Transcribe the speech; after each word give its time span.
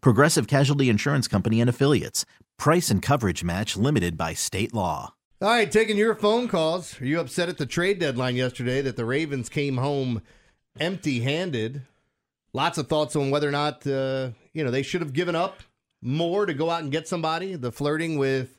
Progressive 0.00 0.46
Casualty 0.46 0.88
Insurance 0.88 1.28
Company 1.28 1.60
and 1.60 1.70
Affiliates. 1.70 2.24
Price 2.58 2.90
and 2.90 3.02
coverage 3.02 3.44
match 3.44 3.76
limited 3.76 4.16
by 4.16 4.34
state 4.34 4.74
law. 4.74 5.14
All 5.42 5.48
right, 5.48 5.70
taking 5.70 5.98
your 5.98 6.14
phone 6.14 6.48
calls. 6.48 6.98
Are 7.00 7.04
you 7.04 7.20
upset 7.20 7.50
at 7.50 7.58
the 7.58 7.66
trade 7.66 7.98
deadline 7.98 8.36
yesterday 8.36 8.80
that 8.80 8.96
the 8.96 9.04
Ravens 9.04 9.50
came 9.50 9.76
home 9.76 10.22
empty 10.80 11.20
handed? 11.20 11.82
Lots 12.54 12.78
of 12.78 12.86
thoughts 12.86 13.14
on 13.16 13.30
whether 13.30 13.46
or 13.46 13.52
not, 13.52 13.86
uh, 13.86 14.30
you 14.54 14.64
know, 14.64 14.70
they 14.70 14.82
should 14.82 15.02
have 15.02 15.12
given 15.12 15.36
up 15.36 15.62
more 16.00 16.46
to 16.46 16.54
go 16.54 16.70
out 16.70 16.82
and 16.82 16.90
get 16.90 17.06
somebody. 17.06 17.54
The 17.54 17.70
flirting 17.70 18.16
with 18.16 18.58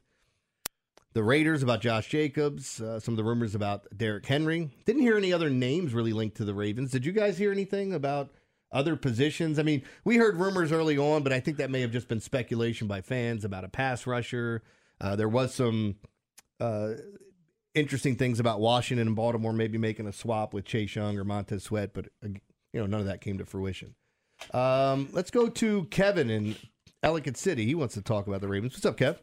the 1.13 1.23
Raiders 1.23 1.63
about 1.63 1.81
Josh 1.81 2.09
Jacobs, 2.09 2.79
uh, 2.79 2.99
some 2.99 3.13
of 3.13 3.17
the 3.17 3.23
rumors 3.23 3.55
about 3.55 3.87
Derrick 3.97 4.27
Henry. 4.27 4.69
Didn't 4.85 5.01
hear 5.01 5.17
any 5.17 5.33
other 5.33 5.49
names 5.49 5.95
really 5.95 6.13
linked 6.13 6.37
to 6.37 6.45
the 6.45 6.53
Ravens. 6.53 6.91
Did 6.91 7.07
you 7.07 7.11
guys 7.11 7.39
hear 7.39 7.51
anything 7.51 7.91
about 7.91 8.29
other 8.71 8.95
positions? 8.95 9.59
I 9.59 9.63
mean, 9.63 9.83
we 10.03 10.17
heard 10.17 10.37
rumors 10.37 10.71
early 10.71 10.97
on, 10.97 11.23
but 11.23 11.33
I 11.33 11.39
think 11.39 11.57
that 11.57 11.69
may 11.69 11.81
have 11.81 11.91
just 11.91 12.07
been 12.07 12.19
speculation 12.19 12.87
by 12.87 13.01
fans 13.01 13.45
about 13.45 13.63
a 13.63 13.69
pass 13.69 14.05
rusher. 14.07 14.63
Uh, 14.99 15.15
there 15.15 15.29
was 15.29 15.53
some 15.53 15.95
uh, 16.59 16.93
interesting 17.75 18.15
things 18.15 18.39
about 18.39 18.59
Washington 18.59 19.07
and 19.07 19.15
Baltimore 19.15 19.53
maybe 19.53 19.77
making 19.77 20.07
a 20.07 20.13
swap 20.13 20.53
with 20.53 20.65
Chase 20.65 20.95
Young 20.95 21.17
or 21.17 21.23
Montez 21.23 21.63
Sweat, 21.63 21.93
but 21.93 22.07
uh, 22.23 22.29
you 22.73 22.79
know 22.79 22.85
none 22.85 22.99
of 22.99 23.05
that 23.05 23.21
came 23.21 23.37
to 23.37 23.45
fruition. 23.45 23.95
Um, 24.53 25.09
let's 25.11 25.31
go 25.31 25.49
to 25.49 25.85
Kevin 25.85 26.29
in 26.29 26.55
Ellicott 27.03 27.37
City. 27.37 27.65
He 27.65 27.75
wants 27.75 27.93
to 27.95 28.01
talk 28.01 28.27
about 28.27 28.41
the 28.41 28.47
Ravens. 28.47 28.73
What's 28.73 28.85
up, 28.85 28.97
Kev? 28.97 29.17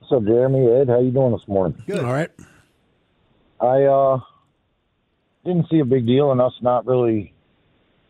What's 0.00 0.12
up, 0.12 0.24
Jeremy? 0.24 0.66
Ed, 0.80 0.88
how 0.88 1.00
you 1.00 1.10
doing 1.10 1.32
this 1.32 1.46
morning? 1.46 1.82
Good. 1.86 2.04
All 2.04 2.12
right. 2.12 2.30
I 3.60 3.82
uh 3.84 4.20
didn't 5.44 5.68
see 5.70 5.80
a 5.80 5.84
big 5.84 6.06
deal 6.06 6.32
in 6.32 6.40
us 6.40 6.52
not 6.62 6.86
really. 6.86 7.34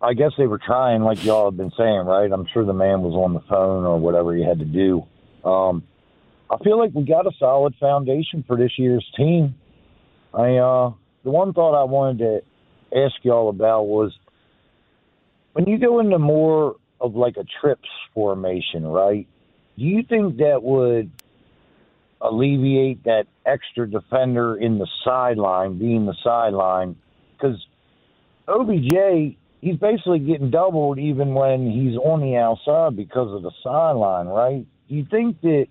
I 0.01 0.15
guess 0.15 0.33
they 0.39 0.47
were 0.47 0.61
trying, 0.65 1.03
like 1.03 1.25
y'all 1.25 1.47
have 1.47 1.57
been 1.57 1.73
saying, 1.77 2.07
right? 2.07 2.31
I'm 2.31 2.47
sure 2.53 2.65
the 2.65 2.73
man 2.73 3.03
was 3.03 3.15
on 3.15 3.35
the 3.35 3.41
phone 3.49 3.85
or 3.85 3.99
whatever 3.99 4.35
he 4.35 4.45
had 4.45 4.61
to 4.61 4.65
do. 4.65 5.05
Um, 5.45 5.83
I 6.51 6.57
feel 6.63 6.79
like 6.79 6.93
we 6.95 7.05
got 7.05 7.27
a 7.27 7.33
solid 7.39 7.75
foundation 7.81 8.45
for 8.47 8.57
this 8.57 8.73
year's 8.79 9.07
team. 9.17 9.57
I 10.33 10.57
uh, 10.57 10.93
the 11.25 11.31
one 11.31 11.53
thought 11.53 11.79
I 11.79 11.85
wanted 11.85 12.19
to 12.19 12.97
ask 12.97 13.17
y'all 13.23 13.49
about 13.49 13.85
was 13.85 14.17
when 15.53 15.67
you 15.67 15.79
go 15.79 15.99
into 16.01 16.19
more 16.19 16.77
of 17.01 17.17
like 17.17 17.37
a 17.37 17.45
trips 17.61 17.89
formation, 18.15 18.87
right? 18.87 19.27
Do 19.77 19.85
you 19.85 20.03
think 20.03 20.39
that 20.39 20.63
would 20.63 21.11
alleviate 22.21 23.05
that 23.05 23.27
extra 23.47 23.89
defender 23.89 24.57
in 24.57 24.79
the 24.79 24.89
sideline, 25.05 25.79
being 25.79 26.07
the 26.07 26.17
sideline? 26.23 26.97
Because 27.33 27.65
OBJ, 28.47 29.37
he's 29.61 29.77
basically 29.77 30.21
getting 30.21 30.51
doubled 30.51 30.99
even 30.99 31.35
when 31.35 31.71
he's 31.71 31.97
on 31.97 32.21
the 32.21 32.37
outside 32.37 32.97
because 32.97 33.35
of 33.35 33.43
the 33.43 33.53
sideline, 33.63 34.27
right? 34.27 34.67
Do 34.89 34.95
you 34.95 35.07
think 35.11 35.41
that 35.43 35.67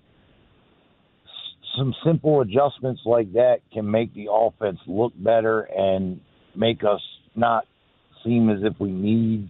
some 1.76 1.94
simple 2.04 2.40
adjustments 2.40 3.02
like 3.04 3.32
that 3.34 3.60
can 3.72 3.90
make 3.90 4.14
the 4.14 4.28
offense 4.30 4.78
look 4.86 5.12
better 5.16 5.60
and 5.60 6.20
make 6.54 6.82
us 6.84 7.00
not 7.34 7.66
seem 8.24 8.50
as 8.50 8.58
if 8.62 8.78
we 8.80 8.90
need 8.90 9.48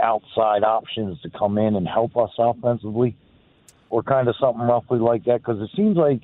outside 0.00 0.62
options 0.62 1.20
to 1.22 1.30
come 1.30 1.58
in 1.58 1.74
and 1.74 1.86
help 1.86 2.16
us 2.16 2.30
offensively? 2.38 3.16
Or 3.90 4.02
kind 4.02 4.26
of 4.28 4.34
something 4.40 4.62
roughly 4.62 4.98
like 4.98 5.24
that? 5.24 5.38
Because 5.38 5.60
it 5.60 5.70
seems 5.76 5.98
like 5.98 6.22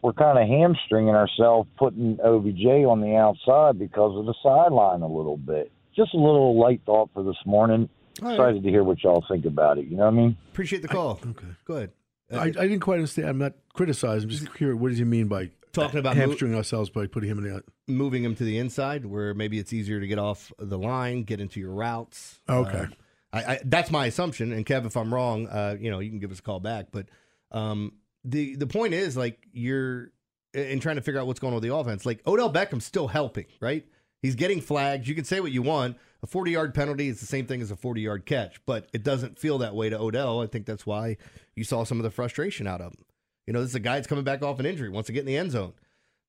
we're 0.00 0.14
kind 0.14 0.38
of 0.38 0.48
hamstringing 0.48 1.14
ourselves 1.14 1.68
putting 1.76 2.18
OBJ 2.24 2.64
on 2.88 3.00
the 3.00 3.16
outside 3.16 3.78
because 3.78 4.16
of 4.18 4.24
the 4.24 4.34
sideline 4.42 5.02
a 5.02 5.06
little 5.06 5.36
bit. 5.36 5.70
Just 5.96 6.14
a 6.14 6.18
little 6.18 6.58
light 6.60 6.82
thought 6.84 7.10
for 7.14 7.22
this 7.22 7.36
morning. 7.46 7.88
All 8.22 8.28
right. 8.28 8.34
Excited 8.34 8.62
to 8.62 8.68
hear 8.70 8.84
what 8.84 9.02
y'all 9.02 9.24
think 9.28 9.44
about 9.44 9.78
it. 9.78 9.86
You 9.86 9.96
know 9.96 10.04
what 10.04 10.14
I 10.14 10.16
mean? 10.16 10.36
Appreciate 10.52 10.82
the 10.82 10.88
call. 10.88 11.20
okay. 11.26 11.46
Go 11.64 11.74
ahead. 11.74 11.92
Uh, 12.32 12.36
I, 12.38 12.42
I 12.44 12.50
didn't 12.50 12.80
quite 12.80 12.96
understand. 12.96 13.28
I'm 13.28 13.38
not 13.38 13.52
criticizing. 13.72 14.24
I'm 14.24 14.30
just 14.30 14.54
curious. 14.54 14.78
What 14.80 14.88
does 14.88 14.98
he 14.98 15.04
mean 15.04 15.28
by 15.28 15.50
Talking 15.72 16.00
about 16.00 16.16
mo- 16.16 16.34
ourselves 16.56 16.88
by 16.88 17.06
putting 17.06 17.28
him 17.30 17.38
in 17.38 17.44
the? 17.44 17.62
moving 17.86 18.24
him 18.24 18.34
to 18.34 18.44
the 18.44 18.58
inside 18.58 19.04
where 19.04 19.34
maybe 19.34 19.58
it's 19.58 19.72
easier 19.72 20.00
to 20.00 20.06
get 20.06 20.18
off 20.18 20.50
the 20.58 20.78
line, 20.78 21.22
get 21.22 21.40
into 21.40 21.60
your 21.60 21.72
routes. 21.72 22.40
Okay. 22.48 22.78
Uh, 22.78 22.86
I, 23.32 23.38
I, 23.44 23.60
that's 23.64 23.90
my 23.90 24.06
assumption. 24.06 24.52
And 24.52 24.64
Kev, 24.64 24.86
if 24.86 24.96
I'm 24.96 25.12
wrong, 25.12 25.46
uh, 25.48 25.76
you 25.78 25.90
know, 25.90 25.98
you 25.98 26.08
can 26.08 26.18
give 26.18 26.32
us 26.32 26.38
a 26.38 26.42
call 26.42 26.60
back. 26.60 26.86
But 26.92 27.06
um, 27.52 27.92
the 28.24 28.56
the 28.56 28.66
point 28.66 28.94
is, 28.94 29.16
like, 29.16 29.46
you're 29.52 30.10
in 30.54 30.80
trying 30.80 30.96
to 30.96 31.02
figure 31.02 31.20
out 31.20 31.26
what's 31.26 31.40
going 31.40 31.52
on 31.52 31.56
with 31.60 31.68
the 31.68 31.74
offense. 31.74 32.06
Like 32.06 32.26
Odell 32.26 32.50
Beckham's 32.50 32.86
still 32.86 33.08
helping, 33.08 33.44
right? 33.60 33.84
He's 34.26 34.34
getting 34.34 34.60
flagged. 34.60 35.06
You 35.06 35.14
can 35.14 35.24
say 35.24 35.38
what 35.38 35.52
you 35.52 35.62
want. 35.62 35.96
A 36.20 36.26
40 36.26 36.50
yard 36.50 36.74
penalty 36.74 37.06
is 37.06 37.20
the 37.20 37.26
same 37.26 37.46
thing 37.46 37.62
as 37.62 37.70
a 37.70 37.76
40 37.76 38.00
yard 38.00 38.26
catch, 38.26 38.60
but 38.66 38.88
it 38.92 39.04
doesn't 39.04 39.38
feel 39.38 39.58
that 39.58 39.76
way 39.76 39.88
to 39.88 39.96
Odell. 40.00 40.42
I 40.42 40.48
think 40.48 40.66
that's 40.66 40.84
why 40.84 41.16
you 41.54 41.62
saw 41.62 41.84
some 41.84 42.00
of 42.00 42.02
the 42.02 42.10
frustration 42.10 42.66
out 42.66 42.80
of 42.80 42.92
him. 42.92 43.04
You 43.46 43.52
know, 43.52 43.60
this 43.60 43.70
is 43.70 43.76
a 43.76 43.80
guy 43.80 43.94
that's 43.94 44.08
coming 44.08 44.24
back 44.24 44.42
off 44.42 44.58
an 44.58 44.66
injury, 44.66 44.88
wants 44.88 45.06
to 45.06 45.12
get 45.12 45.20
in 45.20 45.26
the 45.26 45.36
end 45.36 45.52
zone. 45.52 45.74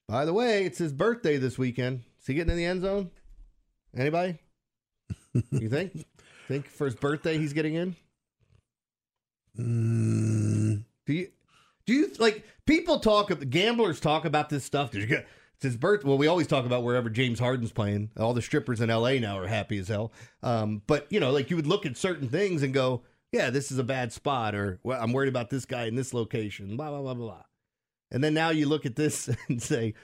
By 0.07 0.25
the 0.25 0.33
way, 0.33 0.63
it's 0.63 0.77
his 0.77 0.93
birthday 0.93 1.37
this 1.37 1.57
weekend. 1.57 2.03
Is 2.21 2.27
he 2.27 2.35
getting 2.35 2.51
in 2.51 2.57
the 2.57 2.65
end 2.65 2.83
zone? 2.83 3.09
Anybody? 3.97 4.37
you 5.49 5.67
think? 5.67 6.05
think 6.47 6.67
for 6.67 6.85
his 6.85 6.93
birthday 6.93 7.39
he's 7.39 7.53
getting 7.53 7.73
in? 7.73 7.95
Mm, 9.59 10.83
Do 11.07 11.13
you 11.13 11.29
do 11.87 11.93
you 11.93 12.11
like 12.19 12.45
people 12.67 12.99
talk 12.99 13.31
gamblers 13.49 13.99
talk 13.99 14.25
about 14.25 14.49
this 14.49 14.63
stuff? 14.63 14.91
Did 14.91 15.01
you 15.01 15.07
get 15.07 15.27
it's 15.57 15.63
his 15.63 15.77
birth? 15.77 16.03
Well, 16.03 16.19
we 16.19 16.27
always 16.27 16.45
talk 16.45 16.65
about 16.65 16.83
wherever 16.83 17.09
James 17.09 17.39
Harden's 17.39 17.71
playing. 17.71 18.11
All 18.15 18.35
the 18.35 18.43
strippers 18.43 18.79
in 18.79 18.89
LA 18.89 19.13
now 19.13 19.39
are 19.39 19.47
happy 19.47 19.79
as 19.79 19.87
hell. 19.87 20.11
Um, 20.43 20.83
but 20.85 21.07
you 21.09 21.19
know, 21.19 21.31
like 21.31 21.49
you 21.49 21.55
would 21.55 21.65
look 21.65 21.85
at 21.85 21.97
certain 21.97 22.29
things 22.29 22.61
and 22.61 22.75
go, 22.75 23.01
"Yeah, 23.31 23.49
this 23.49 23.71
is 23.71 23.79
a 23.79 23.83
bad 23.83 24.13
spot," 24.13 24.53
or 24.53 24.79
well, 24.83 25.01
"I'm 25.01 25.13
worried 25.13 25.29
about 25.29 25.49
this 25.49 25.65
guy 25.65 25.85
in 25.85 25.95
this 25.95 26.13
location." 26.13 26.77
Blah 26.77 26.89
blah 26.91 27.01
blah 27.01 27.13
blah. 27.15 27.25
blah. 27.25 27.43
And 28.11 28.23
then 28.23 28.35
now 28.35 28.51
you 28.51 28.67
look 28.67 28.85
at 28.85 28.95
this 28.95 29.29
and 29.47 29.59
say, 29.61 29.95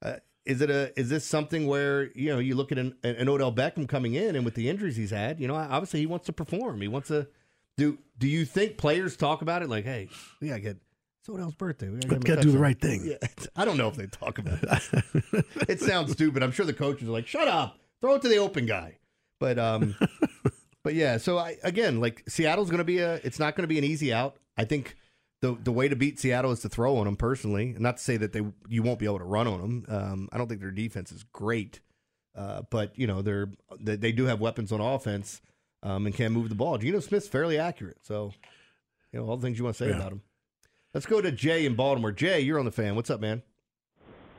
uh, 0.00 0.16
"Is 0.46 0.62
it 0.62 0.70
a? 0.70 0.98
Is 0.98 1.10
this 1.10 1.26
something 1.26 1.66
where 1.66 2.10
you 2.14 2.30
know 2.30 2.38
you 2.38 2.54
look 2.54 2.72
at 2.72 2.78
an, 2.78 2.94
an 3.04 3.28
Odell 3.28 3.52
Beckham 3.52 3.86
coming 3.86 4.14
in 4.14 4.34
and 4.34 4.46
with 4.46 4.54
the 4.54 4.70
injuries 4.70 4.96
he's 4.96 5.10
had, 5.10 5.38
you 5.38 5.46
know, 5.46 5.56
obviously 5.56 6.00
he 6.00 6.06
wants 6.06 6.24
to 6.26 6.32
perform. 6.32 6.80
He 6.80 6.88
wants 6.88 7.08
to 7.08 7.28
do. 7.76 7.98
Do 8.18 8.26
you 8.28 8.46
think 8.46 8.78
players 8.78 9.14
talk 9.14 9.42
about 9.42 9.62
it 9.62 9.68
like, 9.68 9.84
hey, 9.84 10.08
we 10.40 10.48
gotta 10.48 10.60
get 10.60 10.78
Odell's 11.28 11.54
birthday. 11.54 11.88
We 11.88 11.98
But 12.00 12.10
him 12.10 12.22
a 12.22 12.24
gotta 12.24 12.42
do 12.42 12.52
the 12.52 12.58
right 12.58 12.78
thing. 12.80 13.02
Yeah, 13.04 13.28
I 13.56 13.64
don't 13.64 13.76
know 13.76 13.88
if 13.88 13.96
they 13.96 14.06
talk 14.06 14.38
about 14.38 14.58
it. 14.62 15.44
it 15.68 15.80
sounds 15.80 16.12
stupid. 16.12 16.42
I'm 16.42 16.52
sure 16.52 16.66
the 16.66 16.72
coaches 16.72 17.08
are 17.08 17.12
like, 17.12 17.26
"Shut 17.26 17.48
up, 17.48 17.78
throw 18.00 18.14
it 18.14 18.22
to 18.22 18.28
the 18.28 18.38
open 18.38 18.66
guy." 18.66 18.98
But 19.40 19.58
um, 19.58 19.94
but 20.84 20.94
yeah. 20.94 21.16
So 21.18 21.38
I 21.38 21.56
again, 21.62 22.00
like 22.00 22.22
Seattle's 22.28 22.70
going 22.70 22.78
to 22.78 22.84
be 22.84 22.98
a. 22.98 23.14
It's 23.16 23.38
not 23.38 23.56
going 23.56 23.64
to 23.64 23.68
be 23.68 23.78
an 23.78 23.84
easy 23.84 24.12
out. 24.12 24.36
I 24.56 24.64
think 24.64 24.96
the 25.40 25.56
the 25.62 25.72
way 25.72 25.88
to 25.88 25.96
beat 25.96 26.18
Seattle 26.20 26.50
is 26.52 26.60
to 26.60 26.68
throw 26.68 26.96
on 26.96 27.04
them 27.06 27.16
personally. 27.16 27.74
Not 27.78 27.96
to 27.98 28.02
say 28.02 28.16
that 28.16 28.32
they 28.32 28.42
you 28.68 28.82
won't 28.82 28.98
be 28.98 29.06
able 29.06 29.18
to 29.18 29.24
run 29.24 29.46
on 29.46 29.60
them. 29.60 29.84
Um, 29.88 30.28
I 30.32 30.38
don't 30.38 30.48
think 30.48 30.60
their 30.60 30.70
defense 30.70 31.12
is 31.12 31.22
great, 31.24 31.80
uh, 32.36 32.62
but 32.70 32.98
you 32.98 33.06
know 33.06 33.22
they're 33.22 33.48
they, 33.80 33.96
they 33.96 34.12
do 34.12 34.26
have 34.26 34.40
weapons 34.40 34.72
on 34.72 34.80
offense 34.80 35.40
um, 35.82 36.06
and 36.06 36.14
can 36.14 36.32
move 36.32 36.48
the 36.48 36.54
ball. 36.54 36.78
Geno 36.78 37.00
Smith's 37.00 37.28
fairly 37.28 37.58
accurate, 37.58 37.98
so 38.02 38.32
you 39.12 39.18
know 39.20 39.26
all 39.26 39.36
the 39.36 39.42
things 39.42 39.58
you 39.58 39.64
want 39.64 39.76
to 39.76 39.84
say 39.84 39.90
Yeah. 39.90 39.96
about 39.96 40.12
him. 40.12 40.22
Let's 40.94 41.06
go 41.06 41.22
to 41.22 41.32
Jay 41.32 41.64
in 41.64 41.74
Baltimore. 41.74 42.12
Jay, 42.12 42.40
you're 42.40 42.58
on 42.58 42.66
the 42.66 42.70
fan. 42.70 42.94
What's 42.94 43.08
up, 43.08 43.18
man? 43.18 43.42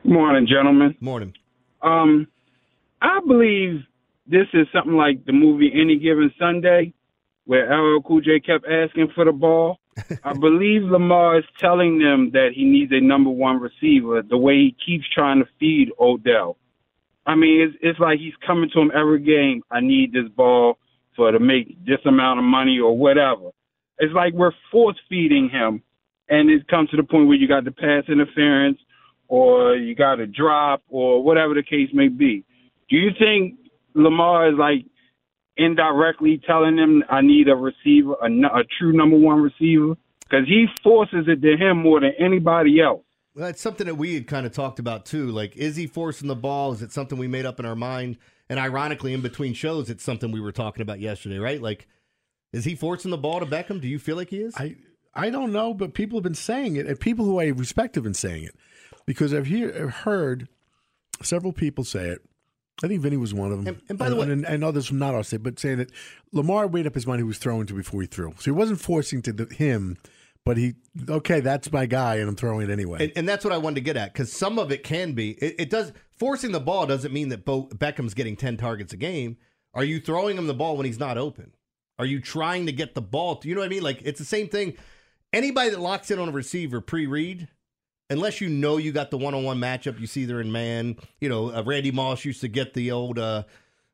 Morning, 0.04 0.46
gentlemen. 0.46 0.94
Morning. 1.00 1.34
Um, 1.82 2.28
I 3.02 3.18
believe 3.26 3.80
this 4.28 4.46
is 4.54 4.68
something 4.72 4.94
like 4.94 5.24
the 5.24 5.32
movie 5.32 5.72
Any 5.74 5.98
Given 5.98 6.32
Sunday, 6.38 6.94
where 7.44 7.66
LL 7.68 8.00
Cool 8.02 8.20
J 8.20 8.38
kept 8.38 8.66
asking 8.68 9.08
for 9.16 9.24
the 9.24 9.32
ball. 9.32 9.80
I 10.24 10.32
believe 10.32 10.82
Lamar 10.82 11.38
is 11.38 11.44
telling 11.58 11.98
them 11.98 12.30
that 12.32 12.50
he 12.54 12.64
needs 12.64 12.92
a 12.92 13.00
number 13.00 13.30
one 13.30 13.60
receiver. 13.60 14.22
The 14.22 14.38
way 14.38 14.54
he 14.54 14.76
keeps 14.86 15.06
trying 15.12 15.40
to 15.40 15.48
feed 15.58 15.90
Odell. 15.98 16.56
I 17.26 17.34
mean, 17.34 17.62
it's, 17.62 17.76
it's 17.80 17.98
like 17.98 18.20
he's 18.20 18.34
coming 18.46 18.70
to 18.74 18.80
him 18.80 18.92
every 18.94 19.20
game. 19.20 19.62
I 19.72 19.80
need 19.80 20.12
this 20.12 20.28
ball 20.36 20.78
for 21.16 21.32
to 21.32 21.40
make 21.40 21.84
this 21.84 22.00
amount 22.06 22.38
of 22.38 22.44
money 22.44 22.78
or 22.78 22.96
whatever. 22.96 23.50
It's 23.98 24.14
like 24.14 24.34
we're 24.34 24.52
force 24.70 24.96
feeding 25.08 25.48
him, 25.48 25.82
and 26.28 26.50
it 26.50 26.66
comes 26.68 26.90
to 26.90 26.96
the 26.96 27.02
point 27.02 27.28
where 27.28 27.36
you 27.36 27.48
got 27.48 27.64
the 27.64 27.72
pass 27.72 28.04
interference, 28.08 28.78
or 29.28 29.76
you 29.76 29.94
got 29.94 30.20
a 30.20 30.26
drop, 30.26 30.82
or 30.88 31.22
whatever 31.22 31.54
the 31.54 31.62
case 31.62 31.90
may 31.92 32.08
be. 32.08 32.44
Do 32.88 32.96
you 32.96 33.10
think 33.18 33.58
Lamar 33.94 34.48
is 34.50 34.58
like 34.58 34.86
indirectly 35.56 36.40
telling 36.46 36.76
him 36.76 37.02
I 37.10 37.20
need 37.20 37.48
a 37.48 37.56
receiver, 37.56 38.14
a, 38.22 38.26
a 38.26 38.64
true 38.78 38.92
number 38.92 39.16
one 39.16 39.40
receiver? 39.40 39.94
Because 40.20 40.46
he 40.48 40.66
forces 40.82 41.26
it 41.28 41.42
to 41.42 41.56
him 41.56 41.78
more 41.78 42.00
than 42.00 42.12
anybody 42.18 42.80
else. 42.80 43.04
Well, 43.34 43.46
that's 43.46 43.60
something 43.60 43.86
that 43.86 43.96
we 43.96 44.14
had 44.14 44.26
kind 44.26 44.46
of 44.46 44.52
talked 44.52 44.78
about 44.78 45.06
too. 45.06 45.30
Like, 45.30 45.56
is 45.56 45.76
he 45.76 45.86
forcing 45.86 46.28
the 46.28 46.36
ball? 46.36 46.72
Is 46.72 46.82
it 46.82 46.92
something 46.92 47.18
we 47.18 47.26
made 47.28 47.46
up 47.46 47.58
in 47.58 47.66
our 47.66 47.76
mind? 47.76 48.16
And 48.48 48.58
ironically, 48.58 49.12
in 49.12 49.22
between 49.22 49.54
shows, 49.54 49.90
it's 49.90 50.04
something 50.04 50.30
we 50.30 50.40
were 50.40 50.52
talking 50.52 50.82
about 50.82 51.00
yesterday, 51.00 51.38
right? 51.38 51.60
Like, 51.60 51.88
is 52.52 52.64
he 52.64 52.74
forcing 52.74 53.10
the 53.10 53.18
ball 53.18 53.40
to 53.40 53.46
Beckham? 53.46 53.80
Do 53.80 53.88
you 53.88 53.98
feel 53.98 54.16
like 54.16 54.30
he 54.30 54.38
is? 54.38 54.54
I 54.56 54.76
I 55.16 55.30
don't 55.30 55.52
know, 55.52 55.74
but 55.74 55.94
people 55.94 56.18
have 56.18 56.24
been 56.24 56.34
saying 56.34 56.76
it, 56.76 56.86
and 56.86 56.98
people 56.98 57.24
who 57.24 57.38
I 57.40 57.46
respect 57.46 57.94
have 57.94 58.04
been 58.04 58.14
saying 58.14 58.44
it 58.44 58.54
because 59.06 59.32
I've 59.32 59.46
hear 59.46 59.72
I've 59.74 59.94
heard 60.04 60.48
several 61.22 61.52
people 61.52 61.84
say 61.84 62.08
it. 62.08 62.20
I 62.82 62.88
think 62.88 63.00
Vinny 63.02 63.16
was 63.16 63.32
one 63.32 63.52
of 63.52 63.58
them, 63.64 63.68
And- 63.74 63.82
and 63.88 63.98
by 63.98 64.08
the 64.08 64.16
way- 64.16 64.28
and, 64.30 64.44
and 64.44 64.64
others 64.64 64.86
from 64.86 64.98
not 64.98 65.14
our 65.14 65.22
state, 65.22 65.44
but 65.44 65.60
saying 65.60 65.78
that 65.78 65.92
Lamar 66.32 66.68
made 66.68 66.86
up 66.88 66.94
his 66.94 67.06
mind 67.06 67.20
he 67.20 67.24
was 67.24 67.38
throwing 67.38 67.66
to 67.66 67.74
before 67.74 68.00
he 68.00 68.08
threw, 68.08 68.32
so 68.38 68.44
he 68.44 68.50
wasn't 68.50 68.80
forcing 68.80 69.22
to 69.22 69.32
the, 69.32 69.54
him, 69.54 69.96
but 70.44 70.56
he 70.56 70.74
okay, 71.08 71.38
that's 71.40 71.70
my 71.70 71.86
guy, 71.86 72.16
and 72.16 72.28
I'm 72.28 72.34
throwing 72.36 72.68
it 72.68 72.72
anyway. 72.72 73.04
And, 73.04 73.12
and 73.16 73.28
that's 73.28 73.44
what 73.44 73.54
I 73.54 73.58
wanted 73.58 73.76
to 73.76 73.80
get 73.82 73.96
at 73.96 74.12
because 74.12 74.32
some 74.32 74.58
of 74.58 74.72
it 74.72 74.82
can 74.82 75.12
be. 75.12 75.30
It, 75.32 75.54
it 75.58 75.70
does 75.70 75.92
forcing 76.18 76.50
the 76.50 76.60
ball 76.60 76.86
doesn't 76.86 77.12
mean 77.12 77.28
that 77.28 77.44
Bo, 77.44 77.68
Beckham's 77.68 78.14
getting 78.14 78.36
ten 78.36 78.56
targets 78.56 78.92
a 78.92 78.96
game. 78.96 79.36
Are 79.72 79.84
you 79.84 80.00
throwing 80.00 80.36
him 80.36 80.46
the 80.48 80.54
ball 80.54 80.76
when 80.76 80.84
he's 80.86 80.98
not 80.98 81.16
open? 81.16 81.52
Are 81.98 82.04
you 82.06 82.20
trying 82.20 82.66
to 82.66 82.72
get 82.72 82.94
the 82.94 83.00
ball? 83.02 83.36
To, 83.36 83.48
you 83.48 83.54
know 83.54 83.60
what 83.60 83.66
I 83.66 83.70
mean? 83.70 83.82
Like 83.84 84.02
it's 84.02 84.18
the 84.18 84.24
same 84.24 84.48
thing. 84.48 84.74
Anybody 85.34 85.70
that 85.70 85.80
locks 85.80 86.12
in 86.12 86.20
on 86.20 86.28
a 86.28 86.32
receiver 86.32 86.80
pre-read, 86.80 87.48
unless 88.08 88.40
you 88.40 88.48
know 88.48 88.76
you 88.76 88.92
got 88.92 89.10
the 89.10 89.18
one-on-one 89.18 89.58
matchup, 89.58 89.98
you 89.98 90.06
see 90.06 90.24
they're 90.24 90.40
in 90.40 90.52
man. 90.52 90.96
You 91.20 91.28
know, 91.28 91.52
uh, 91.52 91.64
Randy 91.64 91.90
Moss 91.90 92.24
used 92.24 92.40
to 92.42 92.48
get 92.48 92.72
the 92.72 92.92
old. 92.92 93.18
Uh, 93.18 93.42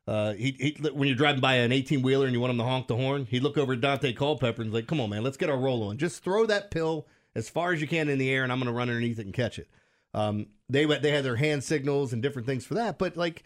uh, 0.07 0.33
he, 0.33 0.55
he 0.59 0.89
when 0.91 1.07
you're 1.07 1.17
driving 1.17 1.41
by 1.41 1.55
an 1.55 1.71
18 1.71 2.03
wheeler 2.03 2.25
and 2.25 2.33
you 2.33 2.39
want 2.39 2.51
him 2.51 2.59
to 2.59 2.63
honk 2.63 2.85
the 2.87 2.95
horn, 2.95 3.25
he'd 3.25 3.41
look 3.41 3.57
over 3.57 3.73
at 3.73 3.81
Daunte 3.81 4.15
Culpepper 4.15 4.61
and 4.61 4.71
like, 4.71 4.85
"Come 4.85 5.01
on, 5.01 5.09
man, 5.09 5.23
let's 5.23 5.37
get 5.37 5.49
our 5.49 5.57
roll 5.57 5.81
on. 5.81 5.97
Just 5.97 6.23
throw 6.23 6.45
that 6.45 6.69
pill 6.69 7.07
as 7.33 7.49
far 7.49 7.73
as 7.73 7.81
you 7.81 7.87
can 7.87 8.07
in 8.07 8.19
the 8.19 8.29
air, 8.29 8.43
and 8.43 8.51
I'm 8.51 8.59
going 8.59 8.67
to 8.67 8.77
run 8.77 8.89
underneath 8.89 9.17
it 9.17 9.25
and 9.25 9.33
catch 9.33 9.57
it." 9.57 9.67
Um, 10.13 10.45
they 10.69 10.85
they 10.85 11.09
had 11.09 11.25
their 11.25 11.37
hand 11.37 11.63
signals 11.63 12.13
and 12.13 12.21
different 12.21 12.45
things 12.45 12.65
for 12.65 12.75
that, 12.75 12.99
but 12.99 13.17
like, 13.17 13.43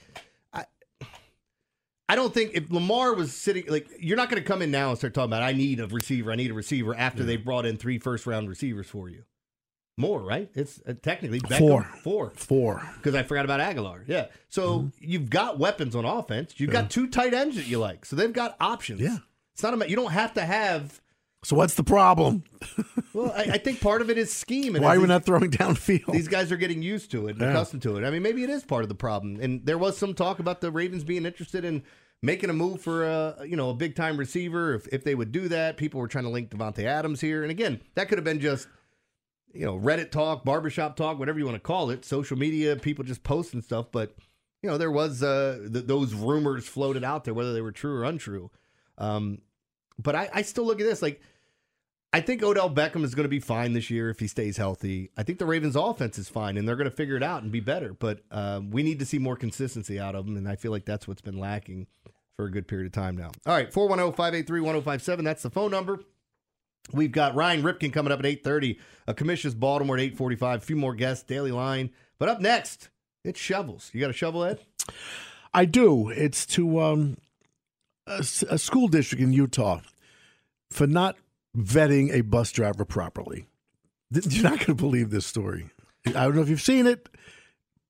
I 2.07 2.15
don't 2.15 2.33
think 2.33 2.51
if 2.53 2.69
Lamar 2.71 3.13
was 3.15 3.33
sitting 3.33 3.65
like 3.67 3.89
you're 3.99 4.17
not 4.17 4.29
going 4.29 4.41
to 4.41 4.47
come 4.47 4.61
in 4.61 4.69
now 4.69 4.89
and 4.89 4.97
start 4.97 5.13
talking 5.13 5.29
about 5.29 5.41
I 5.43 5.53
need 5.53 5.79
a 5.79 5.87
receiver, 5.87 6.31
I 6.31 6.35
need 6.35 6.51
a 6.51 6.53
receiver 6.53 6.95
after 6.95 7.23
they 7.23 7.37
brought 7.37 7.65
in 7.65 7.77
three 7.77 7.97
first 7.97 8.27
round 8.27 8.47
receivers 8.47 8.87
for 8.87 9.09
you. 9.09 9.23
More, 9.97 10.21
right? 10.21 10.49
It's 10.53 10.81
uh, 10.85 10.93
technically 11.01 11.39
Beckham, 11.39 11.57
Four. 11.57 11.83
four, 12.03 12.29
Four. 12.35 12.89
because 12.97 13.15
I 13.15 13.23
forgot 13.23 13.45
about 13.45 13.61
Agholor. 13.61 14.03
Yeah. 14.07 14.25
So 14.49 14.91
you've 14.99 15.29
got 15.29 15.57
weapons 15.57 15.95
on 15.95 16.03
offense. 16.03 16.53
You've 16.57 16.71
got 16.71 16.89
two 16.89 17.07
tight 17.07 17.33
ends 17.33 17.55
that 17.55 17.67
you 17.67 17.79
like. 17.79 18.05
So 18.05 18.15
they've 18.17 18.33
got 18.33 18.57
options. 18.59 18.99
Yeah. 18.99 19.17
It's 19.53 19.63
not 19.63 19.81
a 19.81 19.89
you 19.89 19.95
don't 19.95 20.11
have 20.11 20.33
to 20.33 20.41
have. 20.41 21.01
So 21.45 21.55
what's 21.55 21.75
the 21.75 21.83
problem? 21.83 22.43
Well, 23.13 23.31
I, 23.35 23.43
I 23.43 23.57
think 23.59 23.79
part 23.79 24.01
of 24.01 24.09
it 24.09 24.17
is 24.17 24.33
scheme. 24.33 24.75
And 24.75 24.83
Why 24.83 24.95
are 24.95 24.97
we 24.97 25.03
these- 25.03 25.09
not 25.09 25.25
throwing 25.25 25.51
downfield? 25.51 26.11
These 26.11 26.27
guys 26.27 26.51
are 26.51 26.57
getting 26.57 26.81
used 26.81 27.11
to 27.11 27.27
it, 27.27 27.33
and 27.33 27.41
Yeah. 27.41 27.51
accustomed 27.51 27.83
to 27.83 27.97
it. 27.97 28.03
I 28.03 28.09
mean, 28.09 28.23
maybe 28.23 28.43
it 28.43 28.49
is 28.49 28.63
part 28.63 28.81
of 28.81 28.89
the 28.89 28.95
problem. 28.95 29.39
And 29.39 29.63
there 29.63 29.77
was 29.77 29.95
some 29.95 30.15
talk 30.15 30.39
about 30.39 30.59
the 30.61 30.71
Ravens 30.71 31.03
being 31.03 31.23
interested 31.23 31.63
in 31.63 31.83
making 32.23 32.49
a 32.49 32.53
move 32.53 32.81
for 32.81 33.05
a 33.05 33.45
you 33.45 33.55
know 33.55 33.69
a 33.69 33.73
big 33.75 33.95
time 33.95 34.17
receiver. 34.17 34.73
If 34.73 34.87
if 34.87 35.03
they 35.03 35.13
would 35.13 35.31
do 35.31 35.47
that, 35.49 35.77
people 35.77 35.99
were 36.01 36.07
trying 36.07 36.23
to 36.23 36.31
link 36.31 36.49
Davante 36.49 36.83
Adams 36.83 37.21
here. 37.21 37.43
And 37.43 37.51
again, 37.51 37.79
that 37.93 38.09
could 38.09 38.17
have 38.17 38.25
been 38.25 38.39
just 38.39 38.67
you 39.53 39.65
know 39.67 39.77
Reddit 39.79 40.09
talk, 40.09 40.43
barbershop 40.45 40.95
talk, 40.95 41.19
whatever 41.19 41.37
you 41.37 41.45
want 41.45 41.55
to 41.57 41.59
call 41.59 41.91
it, 41.91 42.03
social 42.03 42.37
media, 42.39 42.75
people 42.75 43.05
just 43.05 43.21
posting 43.23 43.61
stuff. 43.61 43.91
But 43.91 44.15
you 44.63 44.69
know 44.69 44.79
there 44.79 44.91
was 44.91 45.21
uh, 45.21 45.59
th- 45.71 45.85
those 45.85 46.15
rumors 46.15 46.67
floated 46.67 47.03
out 47.03 47.23
there, 47.23 47.35
whether 47.35 47.53
they 47.53 47.61
were 47.61 47.71
true 47.71 47.95
or 47.97 48.03
untrue. 48.03 48.49
Um, 48.97 49.39
but 49.99 50.15
I, 50.15 50.27
I 50.33 50.41
still 50.41 50.65
look 50.65 50.81
at 50.81 50.87
this 50.87 51.03
like. 51.03 51.21
I 52.15 52.21
think 52.21 52.41
Odell 52.41 52.69
Beckham 52.69 53.03
is 53.03 53.13
going 53.13 53.25
to 53.25 53.29
be 53.29 53.41
fine 53.41 53.73
this 53.73 53.89
year 53.89 54.09
if 54.09 54.21
he 54.21 54.27
stays 54.27 54.55
healthy. 54.55 55.09
I 55.17 55.23
think 55.23 55.37
the 55.37 55.45
Ravens' 55.45 55.75
offense 55.75 56.17
is 56.17 56.29
fine, 56.29 56.55
and 56.55 56.65
they're 56.65 56.77
going 56.77 56.89
to 56.89 56.95
figure 56.95 57.17
it 57.17 57.23
out 57.23 57.43
and 57.43 57.51
be 57.51 57.59
better. 57.59 57.91
But 57.91 58.21
uh, 58.31 58.61
we 58.71 58.83
need 58.83 58.99
to 58.99 59.05
see 59.05 59.19
more 59.19 59.35
consistency 59.35 59.99
out 59.99 60.15
of 60.15 60.25
them, 60.25 60.37
and 60.37 60.47
I 60.47 60.55
feel 60.55 60.71
like 60.71 60.85
that's 60.85 61.09
what's 61.09 61.19
been 61.19 61.37
lacking 61.37 61.87
for 62.37 62.45
a 62.45 62.49
good 62.49 62.69
period 62.69 62.85
of 62.85 62.93
time 62.93 63.17
now. 63.17 63.31
All 63.45 63.53
right, 63.53 63.69
410-583-1057. 63.69 65.25
That's 65.25 65.43
the 65.43 65.49
phone 65.49 65.71
number. 65.71 65.99
We've 66.93 67.11
got 67.11 67.35
Ryan 67.35 67.63
Ripken 67.63 67.91
coming 67.91 68.13
up 68.13 68.19
at 68.19 68.25
8.30. 68.25 68.79
A 69.07 69.13
Commish's 69.13 69.53
Baltimore 69.53 69.97
at 69.97 70.13
8.45. 70.15 70.55
A 70.55 70.59
few 70.61 70.77
more 70.77 70.95
guests, 70.95 71.25
Daily 71.25 71.51
Line. 71.51 71.89
But 72.17 72.29
up 72.29 72.39
next, 72.39 72.87
it's 73.25 73.41
shovels. 73.41 73.89
You 73.91 73.99
got 73.99 74.09
a 74.09 74.13
shovel, 74.13 74.45
Ed? 74.45 74.61
I 75.53 75.65
do. 75.65 76.07
It's 76.11 76.45
to 76.45 76.79
um, 76.79 77.17
a, 78.07 78.19
a 78.49 78.57
school 78.57 78.87
district 78.87 79.21
in 79.21 79.33
Utah 79.33 79.81
for 80.71 80.87
not 80.87 81.17
vetting 81.55 82.13
a 82.13 82.21
bus 82.21 82.51
driver 82.51 82.85
properly. 82.85 83.47
You're 84.11 84.43
not 84.43 84.59
going 84.59 84.65
to 84.65 84.75
believe 84.75 85.09
this 85.09 85.25
story. 85.25 85.69
I 86.07 86.11
don't 86.11 86.35
know 86.35 86.41
if 86.41 86.49
you've 86.49 86.61
seen 86.61 86.85
it, 86.85 87.09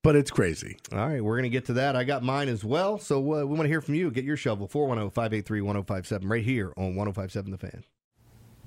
but 0.03 0.15
it's 0.15 0.31
crazy. 0.31 0.77
All 0.91 1.00
right, 1.00 1.21
we're 1.23 1.35
going 1.35 1.44
to 1.44 1.50
get 1.50 1.65
to 1.65 1.73
that. 1.73 1.95
I 1.95 2.03
got 2.03 2.23
mine 2.23 2.47
as 2.47 2.63
well. 2.63 2.97
So 2.97 3.17
uh, 3.19 3.39
we 3.39 3.45
want 3.45 3.63
to 3.63 3.67
hear 3.67 3.81
from 3.81 3.95
you. 3.95 4.12
Get 4.12 4.23
your 4.23 4.38
shovel, 4.38 4.67
410-583-1057, 4.67 6.21
right 6.23 6.44
here 6.44 6.73
on 6.77 6.95
1057 6.95 7.51
The 7.51 7.57
Fan. 7.57 7.83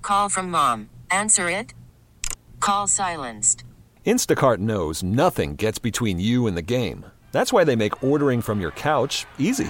Call 0.01 0.29
from 0.29 0.51
mom. 0.51 0.89
Answer 1.09 1.49
it. 1.49 1.73
Call 2.59 2.87
silenced. 2.87 3.63
Instacart 4.05 4.57
knows 4.57 5.03
nothing 5.03 5.55
gets 5.55 5.79
between 5.79 6.19
you 6.19 6.47
and 6.47 6.57
the 6.57 6.61
game. 6.61 7.05
That's 7.31 7.53
why 7.53 7.63
they 7.63 7.75
make 7.75 8.03
ordering 8.03 8.41
from 8.41 8.59
your 8.59 8.71
couch 8.71 9.25
easy. 9.37 9.69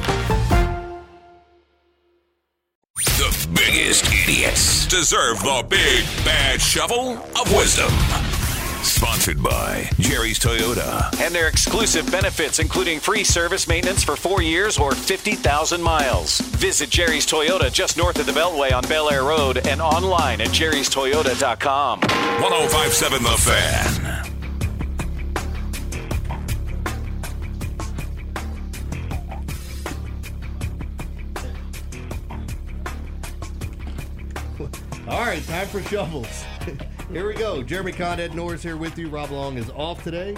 Biggest 3.53 4.05
idiots 4.05 4.85
deserve 4.87 5.39
the 5.39 5.65
big 5.69 6.05
bad 6.25 6.61
shovel 6.61 7.13
of 7.39 7.51
wisdom. 7.55 7.91
Sponsored 8.83 9.43
by 9.43 9.89
Jerry's 9.99 10.39
Toyota. 10.39 11.13
and 11.21 11.35
their 11.35 11.47
exclusive 11.47 12.09
benefits, 12.11 12.57
including 12.59 12.99
free 12.99 13.23
service 13.23 13.67
maintenance 13.67 14.03
for 14.03 14.15
four 14.15 14.41
years 14.41 14.77
or 14.79 14.93
50,000 14.95 15.81
miles. 15.81 16.39
Visit 16.39 16.89
Jerry's 16.89 17.25
Toyota 17.27 17.71
just 17.71 17.97
north 17.97 18.19
of 18.19 18.25
the 18.25 18.31
Beltway 18.31 18.73
on 18.73 18.83
Bel 18.83 19.09
Air 19.11 19.23
Road 19.23 19.67
and 19.67 19.81
online 19.81 20.41
at 20.41 20.49
jerrystoyota.com. 20.49 21.99
1057 21.99 23.23
The 23.23 23.29
Fan. 23.37 24.30
All 35.11 35.19
right, 35.19 35.45
time 35.45 35.67
for 35.67 35.81
shovels. 35.83 36.45
here 37.11 37.27
we 37.27 37.33
go. 37.33 37.61
Jeremy 37.61 37.91
Conn, 37.91 38.21
Ed 38.21 38.33
Norris 38.33 38.63
here 38.63 38.77
with 38.77 38.97
you. 38.97 39.09
Rob 39.09 39.29
Long 39.31 39.57
is 39.57 39.69
off 39.71 40.01
today. 40.05 40.37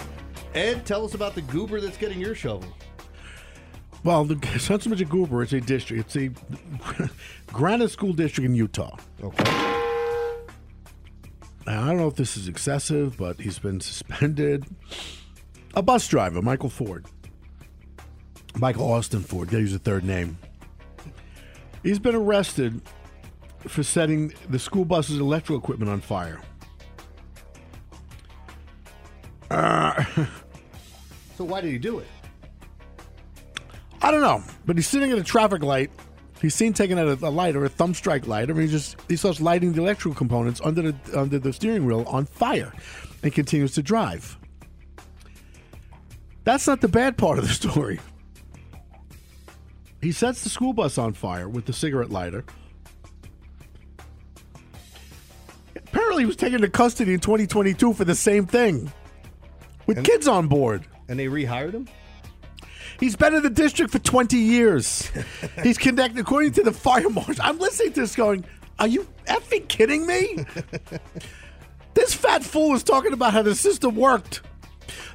Ed, 0.52 0.84
tell 0.84 1.04
us 1.04 1.14
about 1.14 1.36
the 1.36 1.42
goober 1.42 1.80
that's 1.80 1.96
getting 1.96 2.18
your 2.18 2.34
shovel. 2.34 2.68
Well, 4.02 4.24
the 4.24 4.58
Sunset 4.58 5.08
Goober 5.08 5.44
is 5.44 5.52
a 5.52 5.60
district. 5.60 6.16
It's 6.16 6.16
a 6.16 7.08
Granite 7.52 7.90
School 7.90 8.12
District 8.12 8.44
in 8.44 8.56
Utah. 8.56 8.96
Okay. 9.22 9.44
I 11.68 11.86
don't 11.86 11.96
know 11.96 12.08
if 12.08 12.16
this 12.16 12.36
is 12.36 12.48
excessive, 12.48 13.16
but 13.16 13.40
he's 13.40 13.60
been 13.60 13.80
suspended. 13.80 14.66
A 15.74 15.82
bus 15.82 16.08
driver, 16.08 16.42
Michael 16.42 16.68
Ford. 16.68 17.06
Michael 18.56 18.90
Austin 18.92 19.20
Ford, 19.20 19.50
gotta 19.50 19.60
use 19.60 19.72
a 19.72 19.78
third 19.78 20.02
name. 20.02 20.36
He's 21.84 22.00
been 22.00 22.16
arrested 22.16 22.82
for 23.68 23.82
setting 23.82 24.32
the 24.48 24.58
school 24.58 24.84
bus's 24.84 25.18
electrical 25.18 25.58
equipment 25.58 25.90
on 25.90 26.00
fire. 26.00 26.40
Uh, 29.50 30.04
So 31.36 31.44
why 31.44 31.60
did 31.60 31.70
he 31.72 31.78
do 31.78 31.98
it? 31.98 32.06
I 34.00 34.10
don't 34.10 34.20
know, 34.20 34.42
but 34.66 34.76
he's 34.76 34.86
sitting 34.86 35.10
at 35.10 35.18
a 35.18 35.24
traffic 35.24 35.62
light. 35.62 35.90
He's 36.40 36.54
seen 36.54 36.72
taking 36.74 36.98
out 36.98 37.06
a, 37.08 37.26
a 37.26 37.30
light 37.30 37.56
or 37.56 37.64
a 37.64 37.68
thumb 37.68 37.94
strike 37.94 38.26
light. 38.26 38.50
I 38.50 38.52
mean, 38.52 38.66
he 38.66 38.72
just 38.72 38.96
he 39.08 39.16
starts 39.16 39.40
lighting 39.40 39.72
the 39.72 39.80
electrical 39.80 40.14
components 40.14 40.60
under 40.62 40.92
the 40.92 41.18
under 41.18 41.38
the 41.38 41.52
steering 41.52 41.86
wheel 41.86 42.04
on 42.06 42.26
fire, 42.26 42.72
and 43.22 43.32
continues 43.32 43.72
to 43.74 43.82
drive. 43.82 44.36
That's 46.44 46.66
not 46.66 46.80
the 46.82 46.88
bad 46.88 47.16
part 47.16 47.38
of 47.38 47.48
the 47.48 47.54
story. 47.70 47.98
He 50.02 50.12
sets 50.12 50.42
the 50.44 50.50
school 50.50 50.74
bus 50.74 50.98
on 50.98 51.14
fire 51.14 51.48
with 51.48 51.64
the 51.64 51.72
cigarette 51.72 52.10
lighter. 52.10 52.44
Apparently, 55.94 56.24
he 56.24 56.26
was 56.26 56.34
taken 56.34 56.56
into 56.56 56.68
custody 56.68 57.14
in 57.14 57.20
2022 57.20 57.92
for 57.92 58.04
the 58.04 58.16
same 58.16 58.46
thing, 58.46 58.92
with 59.86 60.02
kids 60.02 60.26
on 60.26 60.48
board. 60.48 60.84
And 61.08 61.20
they 61.20 61.26
rehired 61.26 61.72
him? 61.72 61.88
He's 62.98 63.14
been 63.14 63.32
in 63.32 63.44
the 63.44 63.50
district 63.50 63.92
for 63.92 64.00
20 64.00 64.36
years. 64.36 65.12
He's 65.62 65.78
connected, 65.78 66.18
according 66.18 66.50
to 66.54 66.64
the 66.64 66.72
fire 66.72 67.08
marshal. 67.08 67.36
I'm 67.38 67.58
listening 67.58 67.92
to 67.92 68.00
this 68.00 68.16
going, 68.16 68.44
Are 68.80 68.88
you 68.88 69.06
effing 69.28 69.68
kidding 69.68 70.04
me? 70.04 70.44
this 71.94 72.12
fat 72.12 72.42
fool 72.42 72.74
is 72.74 72.82
talking 72.82 73.12
about 73.12 73.32
how 73.32 73.42
the 73.42 73.54
system 73.54 73.94
worked. 73.94 74.42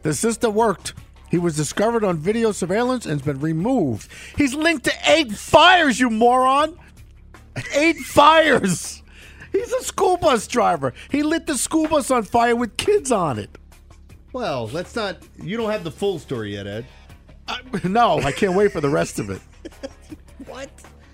The 0.03 0.13
system 0.13 0.53
worked. 0.53 0.93
He 1.29 1.37
was 1.37 1.57
discovered 1.57 2.05
on 2.05 2.19
video 2.19 2.53
surveillance 2.53 3.05
and 3.05 3.19
has 3.19 3.21
been 3.21 3.41
removed. 3.41 4.09
He's 4.37 4.53
linked 4.53 4.85
to 4.85 4.93
eight 5.07 5.33
fires, 5.33 5.99
you 5.99 6.09
moron! 6.09 6.79
Eight 7.75 7.97
fires! 7.97 9.03
He's 9.51 9.71
a 9.73 9.83
school 9.83 10.17
bus 10.17 10.47
driver. 10.47 10.93
He 11.09 11.23
lit 11.23 11.47
the 11.47 11.57
school 11.57 11.87
bus 11.87 12.11
on 12.11 12.23
fire 12.23 12.55
with 12.55 12.77
kids 12.77 13.11
on 13.11 13.39
it. 13.39 13.57
Well, 14.33 14.67
let's 14.67 14.95
not. 14.95 15.17
You 15.41 15.57
don't 15.57 15.71
have 15.71 15.83
the 15.83 15.91
full 15.91 16.19
story 16.19 16.53
yet, 16.53 16.67
Ed. 16.67 16.85
No, 17.83 18.19
I 18.19 18.31
can't 18.31 18.53
wait 18.53 18.71
for 18.71 18.79
the 18.81 18.89
rest 18.89 19.17
of 19.19 19.29
it. 19.29 19.41
What? 20.45 20.69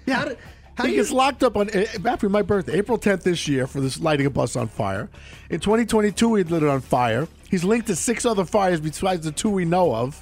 Yeah. 0.05 0.15
How, 0.15 0.25
did, 0.25 0.37
how 0.75 0.83
he 0.83 0.89
do 0.91 0.95
you, 0.95 1.01
gets 1.01 1.11
locked 1.11 1.43
up 1.43 1.57
on 1.57 1.69
eh, 1.71 1.85
after 2.05 2.29
my 2.29 2.41
birthday, 2.41 2.77
April 2.77 2.97
10th 2.97 3.23
this 3.23 3.47
year, 3.47 3.67
for 3.67 3.81
this 3.81 3.99
lighting 3.99 4.25
a 4.25 4.29
bus 4.29 4.55
on 4.55 4.67
fire. 4.67 5.09
In 5.49 5.59
2022, 5.59 6.35
he 6.35 6.43
lit 6.43 6.61
it 6.63 6.69
on 6.69 6.79
fire. 6.81 7.27
He's 7.49 7.63
linked 7.63 7.87
to 7.87 7.95
six 7.95 8.25
other 8.25 8.45
fires 8.45 8.79
besides 8.79 9.25
the 9.25 9.31
two 9.31 9.49
we 9.49 9.65
know 9.65 9.93
of. 9.95 10.21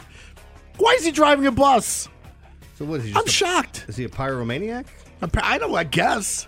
Why 0.78 0.94
is 0.94 1.04
he 1.06 1.12
driving 1.12 1.46
a 1.48 1.52
bus? 1.52 2.08
So 2.76 2.86
what 2.86 3.02
is 3.02 3.08
he? 3.08 3.14
I'm 3.16 3.26
a- 3.26 3.30
shocked. 3.30 3.86
Is 3.88 3.98
he 3.98 4.06
a 4.06 4.10
pyromaniac? 4.10 4.86
I'm, 5.22 5.30
I 5.42 5.58
don't. 5.58 5.76
I 5.76 5.84
guess. 5.84 6.48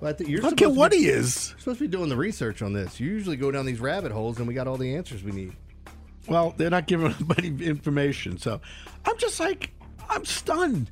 Well, 0.00 0.14
you're 0.18 0.40
don't 0.40 0.58
supposed 0.58 0.76
what 0.76 0.90
be- 0.92 0.98
he 0.98 1.08
is. 1.08 1.50
You're 1.50 1.58
supposed 1.60 1.78
to 1.78 1.84
be 1.84 1.88
doing 1.88 2.08
the 2.08 2.16
research 2.16 2.62
on 2.62 2.72
this. 2.72 2.98
You 2.98 3.06
usually 3.08 3.36
go 3.36 3.50
down 3.50 3.66
these 3.66 3.80
rabbit 3.80 4.12
holes, 4.12 4.38
and 4.38 4.48
we 4.48 4.54
got 4.54 4.66
all 4.66 4.76
the 4.78 4.94
answers 4.96 5.22
we 5.22 5.32
need. 5.32 5.52
Well, 6.26 6.54
they're 6.56 6.70
not 6.70 6.86
giving 6.86 7.06
anybody 7.14 7.66
information, 7.66 8.38
so 8.38 8.60
I'm 9.04 9.18
just 9.18 9.38
like 9.40 9.70
I'm 10.08 10.24
stunned. 10.24 10.90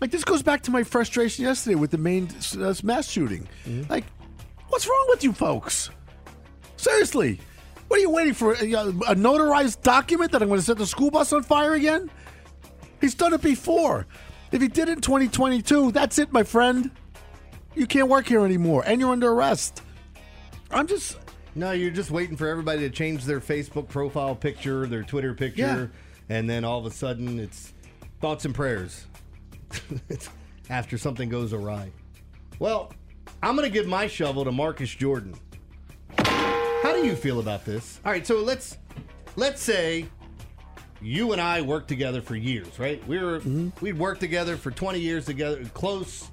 Like 0.00 0.10
this 0.10 0.24
goes 0.24 0.42
back 0.42 0.62
to 0.62 0.70
my 0.70 0.82
frustration 0.82 1.44
yesterday 1.44 1.74
with 1.74 1.90
the 1.90 1.98
Maine 1.98 2.28
uh, 2.58 2.74
mass 2.82 3.08
shooting. 3.10 3.46
Like, 3.90 4.04
what's 4.68 4.86
wrong 4.88 5.06
with 5.10 5.22
you 5.22 5.32
folks? 5.34 5.90
Seriously, 6.78 7.38
what 7.88 7.98
are 7.98 8.00
you 8.00 8.08
waiting 8.10 8.32
for? 8.32 8.54
A, 8.54 8.56
a 8.72 9.14
notarized 9.14 9.82
document 9.82 10.32
that 10.32 10.40
I'm 10.40 10.48
going 10.48 10.60
to 10.60 10.64
set 10.64 10.78
the 10.78 10.86
school 10.86 11.10
bus 11.10 11.32
on 11.34 11.42
fire 11.42 11.74
again? 11.74 12.10
He's 13.02 13.14
done 13.14 13.34
it 13.34 13.42
before. 13.42 14.06
If 14.52 14.62
he 14.62 14.68
did 14.68 14.88
it 14.88 14.92
in 14.92 15.00
2022, 15.02 15.92
that's 15.92 16.18
it, 16.18 16.32
my 16.32 16.42
friend. 16.42 16.90
You 17.74 17.86
can't 17.86 18.08
work 18.08 18.26
here 18.26 18.44
anymore, 18.44 18.82
and 18.86 19.00
you're 19.00 19.12
under 19.12 19.30
arrest. 19.30 19.82
I'm 20.70 20.86
just 20.86 21.18
No, 21.54 21.72
you're 21.72 21.90
just 21.90 22.10
waiting 22.10 22.36
for 22.36 22.48
everybody 22.48 22.80
to 22.80 22.90
change 22.90 23.24
their 23.24 23.40
Facebook 23.40 23.88
profile 23.88 24.34
picture, 24.34 24.86
their 24.86 25.02
Twitter 25.02 25.34
picture, 25.34 25.90
and 26.28 26.48
then 26.48 26.64
all 26.64 26.78
of 26.78 26.86
a 26.86 26.90
sudden 26.90 27.38
it's 27.38 27.72
thoughts 28.20 28.44
and 28.44 28.54
prayers 28.54 29.06
after 30.70 30.98
something 30.98 31.28
goes 31.28 31.52
awry. 31.52 31.90
Well, 32.58 32.92
I'm 33.42 33.56
going 33.56 33.66
to 33.66 33.72
give 33.72 33.86
my 33.86 34.06
shovel 34.06 34.44
to 34.44 34.52
Marcus 34.52 34.94
Jordan. 34.94 35.34
How 36.18 36.92
do 36.94 37.04
you 37.06 37.16
feel 37.16 37.40
about 37.40 37.64
this? 37.64 38.00
All 38.04 38.12
right, 38.12 38.26
so 38.26 38.36
let's 38.40 38.78
let's 39.36 39.62
say 39.62 40.06
you 41.00 41.32
and 41.32 41.40
I 41.40 41.62
worked 41.62 41.88
together 41.88 42.20
for 42.20 42.36
years, 42.36 42.78
right? 42.78 43.06
We 43.06 43.18
were 43.18 43.40
mm-hmm. 43.40 43.68
we'd 43.80 43.98
worked 43.98 44.20
together 44.20 44.56
for 44.56 44.70
20 44.70 45.00
years 45.00 45.24
together, 45.26 45.64
close. 45.74 46.30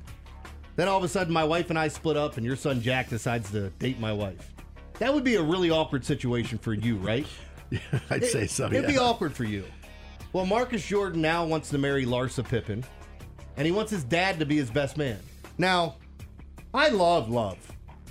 Then 0.78 0.88
all 0.88 1.00
of 1.00 1.04
a 1.04 1.08
sudden, 1.08 1.34
my 1.34 1.44
wife 1.44 1.72
and 1.72 1.78
I 1.78 1.88
split 1.88 2.16
up, 2.16 2.38
and 2.38 2.46
your 2.46 2.56
son 2.56 2.82
Jack 2.82 3.10
decides 3.10 3.52
to 3.52 3.72
date 3.72 4.00
my 4.00 4.14
wife. 4.14 4.54
That 5.00 5.12
would 5.12 5.24
be 5.24 5.36
a 5.36 5.42
really 5.42 5.72
awkward 5.72 6.06
situation 6.06 6.60
for 6.60 6.74
you, 6.74 6.98
right? 6.98 7.26
yeah, 7.72 7.80
I'd 8.12 8.24
say 8.24 8.46
so. 8.46 8.68
It'd 8.68 8.88
be 8.88 9.00
awkward 9.00 9.34
for 9.34 9.44
you. 9.44 9.64
Well, 10.34 10.46
Marcus 10.46 10.86
Jordan 10.86 11.20
now 11.20 11.46
wants 11.46 11.70
to 11.72 11.80
marry 11.80 12.06
Larsa 12.06 12.48
Pippen, 12.48 12.86
and 13.58 13.66
he 13.66 13.72
wants 13.72 13.92
his 13.92 14.04
dad 14.04 14.38
to 14.40 14.46
be 14.46 14.56
his 14.56 14.70
best 14.70 14.98
man. 14.98 15.20
Now, 15.58 15.96
I 16.76 16.90
love 16.90 17.28
love. 17.28 17.58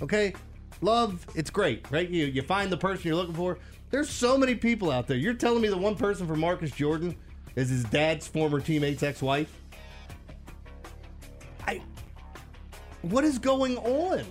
Okay, 0.01 0.33
love. 0.81 1.25
It's 1.35 1.49
great, 1.49 1.89
right? 1.89 2.09
You 2.09 2.25
you 2.25 2.41
find 2.41 2.69
the 2.69 2.77
person 2.77 3.07
you're 3.07 3.15
looking 3.15 3.33
for. 3.33 3.59
There's 3.91 4.09
so 4.09 4.37
many 4.37 4.55
people 4.55 4.91
out 4.91 5.07
there. 5.07 5.15
You're 5.15 5.35
telling 5.35 5.61
me 5.61 5.69
the 5.69 5.77
one 5.77 5.95
person 5.95 6.27
for 6.27 6.35
Marcus 6.35 6.71
Jordan 6.71 7.15
is 7.55 7.69
his 7.69 7.85
dad's 7.85 8.27
former 8.27 8.59
teammate's 8.59 9.03
ex-wife. 9.03 9.53
What 13.09 13.23
is 13.23 13.39
going 13.39 13.77
on? 13.77 14.25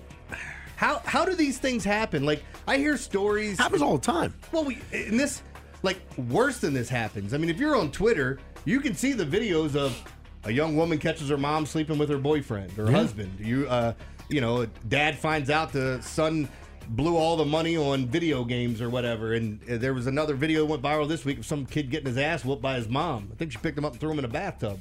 How 0.76 1.00
how 1.04 1.25
do 1.25 1.35
these 1.35 1.59
things 1.59 1.85
happen? 1.85 2.25
Like 2.25 2.42
I 2.66 2.76
hear 2.76 2.97
stories. 2.97 3.59
happens 3.59 3.83
all 3.83 3.97
the 3.97 4.04
time. 4.04 4.35
Well, 4.52 4.64
we 4.64 4.78
in 4.92 5.16
this 5.16 5.42
like 5.83 5.99
worse 6.28 6.59
than 6.59 6.75
this 6.75 6.88
happens. 6.88 7.33
I 7.33 7.38
mean, 7.38 7.49
if 7.49 7.59
you're 7.59 7.76
on 7.76 7.90
Twitter, 7.90 8.38
you 8.64 8.80
can 8.80 8.95
see 8.95 9.12
the 9.12 9.25
videos 9.25 9.75
of 9.75 9.97
a 10.45 10.52
young 10.52 10.76
woman 10.76 10.99
catches 10.99 11.28
her 11.30 11.38
mom 11.38 11.64
sleeping 11.64 11.97
with 11.97 12.11
her 12.11 12.18
boyfriend 12.18 12.78
or 12.78 12.90
husband. 12.90 13.38
You 13.40 13.66
uh, 13.68 13.95
you 14.28 14.40
know, 14.40 14.66
dad 14.88 15.18
finds 15.18 15.49
out 15.49 15.73
the 15.73 16.00
son 16.02 16.49
blew 16.90 17.16
all 17.16 17.37
the 17.37 17.45
money 17.45 17.76
on 17.76 18.06
video 18.06 18.45
games 18.45 18.80
or 18.80 18.88
whatever. 18.88 19.35
And 19.35 19.61
uh, 19.68 19.76
there 19.78 19.95
was 19.95 20.06
another 20.06 20.35
video 20.35 20.61
that 20.61 20.66
went 20.66 20.83
viral 20.83 21.09
this 21.09 21.25
week 21.25 21.38
of 21.38 21.47
some 21.47 21.66
kid 21.66 21.90
getting 21.90 22.06
his 22.06 22.18
ass 22.18 22.45
whooped 22.45 22.62
by 22.62 22.76
his 22.76 22.88
mom. 22.88 23.28
I 23.33 23.37
think 23.37 23.52
she 23.52 23.59
picked 23.59 23.76
him 23.78 23.85
up 23.85 23.92
and 23.92 24.00
threw 24.00 24.11
him 24.11 24.18
in 24.18 24.25
a 24.25 24.28
bathtub. 24.28 24.80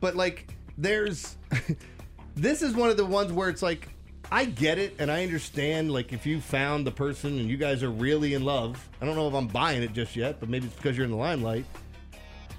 But 0.00 0.16
like, 0.16 0.56
there's 0.76 1.36
this 2.34 2.62
is 2.62 2.74
one 2.74 2.90
of 2.90 2.96
the 2.96 3.04
ones 3.04 3.32
where 3.32 3.48
it's 3.48 3.62
like 3.62 3.88
I 4.32 4.44
get 4.44 4.78
it 4.78 4.96
and 4.98 5.10
I 5.10 5.22
understand 5.22 5.92
like 5.92 6.12
if 6.12 6.26
you 6.26 6.40
found 6.40 6.86
the 6.86 6.90
person 6.90 7.38
and 7.38 7.48
you 7.48 7.56
guys 7.56 7.82
are 7.82 7.90
really 7.90 8.34
in 8.34 8.44
love. 8.44 8.88
I 9.00 9.06
don't 9.06 9.16
know 9.16 9.28
if 9.28 9.34
I'm 9.34 9.46
buying 9.46 9.82
it 9.82 9.92
just 9.92 10.16
yet, 10.16 10.40
but 10.40 10.48
maybe 10.48 10.66
it's 10.66 10.76
because 10.76 10.96
you're 10.96 11.04
in 11.04 11.10
the 11.10 11.16
limelight. 11.16 11.64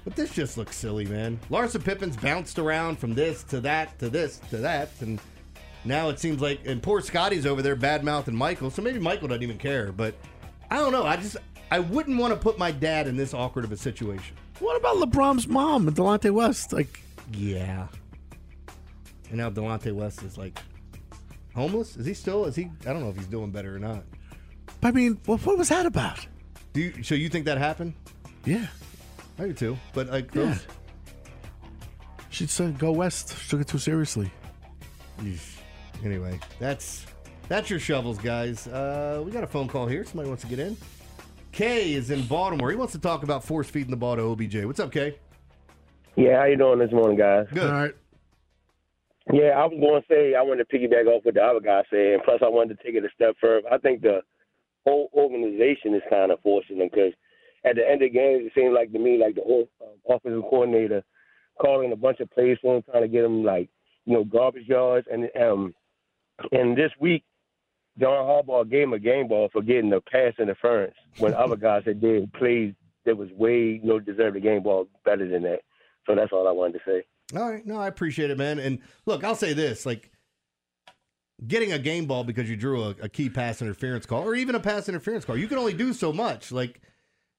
But 0.04 0.14
this 0.14 0.32
just 0.32 0.56
looks 0.56 0.76
silly, 0.76 1.04
man. 1.04 1.40
Larsa 1.50 1.82
Pippen's 1.82 2.16
bounced 2.16 2.58
around 2.60 2.98
from 2.98 3.14
this 3.14 3.42
to 3.44 3.60
that 3.62 3.98
to 3.98 4.08
this 4.08 4.38
to 4.50 4.58
that, 4.58 4.90
and 5.00 5.20
now 5.84 6.08
it 6.10 6.20
seems 6.20 6.40
like 6.40 6.60
and 6.64 6.80
poor 6.80 7.00
Scotty's 7.00 7.44
over 7.44 7.60
there 7.60 7.74
bad 7.74 8.04
mouthing 8.04 8.36
Michael. 8.36 8.70
So 8.70 8.82
maybe 8.82 9.00
Michael 9.00 9.26
doesn't 9.28 9.42
even 9.42 9.58
care. 9.58 9.90
But 9.90 10.14
I 10.70 10.76
don't 10.76 10.92
know. 10.92 11.04
I 11.04 11.16
just 11.16 11.36
I 11.72 11.80
wouldn't 11.80 12.18
want 12.18 12.32
to 12.32 12.38
put 12.38 12.56
my 12.56 12.70
dad 12.70 13.08
in 13.08 13.16
this 13.16 13.34
awkward 13.34 13.64
of 13.64 13.72
a 13.72 13.76
situation. 13.76 14.36
What 14.60 14.76
about 14.76 14.96
LeBron's 14.96 15.48
mom 15.48 15.88
and 15.88 15.96
Delonte 15.96 16.30
West? 16.30 16.72
Like, 16.72 17.00
Yeah. 17.32 17.88
And 19.28 19.38
now 19.38 19.50
Delonte 19.50 19.92
West 19.92 20.22
is 20.22 20.38
like 20.38 20.58
homeless. 21.54 21.96
Is 21.96 22.06
he 22.06 22.14
still? 22.14 22.44
Is 22.44 22.56
he? 22.56 22.70
I 22.82 22.92
don't 22.92 23.00
know 23.00 23.10
if 23.10 23.16
he's 23.16 23.26
doing 23.26 23.50
better 23.50 23.74
or 23.74 23.78
not. 23.78 24.04
I 24.82 24.90
mean, 24.92 25.18
what, 25.26 25.44
what 25.44 25.58
was 25.58 25.68
that 25.70 25.86
about? 25.86 26.26
Do 26.72 26.80
you, 26.80 27.02
so? 27.02 27.14
You 27.14 27.28
think 27.28 27.46
that 27.46 27.58
happened? 27.58 27.94
Yeah, 28.44 28.66
I 29.38 29.46
do 29.46 29.52
too. 29.52 29.78
But 29.94 30.08
like 30.08 30.34
yeah. 30.34 30.44
those, 30.44 30.66
She 32.30 32.46
said 32.46 32.78
go 32.78 32.92
west. 32.92 33.36
She 33.38 33.48
took 33.48 33.60
it 33.60 33.68
too 33.68 33.78
seriously. 33.78 34.30
Yeesh. 35.20 35.56
Anyway, 36.04 36.38
that's 36.60 37.06
that's 37.48 37.70
your 37.70 37.78
shovels, 37.78 38.18
guys. 38.18 38.66
Uh, 38.66 39.22
we 39.24 39.30
got 39.30 39.42
a 39.42 39.46
phone 39.46 39.68
call 39.68 39.86
here. 39.86 40.04
Somebody 40.04 40.28
wants 40.28 40.42
to 40.42 40.48
get 40.48 40.58
in. 40.58 40.76
Kay 41.52 41.94
is 41.94 42.10
in 42.10 42.26
Baltimore. 42.26 42.70
He 42.70 42.76
wants 42.76 42.92
to 42.92 42.98
talk 42.98 43.22
about 43.22 43.42
force 43.42 43.70
feeding 43.70 43.90
the 43.90 43.96
ball 43.96 44.16
to 44.16 44.22
OBJ. 44.22 44.64
What's 44.66 44.78
up, 44.78 44.92
Kay? 44.92 45.18
Yeah, 46.14 46.38
how 46.38 46.44
you 46.44 46.56
doing 46.56 46.78
this 46.78 46.92
morning, 46.92 47.16
guys? 47.16 47.46
Good. 47.52 47.66
All 47.66 47.72
right. 47.72 47.94
Yeah, 49.32 49.58
I 49.58 49.66
was 49.66 49.78
going 49.80 50.02
to 50.02 50.08
say 50.08 50.34
I 50.34 50.42
wanted 50.42 50.68
to 50.68 50.76
piggyback 50.76 51.06
off 51.06 51.24
what 51.24 51.34
the 51.34 51.42
other 51.42 51.60
guy 51.60 51.82
said, 51.90 52.14
and 52.14 52.22
plus 52.24 52.40
I 52.42 52.48
wanted 52.48 52.78
to 52.78 52.84
take 52.84 52.94
it 52.94 53.04
a 53.04 53.08
step 53.14 53.34
further. 53.40 53.66
I 53.72 53.78
think 53.78 54.02
the 54.02 54.20
whole 54.84 55.10
organization 55.14 55.94
is 55.94 56.02
kind 56.08 56.30
of 56.30 56.40
forcing 56.42 56.78
them 56.78 56.88
because 56.92 57.12
at 57.64 57.74
the 57.74 57.82
end 57.82 58.02
of 58.02 58.12
the 58.12 58.18
game, 58.18 58.46
it 58.46 58.52
seems 58.54 58.72
like 58.72 58.92
to 58.92 58.98
me 58.98 59.18
like 59.18 59.34
the 59.34 59.42
whole 59.42 59.68
um, 59.82 59.98
offensive 60.08 60.42
coordinator 60.42 61.02
calling 61.60 61.92
a 61.92 61.96
bunch 61.96 62.20
of 62.20 62.30
plays 62.30 62.56
for 62.62 62.76
him, 62.76 62.82
trying 62.82 63.02
to 63.02 63.08
get 63.08 63.24
him 63.24 63.42
like 63.42 63.68
you 64.04 64.14
know 64.14 64.24
garbage 64.24 64.68
yards. 64.68 65.08
And 65.10 65.28
um, 65.42 65.74
and 66.52 66.76
this 66.76 66.92
week, 67.00 67.24
John 67.98 68.24
Harbaugh 68.24 68.70
gave 68.70 68.84
him 68.84 68.92
a 68.92 68.98
game 69.00 69.26
ball 69.26 69.48
for 69.52 69.62
getting 69.62 69.90
the 69.90 70.00
pass 70.02 70.34
interference 70.38 70.94
when 71.18 71.34
other 71.38 71.56
guys 71.56 71.82
had 71.84 72.00
did 72.00 72.32
plays 72.34 72.74
that 73.04 73.16
was 73.16 73.30
way 73.32 73.80
you 73.82 73.84
know 73.84 73.98
deserved 73.98 74.36
a 74.36 74.40
game 74.40 74.62
ball 74.62 74.86
better 75.04 75.28
than 75.28 75.42
that. 75.42 75.62
So 76.06 76.14
that's 76.14 76.32
all 76.32 76.46
I 76.46 76.52
wanted 76.52 76.74
to 76.74 76.80
say. 76.86 77.04
All 77.34 77.50
right, 77.50 77.66
no, 77.66 77.78
I 77.78 77.88
appreciate 77.88 78.30
it, 78.30 78.38
man. 78.38 78.58
And 78.58 78.78
look, 79.04 79.24
I'll 79.24 79.34
say 79.34 79.52
this: 79.52 79.84
like 79.84 80.10
getting 81.46 81.72
a 81.72 81.78
game 81.78 82.06
ball 82.06 82.24
because 82.24 82.48
you 82.48 82.56
drew 82.56 82.82
a, 82.82 82.90
a 83.02 83.08
key 83.08 83.28
pass 83.28 83.60
interference 83.60 84.06
call, 84.06 84.22
or 84.22 84.34
even 84.34 84.54
a 84.54 84.60
pass 84.60 84.88
interference 84.88 85.24
call, 85.24 85.36
you 85.36 85.48
can 85.48 85.58
only 85.58 85.74
do 85.74 85.92
so 85.92 86.12
much. 86.12 86.52
Like 86.52 86.80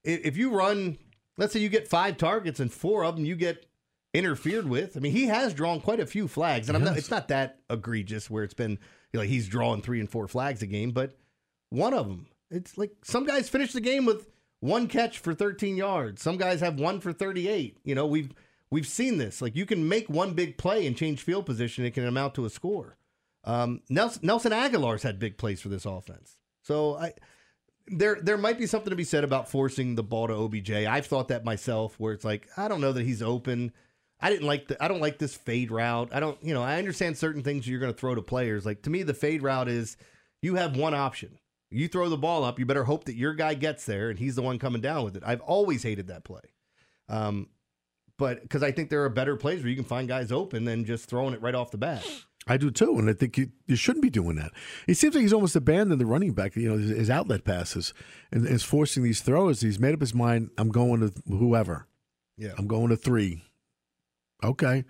if, 0.03 0.25
if 0.25 0.37
you 0.37 0.51
run, 0.51 0.97
let's 1.37 1.53
say 1.53 1.59
you 1.59 1.69
get 1.69 1.87
five 1.87 2.17
targets 2.17 2.59
and 2.59 2.71
four 2.71 3.05
of 3.05 3.15
them 3.15 3.25
you 3.25 3.35
get 3.35 3.65
interfered 4.13 4.67
with. 4.67 4.97
I 4.97 4.99
mean, 4.99 5.11
he 5.11 5.25
has 5.25 5.53
drawn 5.53 5.79
quite 5.79 5.99
a 5.99 6.05
few 6.05 6.27
flags, 6.27 6.67
and 6.67 6.75
I'm 6.75 6.83
not, 6.83 6.97
it's 6.97 7.11
not 7.11 7.27
that 7.29 7.59
egregious 7.69 8.29
where 8.29 8.43
it's 8.43 8.53
been 8.53 8.71
you 8.71 8.79
know, 9.13 9.19
like 9.21 9.29
he's 9.29 9.47
drawing 9.47 9.81
three 9.81 9.99
and 9.99 10.09
four 10.09 10.27
flags 10.27 10.61
a 10.61 10.67
game, 10.67 10.91
but 10.91 11.17
one 11.69 11.93
of 11.93 12.07
them, 12.07 12.27
it's 12.49 12.77
like 12.77 12.91
some 13.03 13.25
guys 13.25 13.49
finish 13.49 13.73
the 13.73 13.81
game 13.81 14.05
with 14.05 14.27
one 14.59 14.87
catch 14.87 15.19
for 15.19 15.33
13 15.33 15.77
yards. 15.77 16.21
Some 16.21 16.37
guys 16.37 16.61
have 16.61 16.79
one 16.79 16.99
for 16.99 17.13
38. 17.13 17.77
You 17.83 17.95
know, 17.95 18.07
we've 18.07 18.31
we've 18.71 18.87
seen 18.87 19.17
this. 19.17 19.41
Like 19.41 19.55
you 19.55 19.65
can 19.65 19.87
make 19.87 20.09
one 20.09 20.33
big 20.33 20.57
play 20.57 20.85
and 20.87 20.95
change 20.95 21.21
field 21.21 21.45
position, 21.45 21.85
it 21.85 21.93
can 21.93 22.05
amount 22.05 22.35
to 22.35 22.45
a 22.45 22.49
score. 22.49 22.97
Um, 23.43 23.81
Nelson, 23.89 24.21
Nelson 24.25 24.51
Agholor's 24.51 25.03
had 25.03 25.19
big 25.19 25.37
plays 25.37 25.61
for 25.61 25.69
this 25.69 25.85
offense, 25.85 26.37
so 26.63 26.95
I 26.95 27.13
there 27.87 28.19
there 28.21 28.37
might 28.37 28.57
be 28.57 28.67
something 28.67 28.89
to 28.89 28.95
be 28.95 29.03
said 29.03 29.23
about 29.23 29.49
forcing 29.49 29.95
the 29.95 30.03
ball 30.03 30.27
to 30.27 30.33
OBJ. 30.33 30.71
I've 30.71 31.05
thought 31.05 31.29
that 31.29 31.45
myself, 31.45 31.99
where 31.99 32.13
it's 32.13 32.25
like 32.25 32.47
I 32.57 32.67
don't 32.67 32.81
know 32.81 32.91
that 32.91 33.05
he's 33.05 33.21
open. 33.21 33.71
I 34.19 34.29
didn't 34.29 34.47
like 34.47 34.67
the 34.67 34.83
I 34.83 34.87
don't 34.87 34.99
like 34.99 35.19
this 35.19 35.35
fade 35.35 35.71
route. 35.71 36.09
I 36.11 36.19
don't 36.19 36.41
you 36.43 36.53
know 36.53 36.63
I 36.63 36.77
understand 36.77 37.17
certain 37.17 37.43
things 37.43 37.67
you're 37.67 37.79
going 37.79 37.93
to 37.93 37.97
throw 37.97 38.15
to 38.15 38.21
players. 38.21 38.65
Like 38.65 38.81
to 38.83 38.89
me, 38.89 39.03
the 39.03 39.13
fade 39.13 39.41
route 39.41 39.69
is 39.69 39.97
you 40.41 40.55
have 40.55 40.75
one 40.75 40.93
option. 40.93 41.39
You 41.69 41.87
throw 41.87 42.09
the 42.09 42.17
ball 42.17 42.43
up, 42.43 42.59
you 42.59 42.65
better 42.65 42.85
hope 42.85 43.05
that 43.05 43.15
your 43.15 43.33
guy 43.33 43.53
gets 43.53 43.85
there 43.85 44.09
and 44.09 44.17
he's 44.17 44.35
the 44.35 44.41
one 44.41 44.57
coming 44.57 44.81
down 44.81 45.03
with 45.03 45.17
it. 45.17 45.23
I've 45.25 45.41
always 45.41 45.83
hated 45.83 46.07
that 46.07 46.23
play. 46.23 46.41
Um, 47.09 47.47
but 48.17 48.41
because 48.41 48.63
I 48.63 48.71
think 48.71 48.89
there 48.89 49.03
are 49.03 49.09
better 49.09 49.35
plays 49.35 49.61
where 49.61 49.69
you 49.69 49.75
can 49.75 49.85
find 49.85 50.07
guys 50.07 50.31
open 50.31 50.65
than 50.65 50.85
just 50.85 51.09
throwing 51.09 51.33
it 51.33 51.41
right 51.41 51.55
off 51.55 51.71
the 51.71 51.77
bat. 51.77 52.05
I 52.49 52.55
do 52.57 52.71
too, 52.71 52.97
and 52.97 53.09
I 53.09 53.13
think 53.13 53.37
you, 53.37 53.51
you 53.65 53.75
shouldn't 53.75 54.03
be 54.03 54.09
doing 54.09 54.37
that. 54.37 54.51
It 54.87 54.95
seems 54.95 55.13
like 55.13 55.21
he's 55.21 55.33
almost 55.33 55.55
abandoned 55.57 55.99
the 55.99 56.05
running 56.05 56.31
back, 56.33 56.55
you 56.55 56.69
know, 56.69 56.77
his, 56.77 56.91
his 56.91 57.09
outlet 57.09 57.43
passes, 57.43 57.93
and 58.31 58.47
is 58.47 58.63
forcing 58.63 59.03
these 59.03 59.19
throws. 59.21 59.59
He's 59.61 59.79
made 59.79 59.93
up 59.93 59.99
his 59.99 60.13
mind. 60.13 60.49
I'm 60.57 60.69
going 60.69 61.01
to 61.01 61.13
whoever. 61.27 61.87
Yeah. 62.37 62.53
I'm 62.57 62.67
going 62.67 62.87
to 62.89 62.95
three. 62.95 63.43
Okay, 64.43 64.85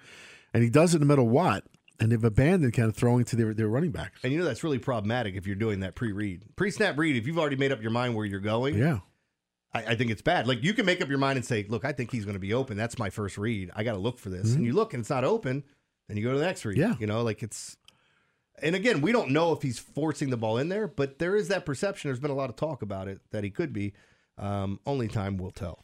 and 0.53 0.63
he 0.63 0.69
does 0.69 0.93
it 0.93 0.99
no 0.99 1.07
matter 1.07 1.23
what, 1.23 1.63
and 1.99 2.11
they've 2.11 2.23
abandoned 2.23 2.73
kind 2.73 2.89
of 2.89 2.95
throwing 2.95 3.23
to 3.25 3.35
their 3.35 3.53
their 3.53 3.69
running 3.69 3.91
back. 3.91 4.13
And 4.21 4.31
you 4.33 4.37
know 4.39 4.45
that's 4.45 4.63
really 4.63 4.77
problematic 4.77 5.35
if 5.35 5.47
you're 5.47 5.55
doing 5.55 5.79
that 5.79 5.95
pre-read, 5.95 6.43
pre-snap 6.57 6.97
read. 6.97 7.15
If 7.15 7.25
you've 7.25 7.39
already 7.39 7.55
made 7.55 7.71
up 7.71 7.81
your 7.81 7.91
mind 7.91 8.13
where 8.15 8.25
you're 8.25 8.39
going, 8.41 8.77
Yeah. 8.77 8.99
I, 9.73 9.83
I 9.83 9.95
think 9.95 10.11
it's 10.11 10.21
bad. 10.21 10.47
Like 10.47 10.63
you 10.63 10.73
can 10.73 10.85
make 10.85 11.01
up 11.01 11.09
your 11.09 11.17
mind 11.17 11.37
and 11.37 11.45
say, 11.45 11.65
"Look, 11.67 11.85
I 11.85 11.91
think 11.91 12.11
he's 12.11 12.25
going 12.25 12.35
to 12.35 12.39
be 12.39 12.53
open. 12.53 12.77
That's 12.77 12.97
my 12.97 13.09
first 13.09 13.37
read. 13.37 13.71
I 13.75 13.83
got 13.83 13.93
to 13.93 13.99
look 13.99 14.19
for 14.19 14.29
this." 14.29 14.53
And 14.53 14.65
you 14.65 14.73
look 14.73 14.93
and 14.93 15.01
it's 15.01 15.09
not 15.09 15.23
open, 15.23 15.63
then 16.07 16.17
you 16.17 16.23
go 16.23 16.31
to 16.33 16.39
the 16.39 16.45
next 16.45 16.65
read. 16.65 16.77
Yeah. 16.77 16.95
you 16.99 17.07
know, 17.07 17.21
like 17.21 17.43
it's. 17.43 17.77
And 18.59 18.75
again, 18.75 19.01
we 19.01 19.11
don't 19.11 19.29
know 19.29 19.51
if 19.51 19.61
he's 19.61 19.77
forcing 19.77 20.31
the 20.31 20.37
ball 20.37 20.57
in 20.57 20.69
there, 20.69 20.87
but 20.87 21.19
there 21.19 21.35
is 21.35 21.49
that 21.49 21.63
perception. 21.63 22.09
There's 22.09 22.19
been 22.19 22.31
a 22.31 22.35
lot 22.35 22.49
of 22.49 22.55
talk 22.55 22.81
about 22.81 23.07
it 23.07 23.21
that 23.29 23.43
he 23.43 23.51
could 23.51 23.71
be. 23.71 23.93
Um, 24.39 24.79
only 24.85 25.07
time 25.07 25.37
will 25.37 25.51
tell. 25.51 25.83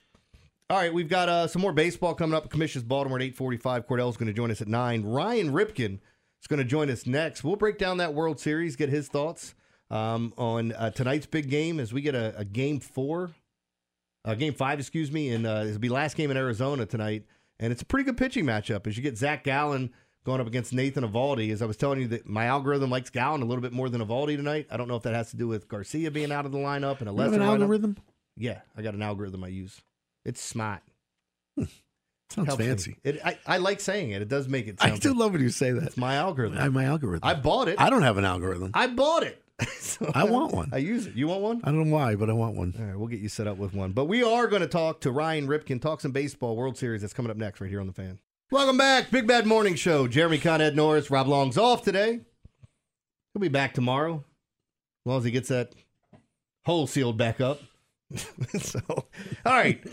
All 0.69 0.77
right, 0.77 0.91
we've 0.91 1.09
got 1.09 1.29
uh, 1.29 1.47
some 1.47 1.61
more 1.61 1.73
baseball 1.73 2.15
coming 2.15 2.33
up. 2.33 2.49
Commish's 2.49 2.81
Baltimore 2.81 3.19
at 3.19 3.23
845. 3.23 3.85
Cordell's 3.85 4.17
going 4.17 4.27
to 4.27 4.33
join 4.33 4.49
us 4.49 4.59
at 4.59 4.67
9. 4.67 5.03
Ryan 5.03 5.51
Ripken 5.51 5.99
is 6.41 6.47
going 6.47 6.57
to 6.57 6.63
join 6.65 6.89
us 6.89 7.05
next. 7.05 7.43
We'll 7.43 7.57
break 7.57 7.77
down 7.77 7.97
that 7.97 8.15
World 8.15 8.39
Series, 8.39 8.75
get 8.75 8.89
his 8.89 9.07
thoughts 9.07 9.53
um, 9.91 10.33
on 10.35 10.71
uh, 10.71 10.89
tonight's 10.89 11.27
big 11.27 11.49
game 11.49 11.79
as 11.79 11.93
we 11.93 12.01
get 12.01 12.15
a, 12.15 12.33
a 12.37 12.45
game 12.45 12.79
four, 12.79 13.31
uh, 14.25 14.35
game 14.35 14.53
five, 14.53 14.79
excuse 14.79 15.11
me, 15.11 15.29
and 15.29 15.45
uh, 15.45 15.63
it'll 15.67 15.79
be 15.79 15.89
last 15.89 16.15
game 16.17 16.31
in 16.31 16.37
Arizona 16.37 16.85
tonight. 16.85 17.25
And 17.59 17.71
it's 17.71 17.81
a 17.81 17.85
pretty 17.85 18.05
good 18.05 18.17
pitching 18.17 18.45
matchup 18.45 18.87
as 18.87 18.97
you 18.97 19.03
get 19.03 19.17
Zach 19.17 19.43
Gallen 19.43 19.91
going 20.25 20.41
up 20.41 20.47
against 20.47 20.73
Nathan 20.73 21.03
Eovaldi. 21.07 21.51
As 21.51 21.61
I 21.61 21.65
was 21.65 21.77
telling 21.77 21.99
you 22.01 22.07
that 22.09 22.27
my 22.27 22.45
algorithm 22.45 22.89
likes 22.89 23.09
Gallen 23.09 23.41
a 23.41 23.45
little 23.45 23.61
bit 23.61 23.71
more 23.73 23.89
than 23.89 24.01
Eovaldi 24.01 24.35
tonight. 24.35 24.67
I 24.71 24.77
don't 24.77 24.87
know 24.87 24.95
if 24.95 25.03
that 25.03 25.13
has 25.13 25.29
to 25.31 25.37
do 25.37 25.47
with 25.47 25.67
Garcia 25.67 26.09
being 26.11 26.31
out 26.31 26.45
of 26.45 26.51
the 26.51 26.57
lineup 26.57 26.99
and 26.99 27.09
a 27.09 27.11
You 27.13 27.19
have 27.19 27.31
lesser 27.31 27.35
an 27.35 27.41
lineup. 27.47 27.61
algorithm? 27.61 27.97
Yeah, 28.35 28.61
I 28.75 28.81
got 28.81 28.95
an 28.95 29.01
algorithm 29.01 29.43
I 29.43 29.49
use. 29.49 29.81
It's 30.25 30.41
smart. 30.41 30.81
Sounds 31.57 32.47
Helps 32.47 32.63
fancy. 32.63 32.97
It, 33.03 33.19
I, 33.23 33.37
I 33.45 33.57
like 33.57 33.79
saying 33.79 34.09
it. 34.11 34.21
It 34.23 34.27
does 34.27 34.47
make 34.47 34.67
it. 34.67 34.77
I 34.83 34.97
do 34.97 35.13
love 35.13 35.33
when 35.33 35.41
you 35.41 35.49
say 35.49 35.71
that. 35.71 35.83
It's 35.83 35.97
my 35.97 36.15
algorithm. 36.15 36.57
I, 36.57 36.67
my 36.69 36.85
algorithm. 36.85 37.27
I 37.29 37.35
bought 37.35 37.67
it. 37.67 37.79
I 37.79 37.91
don't 37.91 38.01
have 38.01 38.17
an 38.17 38.25
algorithm. 38.25 38.71
I 38.73 38.87
bought 38.87 39.21
it. 39.21 39.42
So 39.93 40.11
I 40.15 40.23
want 40.23 40.53
one. 40.53 40.69
I 40.73 40.77
use 40.77 41.05
it. 41.05 41.13
You 41.13 41.27
want 41.27 41.41
one? 41.41 41.61
I 41.63 41.67
don't 41.67 41.89
know 41.89 41.95
why, 41.95 42.15
but 42.15 42.29
I 42.29 42.33
want 42.33 42.55
one. 42.55 42.73
All 42.79 42.85
right, 42.85 42.97
we'll 42.97 43.07
get 43.07 43.19
you 43.19 43.29
set 43.29 43.47
up 43.47 43.57
with 43.57 43.73
one. 43.73 43.91
But 43.91 44.05
we 44.05 44.23
are 44.23 44.47
going 44.47 44.63
to 44.63 44.67
talk 44.67 45.01
to 45.01 45.11
Ryan 45.11 45.47
Ripken, 45.47 45.79
talk 45.79 46.01
some 46.01 46.11
baseball 46.11 46.55
World 46.55 46.77
Series. 46.77 47.01
That's 47.01 47.13
coming 47.13 47.29
up 47.29 47.37
next 47.37 47.61
right 47.61 47.69
here 47.69 47.79
on 47.79 47.85
the 47.85 47.93
fan. 47.93 48.17
Welcome 48.49 48.77
back, 48.77 49.11
Big 49.11 49.27
Bad 49.27 49.45
Morning 49.45 49.75
Show. 49.75 50.07
Jeremy 50.07 50.39
Conn 50.39 50.61
Ed 50.61 50.75
Norris, 50.75 51.11
Rob 51.11 51.27
Long's 51.27 51.57
off 51.59 51.83
today. 51.83 52.21
He'll 53.33 53.41
be 53.41 53.49
back 53.49 53.73
tomorrow, 53.75 54.15
as 54.15 55.05
long 55.05 55.19
as 55.19 55.25
he 55.25 55.31
gets 55.31 55.49
that 55.49 55.73
hole 56.65 56.87
sealed 56.87 57.17
back 57.17 57.39
up. 57.39 57.59
so, 58.59 58.79
all 58.89 59.05
right. 59.45 59.83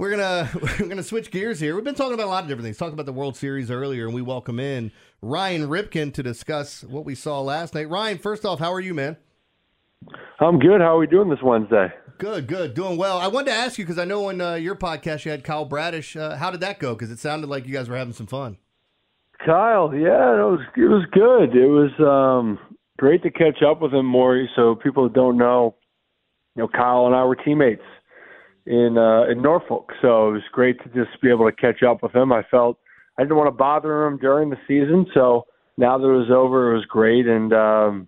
We're 0.00 0.10
gonna 0.10 0.48
we're 0.80 0.88
gonna 0.88 1.02
switch 1.02 1.30
gears 1.30 1.60
here. 1.60 1.74
We've 1.74 1.84
been 1.84 1.94
talking 1.94 2.14
about 2.14 2.26
a 2.26 2.30
lot 2.30 2.42
of 2.42 2.48
different 2.48 2.64
things. 2.64 2.78
Talking 2.78 2.94
about 2.94 3.04
the 3.04 3.12
World 3.12 3.36
Series 3.36 3.70
earlier, 3.70 4.06
and 4.06 4.14
we 4.14 4.22
welcome 4.22 4.58
in 4.58 4.92
Ryan 5.22 5.68
Ripken 5.68 6.14
to 6.14 6.22
discuss 6.22 6.82
what 6.82 7.04
we 7.04 7.14
saw 7.14 7.40
last 7.40 7.74
night. 7.74 7.88
Ryan, 7.90 8.18
first 8.18 8.44
off, 8.44 8.58
how 8.58 8.72
are 8.72 8.80
you, 8.80 8.94
man? 8.94 9.16
I'm 10.40 10.58
good. 10.58 10.80
How 10.80 10.96
are 10.96 10.98
we 10.98 11.06
doing 11.06 11.28
this 11.28 11.42
Wednesday? 11.42 11.92
Good, 12.18 12.46
good, 12.46 12.74
doing 12.74 12.96
well. 12.96 13.18
I 13.18 13.28
wanted 13.28 13.50
to 13.50 13.56
ask 13.56 13.78
you 13.78 13.84
because 13.84 13.98
I 13.98 14.04
know 14.04 14.28
on 14.28 14.40
uh, 14.40 14.54
your 14.54 14.74
podcast 14.74 15.24
you 15.24 15.30
had 15.30 15.44
Kyle 15.44 15.66
Bradish. 15.66 16.16
Uh, 16.16 16.36
how 16.36 16.50
did 16.50 16.60
that 16.60 16.78
go? 16.78 16.94
Because 16.94 17.10
it 17.10 17.18
sounded 17.18 17.48
like 17.48 17.66
you 17.66 17.72
guys 17.72 17.88
were 17.88 17.96
having 17.96 18.14
some 18.14 18.26
fun. 18.26 18.56
Kyle, 19.44 19.94
yeah, 19.94 20.34
it 20.34 20.44
was 20.44 20.60
it 20.76 20.88
was 20.88 21.06
good. 21.12 21.56
It 21.56 21.66
was 21.66 21.90
um 21.98 22.58
great 22.98 23.22
to 23.22 23.30
catch 23.30 23.62
up 23.62 23.80
with 23.80 23.92
him 23.94 24.04
more. 24.04 24.46
So 24.54 24.74
people 24.74 25.04
that 25.04 25.14
don't 25.14 25.38
know, 25.38 25.76
you 26.56 26.62
know, 26.62 26.68
Kyle 26.68 27.06
and 27.06 27.14
I 27.14 27.24
were 27.24 27.36
teammates 27.36 27.82
in 28.66 28.98
uh, 28.98 29.24
in 29.30 29.40
Norfolk. 29.40 29.92
So 30.02 30.28
it 30.28 30.32
was 30.32 30.42
great 30.52 30.78
to 30.82 30.88
just 30.90 31.20
be 31.22 31.30
able 31.30 31.50
to 31.50 31.56
catch 31.56 31.82
up 31.82 32.02
with 32.02 32.14
him. 32.14 32.32
I 32.32 32.42
felt 32.50 32.78
I 33.20 33.24
didn't 33.24 33.36
want 33.36 33.48
to 33.48 33.52
bother 33.58 34.06
him 34.06 34.16
during 34.16 34.48
the 34.48 34.56
season, 34.66 35.04
so 35.12 35.46
now 35.76 35.98
that 35.98 36.06
it 36.06 36.10
was 36.10 36.30
over, 36.30 36.72
it 36.72 36.76
was 36.76 36.86
great. 36.86 37.26
And 37.26 37.52
um, 37.52 38.06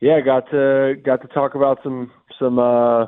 yeah, 0.00 0.18
got 0.20 0.50
to 0.50 0.94
got 1.04 1.20
to 1.20 1.28
talk 1.28 1.56
about 1.56 1.80
some 1.82 2.10
some 2.38 2.58
uh, 2.58 3.06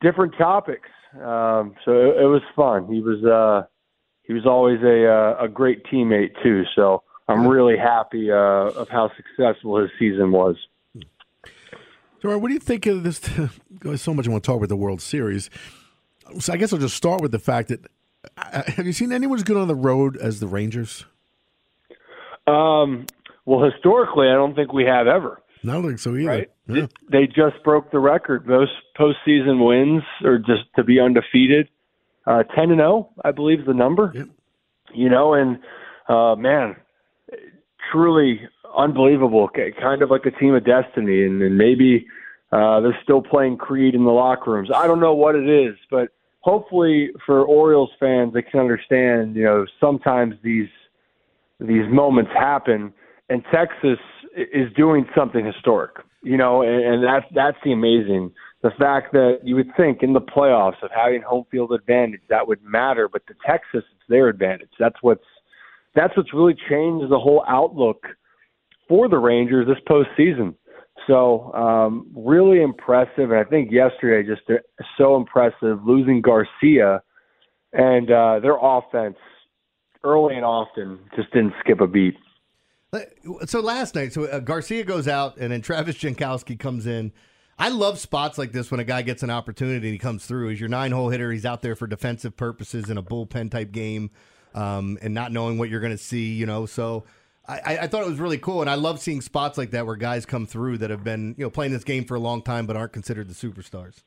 different 0.00 0.34
topics. 0.36 0.88
Um, 1.14 1.76
so 1.84 1.92
it, 1.92 2.22
it 2.22 2.26
was 2.26 2.42
fun. 2.56 2.92
He 2.92 3.00
was. 3.00 3.24
Uh, 3.24 3.68
he 4.24 4.32
was 4.32 4.44
always 4.44 4.80
a 4.82 5.06
uh, 5.06 5.44
a 5.44 5.48
great 5.48 5.84
teammate 5.84 6.32
too. 6.42 6.64
So 6.74 7.04
I'm 7.28 7.46
really 7.46 7.76
happy 7.78 8.32
uh, 8.32 8.34
of 8.34 8.88
how 8.88 9.12
successful 9.16 9.80
his 9.80 9.90
season 10.00 10.32
was. 10.32 10.56
So, 12.22 12.36
what 12.38 12.48
do 12.48 12.54
you 12.54 12.60
think 12.60 12.86
of 12.86 13.04
this? 13.04 13.20
So 13.96 14.14
much 14.14 14.26
I 14.26 14.30
want 14.30 14.42
to 14.42 14.46
talk 14.46 14.56
about 14.56 14.68
the 14.68 14.76
World 14.76 15.00
Series. 15.00 15.48
So, 16.40 16.52
I 16.52 16.56
guess 16.56 16.72
I'll 16.72 16.78
just 16.80 16.96
start 16.96 17.20
with 17.20 17.30
the 17.30 17.38
fact 17.38 17.68
that 17.68 17.86
have 18.36 18.86
you 18.86 18.92
seen 18.92 19.12
anyone 19.12 19.38
as 19.38 19.44
good 19.44 19.56
on 19.56 19.68
the 19.68 19.74
road 19.74 20.16
as 20.16 20.40
the 20.40 20.46
Rangers? 20.46 21.04
Um, 22.46 23.06
well, 23.44 23.68
historically, 23.68 24.28
I 24.28 24.34
don't 24.34 24.54
think 24.54 24.72
we 24.72 24.84
have 24.84 25.06
ever. 25.06 25.40
I 25.64 25.72
don't 25.72 25.84
think 25.84 25.98
so 25.98 26.14
either. 26.14 26.28
Right? 26.28 26.50
Yeah. 26.68 26.86
They 27.10 27.26
just 27.26 27.62
broke 27.64 27.90
the 27.90 27.98
record. 27.98 28.46
Most 28.46 28.72
postseason 28.96 29.66
wins, 29.66 30.04
or 30.22 30.38
just 30.38 30.62
to 30.76 30.84
be 30.84 31.00
undefeated, 31.00 31.68
uh, 32.26 32.44
ten 32.44 32.70
and 32.70 32.78
zero, 32.78 33.10
I 33.24 33.32
believe, 33.32 33.60
is 33.60 33.66
the 33.66 33.74
number. 33.74 34.12
You 34.94 35.08
know, 35.08 35.34
and 35.34 35.58
uh, 36.08 36.36
man, 36.36 36.76
truly 37.90 38.40
unbelievable. 38.76 39.48
Kind 39.80 40.02
of 40.02 40.10
like 40.10 40.24
a 40.26 40.30
team 40.30 40.54
of 40.54 40.64
destiny, 40.64 41.24
and, 41.24 41.42
and 41.42 41.58
maybe 41.58 42.06
uh, 42.52 42.80
they're 42.80 42.98
still 43.02 43.22
playing 43.22 43.56
Creed 43.56 43.94
in 43.94 44.04
the 44.04 44.12
locker 44.12 44.52
rooms. 44.52 44.70
I 44.72 44.86
don't 44.86 45.00
know 45.00 45.14
what 45.14 45.34
it 45.34 45.48
is, 45.48 45.76
but 45.90 46.10
hopefully 46.46 47.10
for 47.26 47.44
Orioles 47.44 47.90
fans, 47.98 48.32
they 48.32 48.42
can 48.42 48.60
understand. 48.60 49.34
You 49.34 49.44
know, 49.44 49.66
sometimes 49.80 50.36
these 50.42 50.68
these 51.58 51.88
moments 51.90 52.30
happen, 52.32 52.92
and 53.28 53.42
Texas 53.52 53.98
is 54.36 54.72
doing 54.76 55.06
something 55.14 55.44
historic. 55.44 55.96
You 56.22 56.36
know, 56.36 56.62
and, 56.62 56.82
and 56.94 57.04
that's 57.04 57.26
that's 57.34 57.58
the 57.64 57.72
amazing. 57.72 58.32
The 58.62 58.70
fact 58.78 59.12
that 59.12 59.40
you 59.42 59.56
would 59.56 59.70
think 59.76 60.02
in 60.02 60.12
the 60.12 60.20
playoffs 60.20 60.82
of 60.82 60.90
having 60.94 61.22
home 61.22 61.44
field 61.50 61.72
advantage 61.72 62.22
that 62.30 62.46
would 62.48 62.62
matter, 62.64 63.08
but 63.08 63.26
to 63.26 63.34
Texas 63.44 63.84
it's 63.92 64.08
their 64.08 64.28
advantage. 64.28 64.70
That's 64.78 64.96
what's 65.02 65.24
that's 65.94 66.16
what's 66.16 66.32
really 66.32 66.56
changed 66.68 67.10
the 67.10 67.18
whole 67.18 67.44
outlook 67.48 68.06
for 68.88 69.08
the 69.08 69.18
Rangers 69.18 69.66
this 69.66 69.82
postseason. 69.88 70.54
So 71.06 71.52
um, 71.54 72.10
really 72.16 72.62
impressive, 72.62 73.30
and 73.30 73.38
I 73.38 73.44
think 73.44 73.70
yesterday 73.70 74.28
just 74.28 74.42
uh, 74.50 74.54
so 74.98 75.16
impressive 75.16 75.84
losing 75.84 76.20
Garcia 76.20 77.02
and 77.72 78.10
uh, 78.10 78.40
their 78.40 78.56
offense 78.60 79.16
early 80.02 80.34
and 80.34 80.44
often. 80.44 80.98
Just 81.14 81.32
didn't 81.32 81.54
skip 81.60 81.80
a 81.80 81.86
beat. 81.86 82.14
So 83.46 83.60
last 83.60 83.94
night, 83.94 84.12
so 84.12 84.24
uh, 84.24 84.38
Garcia 84.38 84.84
goes 84.84 85.06
out, 85.06 85.36
and 85.36 85.52
then 85.52 85.60
Travis 85.60 85.96
Jankowski 85.96 86.58
comes 86.58 86.86
in. 86.86 87.12
I 87.58 87.68
love 87.70 87.98
spots 87.98 88.38
like 88.38 88.52
this 88.52 88.70
when 88.70 88.80
a 88.80 88.84
guy 88.84 89.02
gets 89.02 89.22
an 89.22 89.30
opportunity 89.30 89.88
and 89.88 89.94
he 89.94 89.98
comes 89.98 90.26
through. 90.26 90.48
He's 90.48 90.60
your 90.60 90.68
nine 90.68 90.92
hole 90.92 91.08
hitter. 91.08 91.32
He's 91.32 91.46
out 91.46 91.62
there 91.62 91.74
for 91.74 91.86
defensive 91.86 92.36
purposes 92.36 92.90
in 92.90 92.98
a 92.98 93.02
bullpen 93.02 93.50
type 93.50 93.72
game, 93.72 94.10
um, 94.54 94.98
and 95.02 95.14
not 95.14 95.32
knowing 95.32 95.58
what 95.58 95.68
you're 95.68 95.80
going 95.80 95.96
to 95.96 96.02
see. 96.02 96.34
You 96.34 96.46
know, 96.46 96.66
so 96.66 97.04
I, 97.48 97.78
I 97.82 97.86
thought 97.86 98.02
it 98.02 98.08
was 98.08 98.18
really 98.18 98.38
cool, 98.38 98.60
and 98.60 98.68
I 98.68 98.74
love 98.74 99.00
seeing 99.00 99.20
spots 99.20 99.56
like 99.56 99.70
that 99.70 99.86
where 99.86 99.96
guys 99.96 100.26
come 100.26 100.46
through 100.46 100.78
that 100.78 100.90
have 100.90 101.04
been 101.04 101.34
you 101.38 101.44
know 101.44 101.50
playing 101.50 101.72
this 101.72 101.84
game 101.84 102.04
for 102.04 102.14
a 102.14 102.20
long 102.20 102.42
time 102.42 102.66
but 102.66 102.76
aren't 102.76 102.92
considered 102.92 103.28
the 103.28 103.34
superstars. 103.34 104.02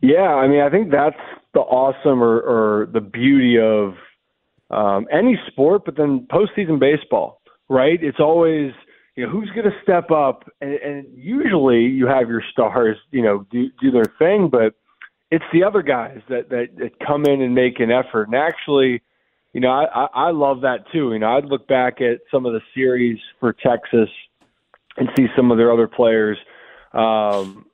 Yeah, 0.00 0.34
I 0.34 0.48
mean, 0.48 0.60
I 0.60 0.70
think 0.70 0.90
that's 0.90 1.16
the 1.54 1.60
awesome 1.60 2.22
or, 2.22 2.40
or 2.40 2.86
the 2.86 3.00
beauty 3.00 3.58
of 3.58 3.94
um, 4.70 5.06
any 5.12 5.38
sport, 5.46 5.84
but 5.84 5.96
then 5.96 6.26
postseason 6.30 6.80
baseball, 6.80 7.40
right? 7.68 8.02
It's 8.02 8.20
always 8.20 8.72
you 9.16 9.24
know 9.24 9.30
who's 9.30 9.50
going 9.50 9.70
to 9.70 9.76
step 9.82 10.10
up, 10.10 10.44
and, 10.60 10.74
and 10.74 11.06
usually 11.14 11.82
you 11.82 12.06
have 12.06 12.28
your 12.28 12.42
stars, 12.50 12.96
you 13.10 13.22
know, 13.22 13.46
do 13.50 13.68
do 13.80 13.90
their 13.90 14.12
thing, 14.18 14.48
but 14.50 14.74
it's 15.30 15.44
the 15.52 15.64
other 15.64 15.82
guys 15.82 16.20
that 16.28 16.48
that, 16.50 16.68
that 16.76 16.98
come 17.06 17.24
in 17.24 17.42
and 17.42 17.54
make 17.54 17.80
an 17.80 17.90
effort. 17.90 18.24
And 18.24 18.34
actually, 18.34 19.02
you 19.52 19.60
know, 19.60 19.70
I, 19.70 20.06
I 20.14 20.30
love 20.30 20.62
that 20.62 20.90
too. 20.92 21.12
You 21.12 21.18
know, 21.18 21.36
I'd 21.36 21.44
look 21.44 21.68
back 21.68 22.00
at 22.00 22.20
some 22.30 22.46
of 22.46 22.52
the 22.52 22.60
series 22.74 23.18
for 23.38 23.52
Texas 23.52 24.08
and 24.96 25.08
see 25.16 25.26
some 25.36 25.50
of 25.50 25.58
their 25.58 25.72
other 25.72 25.88
players, 25.88 26.38
um, 26.92 27.66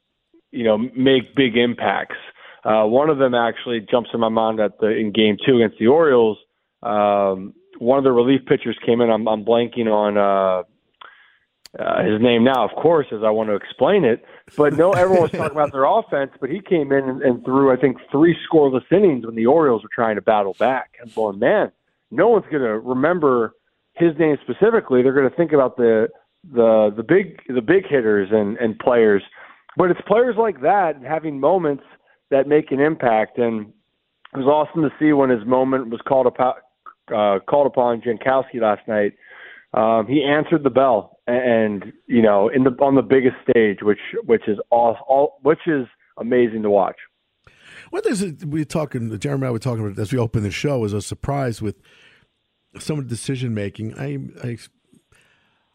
you 0.51 0.65
know, 0.65 0.79
make 0.79 1.35
big 1.37 1.57
impacts. 1.57 2.17
Uh, 2.65 2.85
one 2.85 3.11
of 3.11 3.19
them 3.19 3.35
actually 3.35 3.81
jumps 3.89 4.11
in 4.13 4.21
my 4.21 4.29
mind 4.29 4.61
at 4.61 4.79
the 4.81 4.89
in 4.89 5.13
Game 5.13 5.37
Two 5.47 5.57
against 5.57 5.79
the 5.79 5.87
Orioles. 5.87 6.39
Um, 6.83 7.55
one 7.79 7.99
of 7.99 8.05
the 8.05 8.13
relief 8.13 8.41
pitchers 8.47 8.77
came 8.85 9.01
in. 9.01 9.11
I'm, 9.11 9.29
I'm 9.29 9.45
blanking 9.45 9.87
on 9.87 10.17
uh, 10.19 10.65
uh, 11.79 12.03
his 12.03 12.21
name 12.21 12.45
now, 12.45 12.65
of 12.65 12.71
course, 12.81 13.07
as 13.13 13.21
I 13.23 13.31
want 13.31 13.51
to 13.51 13.55
explain 13.55 14.05
it. 14.05 14.25
But 14.57 14.75
no, 14.75 14.93
everyone 14.93 15.23
was 15.23 15.31
talking 15.31 15.53
about 15.53 15.73
their 15.73 15.85
offense. 15.99 16.33
But 16.41 16.51
he 16.51 16.61
came 16.61 16.93
in 16.93 17.09
and, 17.09 17.23
and 17.23 17.45
threw, 17.45 17.73
I 17.73 17.77
think, 17.77 17.99
three 18.11 18.37
scoreless 18.51 18.91
innings 18.91 19.27
when 19.27 19.35
the 19.35 19.47
Orioles 19.47 19.83
were 19.83 19.91
trying 19.95 20.17
to 20.17 20.23
battle 20.23 20.57
back. 20.59 20.95
I'm 21.03 21.11
going, 21.15 21.39
man, 21.39 21.71
no 22.11 22.29
one's 22.29 22.47
going 22.51 22.63
to 22.63 22.79
remember 22.79 23.55
his 23.95 24.17
name 24.19 24.37
specifically. 24.43 25.03
They're 25.03 25.13
going 25.13 25.29
to 25.29 25.37
think 25.37 25.53
about 25.53 25.77
the 25.77 26.09
the 26.51 26.95
the 26.97 27.03
big 27.03 27.41
the 27.49 27.61
big 27.61 27.87
hitters 27.87 28.29
and 28.33 28.57
and 28.59 28.79
players. 28.79 29.23
But 29.77 29.91
it's 29.91 30.01
players 30.07 30.37
like 30.39 30.63
that 30.63 31.03
having 31.07 31.39
moments 31.39 31.85
that 32.31 32.47
make 32.47 32.73
an 32.73 32.81
impact. 32.81 33.39
And 33.39 33.73
it 34.35 34.39
was 34.39 34.47
awesome 34.47 34.83
to 34.83 34.91
see 34.99 35.13
when 35.13 35.31
his 35.31 35.45
moment 35.47 35.91
was 35.91 36.01
called 36.07 36.27
upon 36.27 36.55
uh, 37.15 37.39
called 37.49 37.67
upon 37.67 38.01
Jankowski 38.01 38.61
last 38.61 38.87
night. 38.89 39.15
Um, 39.75 40.07
he 40.07 40.25
answered 40.25 40.65
the 40.65 40.71
bell, 40.71 41.19
and 41.27 41.93
you 42.07 42.23
know, 42.23 42.49
in 42.49 42.65
the 42.65 42.71
on 42.81 42.95
the 42.95 43.03
biggest 43.03 43.37
stage, 43.49 43.79
which 43.83 43.99
which 44.25 44.49
is 44.49 44.59
all, 44.71 44.97
all 45.07 45.39
which 45.43 45.61
is 45.67 45.87
amazing 46.19 46.63
to 46.63 46.71
watch. 46.71 46.97
What 47.91 48.07
is 48.07 48.23
it 48.23 48.45
we 48.45 48.65
talking? 48.65 49.17
Jeremy, 49.19 49.43
and 49.43 49.49
I 49.49 49.51
were 49.51 49.59
talking 49.59 49.85
about 49.85 49.99
as 49.99 50.13
we 50.13 50.19
opened 50.19 50.45
the 50.45 50.51
show. 50.51 50.79
Was 50.79 50.93
a 50.93 51.03
surprise 51.03 51.61
with 51.61 51.77
some 52.79 52.99
of 52.99 53.05
the 53.05 53.11
decision 53.11 53.55
making. 53.55 53.99
I, 53.99 54.19
I, 54.47 54.59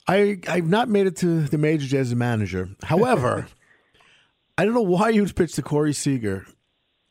I, 0.07 0.39
I've 0.47 0.67
not 0.67 0.89
made 0.89 1.07
it 1.07 1.15
to 1.17 1.43
the 1.43 1.57
majors 1.57 1.93
as 1.93 2.11
a 2.11 2.15
manager. 2.15 2.69
However, 2.83 3.47
I 4.57 4.65
don't 4.65 4.73
know 4.73 4.81
why 4.81 5.09
you 5.09 5.23
would 5.23 5.35
pitch 5.35 5.53
to 5.53 5.61
Corey 5.61 5.93
Seager 5.93 6.45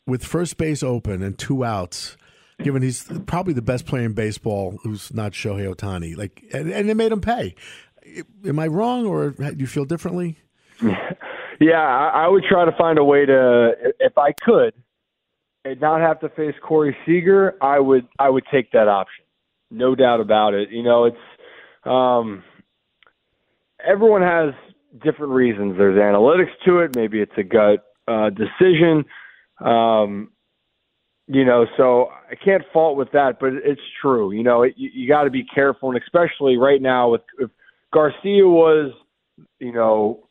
with 0.07 0.25
first 0.25 0.57
base 0.57 0.83
open 0.83 1.23
and 1.23 1.38
two 1.38 1.64
outs, 1.64 2.16
given 2.62 2.83
he's 2.83 3.09
probably 3.27 3.53
the 3.55 3.62
best 3.62 3.87
player 3.87 4.05
in 4.05 4.12
baseball 4.12 4.79
who's 4.83 5.12
not 5.12 5.33
Shohei 5.33 5.72
Ohtani. 5.72 6.16
Like, 6.16 6.42
and, 6.53 6.70
and 6.70 6.88
they 6.88 6.94
made 6.94 7.12
him 7.12 7.20
pay. 7.20 7.55
Am 8.46 8.59
I 8.59 8.66
wrong, 8.66 9.07
or 9.07 9.31
do 9.31 9.55
you 9.59 9.66
feel 9.66 9.85
differently? 9.85 10.38
Yeah, 11.62 11.79
I, 11.79 12.25
I 12.25 12.29
would 12.29 12.42
try 12.48 12.64
to 12.64 12.72
find 12.77 12.98
a 12.98 13.05
way 13.05 13.25
to, 13.25 13.72
if 14.01 14.18
I 14.18 14.33
could, 14.44 14.75
and 15.64 15.81
not 15.81 16.01
have 16.01 16.18
to 16.20 16.29
face 16.31 16.55
Corey 16.61 16.96
Seager. 17.07 17.55
I 17.62 17.79
would, 17.79 18.09
I 18.18 18.31
would 18.31 18.42
take 18.51 18.72
that 18.72 18.88
option, 18.88 19.25
no 19.70 19.94
doubt 19.94 20.20
about 20.20 20.55
it. 20.55 20.70
You 20.70 20.83
know, 20.83 21.05
it's 21.05 21.16
um, 21.85 22.42
everyone 23.87 24.22
has 24.22 24.55
different 25.05 25.35
reasons. 25.35 25.77
There's 25.79 25.96
analytics 25.96 26.51
to 26.66 26.81
it. 26.81 26.96
Maybe 26.96 27.20
it's 27.20 27.33
a 27.37 27.44
gut 27.44 27.85
uh, 28.09 28.31
decision. 28.31 29.05
Um, 29.61 30.33
you 31.33 31.47
know, 31.47 31.66
so 31.79 32.11
I 32.31 32.35
can't 32.35 32.62
fault 32.75 32.99
with 32.99 33.11
that, 33.12 33.40
but 33.40 33.55
it's 33.55 33.81
true. 34.03 34.33
You 34.33 34.42
know, 34.42 34.62
it, 34.64 34.75
you, 34.77 34.90
you 34.92 35.09
got 35.09 35.25
to 35.25 35.31
be 35.31 35.45
careful, 35.45 35.90
and 35.90 36.01
especially 36.03 36.59
right 36.59 36.81
now 36.81 37.11
with 37.11 37.23
if 37.38 37.51
Garcia 37.90 38.47
was, 38.47 38.92
you 39.59 39.73
know, 39.73 40.29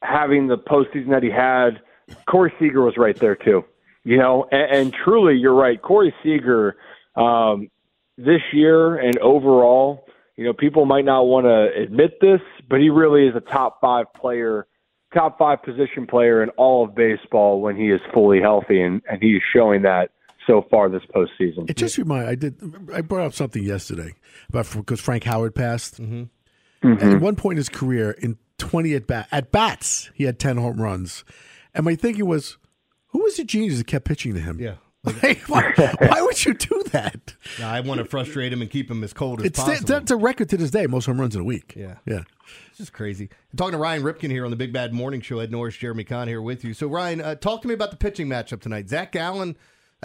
having 0.00 0.46
the 0.46 0.56
postseason 0.56 1.10
that 1.10 1.24
he 1.24 1.30
had, 1.30 1.80
Corey 2.26 2.52
Seager 2.60 2.82
was 2.82 2.96
right 2.96 3.18
there 3.18 3.34
too. 3.34 3.64
You 4.04 4.18
know, 4.18 4.46
and, 4.52 4.76
and 4.76 4.94
truly, 5.04 5.34
you're 5.34 5.54
right. 5.54 5.80
Corey 5.82 6.14
Seager, 6.22 6.76
um, 7.16 7.68
this 8.16 8.42
year 8.52 8.96
and 8.96 9.18
overall, 9.18 10.06
you 10.36 10.44
know, 10.44 10.52
people 10.52 10.84
might 10.86 11.04
not 11.04 11.22
want 11.22 11.46
to 11.46 11.82
admit 11.82 12.20
this, 12.20 12.40
but 12.68 12.78
he 12.78 12.90
really 12.90 13.26
is 13.26 13.34
a 13.34 13.40
top 13.40 13.80
five 13.80 14.06
player, 14.14 14.68
top 15.12 15.36
five 15.36 15.64
position 15.64 16.06
player 16.06 16.44
in 16.44 16.50
all 16.50 16.84
of 16.84 16.94
baseball 16.94 17.60
when 17.60 17.74
he 17.76 17.90
is 17.90 18.00
fully 18.12 18.40
healthy, 18.40 18.80
and, 18.80 19.02
and 19.10 19.20
he 19.20 19.30
is 19.32 19.42
showing 19.52 19.82
that 19.82 20.10
so 20.46 20.66
far 20.70 20.88
this 20.88 21.02
postseason. 21.14 21.68
It 21.68 21.76
just 21.76 21.98
reminded 21.98 22.28
I 22.28 22.34
did 22.34 22.90
I 22.92 23.00
brought 23.00 23.26
up 23.26 23.34
something 23.34 23.62
yesterday 23.62 24.14
about 24.48 24.70
because 24.72 25.00
Frank 25.00 25.24
Howard 25.24 25.54
passed. 25.54 26.00
Mm-hmm. 26.00 26.24
Mm-hmm. 26.86 27.16
At 27.16 27.20
one 27.20 27.36
point 27.36 27.54
in 27.54 27.58
his 27.58 27.68
career, 27.70 28.10
in 28.10 28.36
20 28.58 28.94
at 28.94 29.06
bat 29.06 29.28
at 29.32 29.50
bats, 29.50 30.10
he 30.14 30.24
had 30.24 30.38
10 30.38 30.58
home 30.58 30.80
runs. 30.80 31.24
And 31.74 31.84
my 31.84 31.94
thinking 31.94 32.26
was, 32.26 32.58
who 33.08 33.22
was 33.22 33.36
the 33.36 33.44
genius 33.44 33.78
that 33.78 33.86
kept 33.86 34.04
pitching 34.04 34.34
to 34.34 34.40
him? 34.40 34.60
Yeah. 34.60 34.74
Like, 35.22 35.42
why, 35.50 35.70
why 35.98 36.22
would 36.22 36.42
you 36.46 36.54
do 36.54 36.82
that? 36.92 37.34
Yeah, 37.58 37.70
I 37.70 37.80
want 37.80 37.98
to 37.98 38.06
frustrate 38.06 38.54
him 38.54 38.62
and 38.62 38.70
keep 38.70 38.90
him 38.90 39.04
as 39.04 39.12
cold 39.12 39.40
as 39.40 39.46
It's 39.46 39.60
possible. 39.60 39.86
that's 39.86 40.10
a 40.10 40.16
record 40.16 40.48
to 40.48 40.56
this 40.56 40.70
day. 40.70 40.86
Most 40.86 41.04
home 41.04 41.20
runs 41.20 41.34
in 41.34 41.42
a 41.42 41.44
week. 41.44 41.74
Yeah. 41.76 41.96
yeah. 42.06 42.22
It's 42.70 42.78
just 42.78 42.94
crazy. 42.94 43.28
I'm 43.52 43.56
talking 43.58 43.72
to 43.72 43.78
Ryan 43.78 44.02
Ripken 44.02 44.30
here 44.30 44.46
on 44.46 44.50
the 44.50 44.56
Big 44.56 44.72
Bad 44.72 44.94
Morning 44.94 45.20
Show. 45.20 45.40
Ed 45.40 45.50
Norris, 45.50 45.76
Jeremy 45.76 46.04
Conn 46.04 46.26
here 46.26 46.40
with 46.40 46.64
you. 46.64 46.72
So, 46.72 46.86
Ryan, 46.86 47.20
uh, 47.20 47.34
talk 47.34 47.60
to 47.62 47.68
me 47.68 47.74
about 47.74 47.90
the 47.90 47.98
pitching 47.98 48.28
matchup 48.28 48.62
tonight. 48.62 48.88
Zach 48.88 49.12
Gallen, 49.12 49.50
uh, 49.50 49.54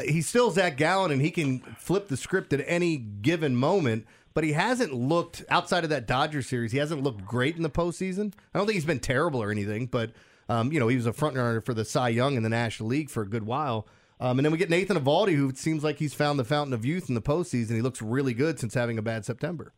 he's 0.05 0.27
still 0.27 0.51
Zach 0.51 0.77
Gallen, 0.77 1.11
and 1.11 1.21
he 1.21 1.31
can 1.31 1.59
flip 1.77 2.07
the 2.07 2.17
script 2.17 2.53
at 2.53 2.63
any 2.67 2.97
given 2.97 3.55
moment, 3.55 4.05
but 4.33 4.43
he 4.43 4.53
hasn't 4.53 4.93
looked, 4.93 5.43
outside 5.49 5.83
of 5.83 5.89
that 5.89 6.07
Dodger 6.07 6.41
series, 6.41 6.71
he 6.71 6.77
hasn't 6.77 7.03
looked 7.03 7.25
great 7.25 7.55
in 7.57 7.63
the 7.63 7.69
postseason. 7.69 8.33
I 8.53 8.57
don't 8.57 8.67
think 8.67 8.75
he's 8.75 8.85
been 8.85 8.99
terrible 8.99 9.41
or 9.41 9.51
anything, 9.51 9.87
but, 9.87 10.11
um, 10.47 10.71
you 10.71 10.79
know, 10.79 10.87
he 10.87 10.95
was 10.95 11.05
a 11.05 11.13
front 11.13 11.35
runner 11.35 11.61
for 11.61 11.73
the 11.73 11.85
Cy 11.85 12.09
Young 12.09 12.35
in 12.35 12.43
the 12.43 12.49
National 12.49 12.89
League 12.89 13.09
for 13.09 13.23
a 13.23 13.27
good 13.27 13.45
while. 13.45 13.87
Um, 14.19 14.37
and 14.37 14.45
then 14.45 14.51
we 14.51 14.57
get 14.57 14.69
Nathan 14.69 14.97
Eovaldi, 14.97 15.35
who 15.35 15.53
seems 15.55 15.83
like 15.83 15.97
he's 15.97 16.13
found 16.13 16.37
the 16.37 16.43
fountain 16.43 16.73
of 16.73 16.83
youth 16.83 17.07
in 17.07 17.15
the 17.15 17.21
postseason. 17.21 17.75
He 17.75 17.81
looks 17.81 18.01
really 18.01 18.33
good 18.33 18.59
since 18.59 18.73
having 18.73 18.97
a 18.97 19.01
bad 19.01 19.25
September. 19.25 19.73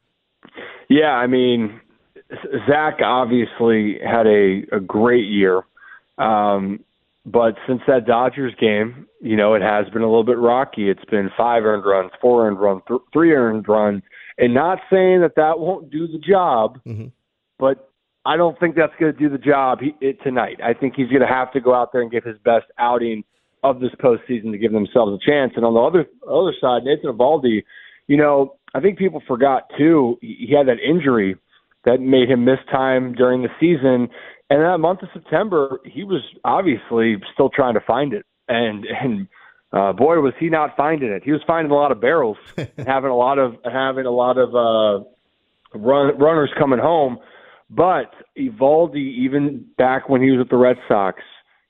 Yeah, 0.90 1.12
I 1.12 1.28
mean, 1.28 1.80
Zach 2.68 3.00
obviously 3.04 4.00
had 4.04 4.26
a, 4.28 4.64
a 4.72 4.80
great 4.80 5.28
year. 5.28 5.62
Um, 6.18 6.84
but 7.26 7.56
since 7.68 7.82
that 7.88 8.06
Dodgers 8.08 8.54
game, 8.60 9.08
you 9.22 9.36
know, 9.36 9.54
it 9.54 9.62
has 9.62 9.88
been 9.90 10.02
a 10.02 10.08
little 10.08 10.24
bit 10.24 10.38
rocky. 10.38 10.90
It's 10.90 11.06
been 11.06 11.30
five 11.38 11.64
earned 11.64 11.86
runs, 11.86 12.12
four 12.20 12.48
earned 12.48 12.60
runs, 12.60 12.82
th- 12.88 13.02
three 13.14 13.34
earned 13.34 13.68
runs, 13.68 14.02
and 14.38 14.54
not 14.54 14.80
saying 14.90 15.22
that 15.22 15.36
that 15.36 15.60
won't 15.60 15.92
do 15.92 16.08
the 16.08 16.18
job, 16.18 16.80
mm-hmm. 16.86 17.08
but 17.60 17.92
I 18.26 18.38
don't 18.38 18.60
think 18.60 18.76
that's 18.76 18.94
going 19.00 19.14
to 19.14 19.20
do 19.20 19.30
the 19.30 19.38
job 19.38 19.80
he, 19.82 19.96
it, 20.02 20.18
tonight. 20.24 20.60
I 20.64 20.74
think 20.74 20.96
he's 20.96 21.10
going 21.10 21.22
to 21.22 21.28
have 21.28 21.52
to 21.54 21.62
go 21.62 21.74
out 21.74 21.92
there 21.92 22.02
and 22.02 22.12
give 22.12 22.24
his 22.24 22.38
best 22.44 22.66
outing 22.78 23.24
of 23.64 23.80
this 23.80 23.92
postseason 24.04 24.52
to 24.52 24.58
give 24.58 24.72
themselves 24.72 25.14
a 25.14 25.30
chance. 25.30 25.54
And 25.56 25.66
on 25.66 25.74
the 25.76 25.80
other 25.80 26.08
other 26.28 26.54
side, 26.60 26.84
Nathan 26.84 27.12
Eovaldi, 27.12 27.64
you 28.08 28.18
know, 28.18 28.56
I 28.74 28.80
think 28.80 28.98
people 28.98 29.22
forgot 29.28 29.70
too. 29.78 30.18
He 30.22 30.54
had 30.56 30.68
that 30.68 30.80
injury 30.80 31.36
that 31.86 32.00
made 32.00 32.30
him 32.30 32.46
miss 32.46 32.60
time 32.72 33.14
during 33.14 33.42
the 33.42 33.50
season, 33.60 34.10
and 34.52 34.62
that 34.64 34.80
month 34.80 35.02
of 35.02 35.08
September, 35.14 35.80
he 35.86 36.04
was 36.04 36.22
obviously 36.44 37.16
still 37.34 37.50
trying 37.50 37.76
to 37.76 37.80
find 37.80 38.12
it. 38.12 38.26
And 38.50 38.84
and 38.86 39.28
uh, 39.72 39.94
boy, 39.94 40.20
was 40.20 40.34
he 40.42 40.50
not 40.50 40.76
finding 40.76 41.10
it. 41.10 41.24
He 41.24 41.32
was 41.32 41.40
finding 41.48 41.72
a 41.72 41.76
lot 41.76 41.94
of 41.94 42.02
barrels, 42.02 42.36
having 42.58 43.12
a 43.12 43.16
lot 43.16 43.40
of 43.40 43.56
having 43.64 44.06
a 44.06 44.12
lot 44.12 44.38
of 44.38 44.50
uh, 44.50 45.06
run, 45.74 46.18
runners 46.18 46.50
coming 46.60 46.80
home. 46.80 47.20
But 47.70 48.12
Eovaldi, 48.38 49.20
even 49.20 49.66
back 49.78 50.10
when 50.10 50.22
he 50.22 50.32
was 50.32 50.40
with 50.40 50.50
the 50.50 50.58
Red 50.58 50.76
Sox, 50.90 51.22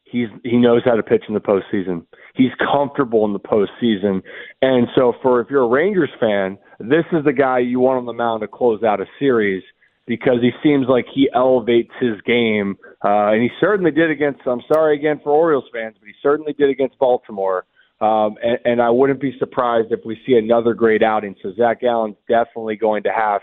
he's 0.04 0.30
he 0.44 0.58
knows 0.58 0.82
how 0.84 0.96
to 0.96 1.04
pitch 1.04 1.26
in 1.28 1.36
the 1.36 1.39
postseason. 1.39 2.08
He's 2.34 2.50
comfortable 2.58 3.26
in 3.26 3.34
the 3.34 3.39
postseason, 3.39 4.24
and 4.63 4.88
so 4.96 5.13
for 5.22 5.39
if 5.39 5.52
you're 5.52 5.65
a 5.65 5.67
Rangers 5.67 6.10
fan, 6.20 6.58
this 6.80 7.06
is 7.12 7.24
the 7.26 7.34
guy 7.34 7.60
you 7.60 7.80
want 7.80 8.00
on 8.00 8.06
the 8.08 8.13
mound 8.13 8.41
to 8.41 8.48
close 8.48 8.82
out 8.82 9.00
a 9.00 9.06
series 9.20 9.62
because 10.08 10.42
he 10.42 10.52
seems 10.64 10.88
like 10.88 11.06
he 11.14 11.30
elevates 11.34 11.92
his 12.00 12.20
game, 12.22 12.78
uh, 13.04 13.32
and 13.32 13.42
he 13.42 13.50
certainly 13.60 13.92
did 13.92 14.10
against. 14.10 14.42
I'm 14.46 14.62
sorry 14.72 14.98
again 14.98 15.20
for 15.24 15.32
Orioles 15.32 15.66
fans, 15.74 15.96
but 16.00 16.08
he 16.08 16.14
certainly 16.22 16.54
did 16.54 16.70
against 16.70 16.98
Baltimore. 17.00 17.66
Um, 18.02 18.36
and, 18.42 18.58
and 18.66 18.82
I 18.82 18.90
wouldn't 18.90 19.22
be 19.22 19.38
surprised 19.38 19.92
if 19.92 20.00
we 20.04 20.20
see 20.26 20.34
another 20.34 20.74
great 20.74 21.04
outing. 21.04 21.36
So 21.44 21.54
Zach 21.56 21.82
Gallen's 21.82 22.16
definitely 22.28 22.76
going 22.76 23.04
to 23.04 23.12
have 23.12 23.42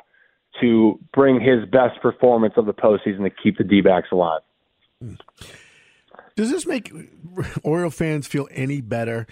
to 0.61 0.99
bring 1.14 1.40
his 1.40 1.64
best 1.71 2.03
performance 2.03 2.55
of 2.57 2.66
the 2.66 2.75
postseason 2.75 3.23
to 3.23 3.31
keep 3.31 3.57
the 3.57 3.64
D 3.64 3.81
backs 3.81 4.09
alive. 4.11 4.40
Does 6.35 6.51
this 6.51 6.66
make 6.66 6.92
Oriole 7.62 7.90
fans 7.90 8.27
feel 8.27 8.49
any 8.51 8.81
better? 8.81 9.29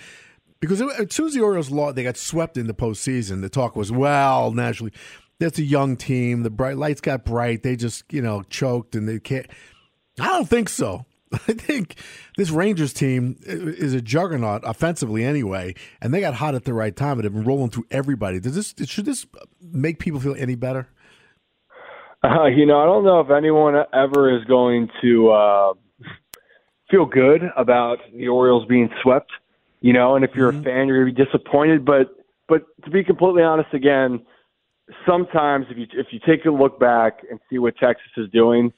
Because 0.61 0.81
as 0.81 1.12
soon 1.12 1.27
as 1.27 1.35
the 1.35 1.41
Orioles 1.41 1.71
lost, 1.71 1.97
they 1.97 2.05
got 2.05 2.17
swept 2.17 2.57
in 2.57 2.67
the 2.67 2.75
postseason. 2.75 3.43
The 3.43 3.49
talk 3.49 3.77
was, 3.77 3.91
well, 3.91 4.53
naturally, 4.53 4.93
that's 5.38 5.59
a 5.59 5.62
young 5.64 5.96
team. 5.96 6.42
The 6.42 6.51
bright 6.51 6.77
lights 6.77 7.01
got 7.01 7.25
bright. 7.25 7.62
They 7.62 7.77
just, 7.77 8.05
you 8.12 8.22
know, 8.22 8.42
choked 8.51 8.94
and 8.94 9.09
they 9.09 9.18
can't. 9.18 9.46
I 10.20 10.29
don't 10.29 10.49
think 10.49 10.68
so. 10.68 11.05
I 11.33 11.53
think 11.53 11.96
this 12.37 12.51
Rangers 12.51 12.92
team 12.92 13.37
is 13.42 13.92
a 13.94 14.01
juggernaut 14.01 14.62
offensively 14.64 15.25
anyway, 15.25 15.75
and 16.01 16.14
they 16.14 16.20
got 16.20 16.35
hot 16.35 16.55
at 16.55 16.64
the 16.64 16.72
right 16.72 16.94
time 16.94 17.18
and 17.18 17.25
have 17.25 17.35
been 17.35 17.44
rolling 17.44 17.70
through 17.70 17.87
everybody. 17.90 18.38
Does 18.40 18.55
this 18.55 18.75
should 18.88 19.05
this 19.05 19.27
make 19.61 19.99
people 19.99 20.20
feel 20.20 20.37
any 20.38 20.55
better? 20.55 20.88
Uh, 22.25 22.46
you 22.46 22.64
know, 22.66 22.81
I 22.81 22.85
don't 22.87 23.05
know 23.05 23.20
if 23.20 23.31
anyone 23.31 23.75
ever 23.92 24.37
is 24.37 24.44
going 24.44 24.88
to 25.03 25.31
uh, 25.31 25.75
feel 26.90 27.05
good 27.07 27.42
about 27.57 27.99
the 28.14 28.29
Orioles 28.29 28.66
being 28.68 28.88
swept. 29.03 29.31
You 29.81 29.92
know, 29.92 30.16
and 30.16 30.25
if 30.25 30.31
you're 30.35 30.51
Mm-hmm. 30.53 30.61
a 30.61 30.64
fan, 30.64 30.88
you're 30.88 31.05
going 31.05 31.14
to 31.14 31.22
be 31.22 31.25
disappointed. 31.25 31.85
But 31.85 32.16
but 32.49 32.62
to 32.85 32.90
be 32.90 33.05
completely 33.05 33.42
honest, 33.42 33.72
again, 33.75 34.25
sometimes 35.07 35.66
if 35.70 35.77
you 35.77 35.87
if 35.94 36.09
you 36.11 36.20
take 36.27 36.44
a 36.44 36.51
look 36.51 36.79
back 36.79 37.20
and 37.31 37.40
see 37.49 37.59
what 37.59 37.77
Texas 37.77 38.11
is 38.16 38.29
doing, 38.31 38.72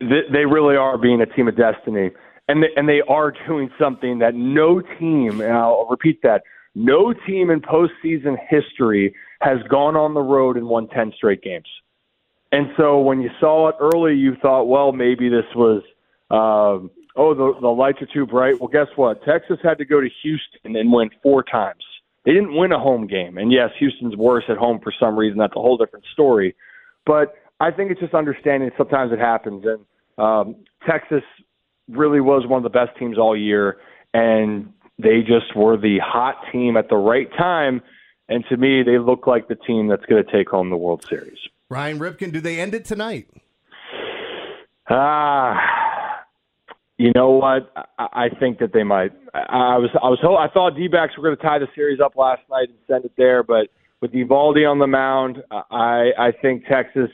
they, 0.00 0.22
they 0.32 0.44
really 0.44 0.76
are 0.76 0.98
being 0.98 1.20
a 1.20 1.26
team 1.26 1.48
of 1.48 1.56
destiny, 1.56 2.10
and 2.48 2.62
they, 2.62 2.68
and 2.76 2.88
they 2.88 3.00
are 3.08 3.32
doing 3.46 3.70
something 3.78 4.18
that 4.20 4.34
no 4.34 4.80
team, 4.80 5.40
and 5.40 5.52
I'll 5.52 5.86
repeat 5.90 6.22
that, 6.22 6.42
no 6.74 7.12
team 7.12 7.50
in 7.50 7.60
postseason 7.60 8.36
history 8.48 9.14
has 9.40 9.58
gone 9.68 9.96
on 9.96 10.14
the 10.14 10.20
road 10.20 10.56
and 10.56 10.66
won 10.66 10.88
ten 10.88 11.12
straight 11.16 11.42
games. 11.42 11.68
And 12.52 12.68
so 12.76 13.00
when 13.00 13.22
you 13.22 13.30
saw 13.40 13.68
it 13.68 13.76
early, 13.80 14.14
you 14.14 14.36
thought, 14.42 14.64
well, 14.64 14.92
maybe 14.92 15.28
this 15.30 15.46
was, 15.56 15.82
um, 16.30 16.90
oh, 17.16 17.34
the, 17.34 17.58
the 17.60 17.68
lights 17.68 18.02
are 18.02 18.08
too 18.12 18.26
bright. 18.26 18.60
Well, 18.60 18.68
guess 18.68 18.88
what? 18.94 19.24
Texas 19.24 19.58
had 19.62 19.78
to 19.78 19.86
go 19.86 20.00
to 20.00 20.08
Houston 20.22 20.76
and 20.76 20.92
win 20.92 21.08
four 21.22 21.42
times. 21.42 21.82
They 22.24 22.32
didn't 22.32 22.54
win 22.54 22.72
a 22.72 22.78
home 22.78 23.06
game. 23.06 23.36
And 23.38 23.50
yes, 23.50 23.70
Houston's 23.78 24.16
worse 24.16 24.44
at 24.48 24.56
home 24.56 24.80
for 24.82 24.92
some 24.98 25.18
reason. 25.18 25.38
That's 25.38 25.56
a 25.56 25.60
whole 25.60 25.76
different 25.76 26.04
story. 26.12 26.54
But 27.04 27.34
I 27.60 27.70
think 27.70 27.90
it's 27.90 28.00
just 28.00 28.14
understanding 28.14 28.70
sometimes 28.76 29.12
it 29.12 29.18
happens. 29.18 29.64
And 29.66 30.24
um, 30.24 30.56
Texas 30.86 31.24
really 31.88 32.20
was 32.20 32.46
one 32.46 32.58
of 32.58 32.62
the 32.62 32.78
best 32.78 32.96
teams 32.98 33.18
all 33.18 33.36
year. 33.36 33.78
And 34.14 34.72
they 34.98 35.20
just 35.20 35.56
were 35.56 35.76
the 35.76 35.98
hot 35.98 36.36
team 36.52 36.76
at 36.76 36.88
the 36.88 36.96
right 36.96 37.28
time. 37.36 37.82
And 38.28 38.44
to 38.50 38.56
me, 38.56 38.82
they 38.84 38.98
look 38.98 39.26
like 39.26 39.48
the 39.48 39.56
team 39.56 39.88
that's 39.88 40.04
going 40.06 40.24
to 40.24 40.32
take 40.32 40.48
home 40.48 40.70
the 40.70 40.76
World 40.76 41.04
Series. 41.08 41.38
Ryan 41.68 41.98
Ripken, 41.98 42.32
do 42.32 42.40
they 42.40 42.60
end 42.60 42.74
it 42.74 42.84
tonight? 42.84 43.28
Ah, 44.88 45.81
you 47.02 47.10
know 47.14 47.30
what? 47.30 47.72
I, 47.98 48.06
I 48.12 48.28
think 48.38 48.58
that 48.60 48.72
they 48.72 48.84
might. 48.84 49.10
I, 49.34 49.40
I 49.40 49.76
was, 49.78 49.90
I 49.94 50.08
was, 50.08 50.18
I 50.22 50.52
thought 50.52 50.76
D-backs 50.76 51.16
were 51.16 51.24
going 51.24 51.36
to 51.36 51.42
tie 51.42 51.58
the 51.58 51.66
series 51.74 51.98
up 51.98 52.14
last 52.16 52.42
night 52.48 52.68
and 52.68 52.78
send 52.86 53.04
it 53.04 53.12
there, 53.16 53.42
but 53.42 53.68
with 54.00 54.12
Eovaldi 54.12 54.68
on 54.70 54.78
the 54.78 54.86
mound, 54.86 55.42
I, 55.50 56.10
I 56.18 56.32
think 56.40 56.64
Texas, 56.66 57.10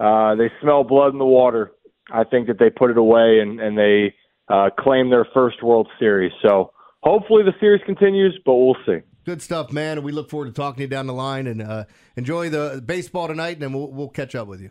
uh, 0.00 0.34
they 0.36 0.50
smell 0.62 0.84
blood 0.84 1.12
in 1.12 1.18
the 1.18 1.24
water. 1.26 1.72
I 2.10 2.24
think 2.24 2.46
that 2.46 2.58
they 2.58 2.70
put 2.70 2.90
it 2.90 2.96
away 2.96 3.40
and, 3.40 3.60
and 3.60 3.76
they 3.76 4.14
uh, 4.48 4.70
claim 4.78 5.10
their 5.10 5.26
first 5.34 5.62
World 5.62 5.88
Series. 5.98 6.32
So 6.42 6.72
hopefully 7.02 7.42
the 7.42 7.54
series 7.60 7.82
continues, 7.84 8.38
but 8.44 8.54
we'll 8.54 8.76
see. 8.86 8.98
Good 9.24 9.42
stuff, 9.42 9.72
man. 9.72 10.02
We 10.02 10.12
look 10.12 10.30
forward 10.30 10.46
to 10.46 10.52
talking 10.52 10.76
to 10.76 10.82
you 10.82 10.88
down 10.88 11.06
the 11.06 11.14
line 11.14 11.46
and 11.46 11.60
uh, 11.60 11.84
enjoy 12.16 12.48
the 12.48 12.82
baseball 12.84 13.28
tonight, 13.28 13.54
and 13.54 13.62
then 13.62 13.72
we'll, 13.72 13.90
we'll 13.90 14.08
catch 14.08 14.34
up 14.34 14.46
with 14.46 14.60
you. 14.60 14.70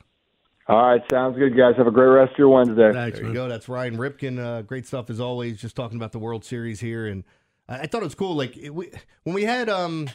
All 0.67 0.81
right, 0.81 1.01
sounds 1.11 1.37
good, 1.37 1.55
guys. 1.55 1.75
Have 1.77 1.85
a 1.85 1.91
great 1.91 2.07
rest 2.07 2.31
of 2.33 2.39
your 2.39 2.49
Wednesday. 2.49 2.91
there 2.91 3.23
you 3.27 3.33
go. 3.33 3.47
That's 3.47 3.69
Ryan 3.69 3.97
Ripken. 3.97 4.39
Uh, 4.39 4.63
great 4.63 4.87
stuff 4.87 5.11
as 5.11 5.19
always. 5.19 5.61
Just 5.61 5.75
talking 5.75 5.95
about 5.97 6.11
the 6.11 6.17
World 6.17 6.43
Series 6.43 6.79
here, 6.79 7.05
and 7.05 7.23
I, 7.69 7.81
I 7.81 7.85
thought 7.85 8.01
it 8.01 8.05
was 8.05 8.15
cool. 8.15 8.35
Like 8.35 8.57
it, 8.57 8.71
we, 8.71 8.89
when 9.23 9.35
we 9.35 9.43
had 9.43 9.69
um, 9.69 10.09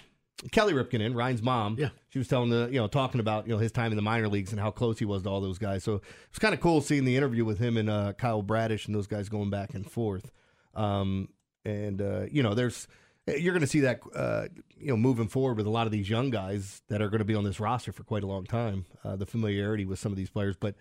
Kelly 0.51 0.73
Ripken 0.73 1.01
in, 1.01 1.15
Ryan's 1.15 1.41
mom. 1.41 1.77
Yeah, 1.79 1.91
she 2.09 2.19
was 2.19 2.27
telling 2.27 2.51
the 2.51 2.69
you 2.73 2.81
know 2.81 2.89
talking 2.89 3.21
about 3.21 3.47
you 3.47 3.53
know 3.53 3.59
his 3.59 3.71
time 3.71 3.93
in 3.93 3.97
the 3.97 4.03
minor 4.03 4.27
leagues 4.29 4.51
and 4.51 4.61
how 4.61 4.73
close 4.73 4.99
he 4.99 5.05
was 5.05 5.23
to 5.23 5.29
all 5.29 5.41
those 5.41 5.59
guys. 5.59 5.85
So 5.85 6.01
it's 6.31 6.41
kind 6.41 6.53
of 6.53 6.61
cool 6.61 6.81
seeing 6.81 7.05
the 7.05 7.17
interview 7.17 7.45
with 7.45 7.61
him 7.61 7.77
and 7.77 7.89
uh, 7.89 8.13
Kyle 8.15 8.43
Bradish 8.43 8.87
and 8.87 8.95
those 8.95 9.07
guys 9.07 9.29
going 9.29 9.51
back 9.51 9.75
and 9.75 9.89
forth. 9.89 10.33
Um, 10.75 11.29
and 11.65 12.03
uh, 12.03 12.23
you 12.29 12.43
know, 12.43 12.55
there's 12.55 12.89
you're 13.39 13.53
going 13.53 13.61
to 13.61 13.67
see 13.67 13.81
that 13.81 14.01
uh, 14.15 14.47
you 14.79 14.89
know 14.89 14.97
moving 14.97 15.29
forward 15.29 15.57
with 15.57 15.67
a 15.67 15.71
lot 15.71 15.87
of 15.87 15.93
these 15.93 16.09
young 16.09 16.31
guys 16.31 16.83
that 16.89 17.01
are 17.03 17.09
going 17.09 17.19
to 17.21 17.25
be 17.25 17.35
on 17.35 17.45
this 17.45 17.61
roster 17.61 17.93
for 17.93 18.03
quite 18.05 18.23
a 18.23 18.27
long 18.27 18.45
time. 18.45 18.87
Uh, 19.05 19.17
the 19.17 19.27
familiarity 19.27 19.85
with 19.85 19.99
some 19.99 20.13
of 20.13 20.17
these 20.17 20.31
players, 20.31 20.57
but 20.59 20.75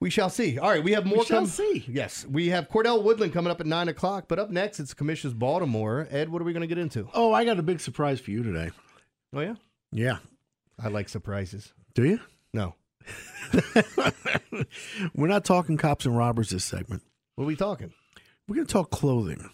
we 0.00 0.10
shall 0.10 0.28
see. 0.30 0.58
All 0.58 0.68
right, 0.70 0.82
we 0.82 0.92
have 0.92 1.06
more. 1.06 1.18
We 1.20 1.24
shall 1.24 1.38
come- 1.40 1.46
see. 1.46 1.84
Yes, 1.88 2.26
we 2.26 2.48
have 2.48 2.68
Cordell 2.68 3.02
Woodland 3.02 3.32
coming 3.32 3.50
up 3.50 3.60
at 3.60 3.66
nine 3.66 3.88
o'clock. 3.88 4.26
But 4.28 4.38
up 4.38 4.50
next, 4.50 4.80
it's 4.80 4.92
Commish's 4.94 5.32
Baltimore. 5.34 6.06
Ed, 6.10 6.28
what 6.28 6.42
are 6.42 6.44
we 6.44 6.52
going 6.52 6.62
to 6.62 6.66
get 6.66 6.78
into? 6.78 7.08
Oh, 7.14 7.32
I 7.32 7.44
got 7.44 7.58
a 7.58 7.62
big 7.62 7.80
surprise 7.80 8.20
for 8.20 8.30
you 8.30 8.42
today. 8.42 8.70
Oh 9.34 9.40
yeah, 9.40 9.54
Yeah. 9.92 10.18
I 10.82 10.88
like 10.88 11.08
surprises. 11.08 11.72
Do 11.94 12.04
you? 12.04 12.20
No. 12.52 12.74
We're 15.14 15.28
not 15.28 15.44
talking 15.44 15.76
cops 15.76 16.06
and 16.06 16.16
robbers 16.16 16.50
this 16.50 16.64
segment. 16.64 17.02
What 17.36 17.44
are 17.44 17.46
we 17.48 17.56
talking? 17.56 17.92
We're 18.48 18.56
going 18.56 18.66
to 18.66 18.72
talk 18.72 18.90
clothing. 18.90 19.50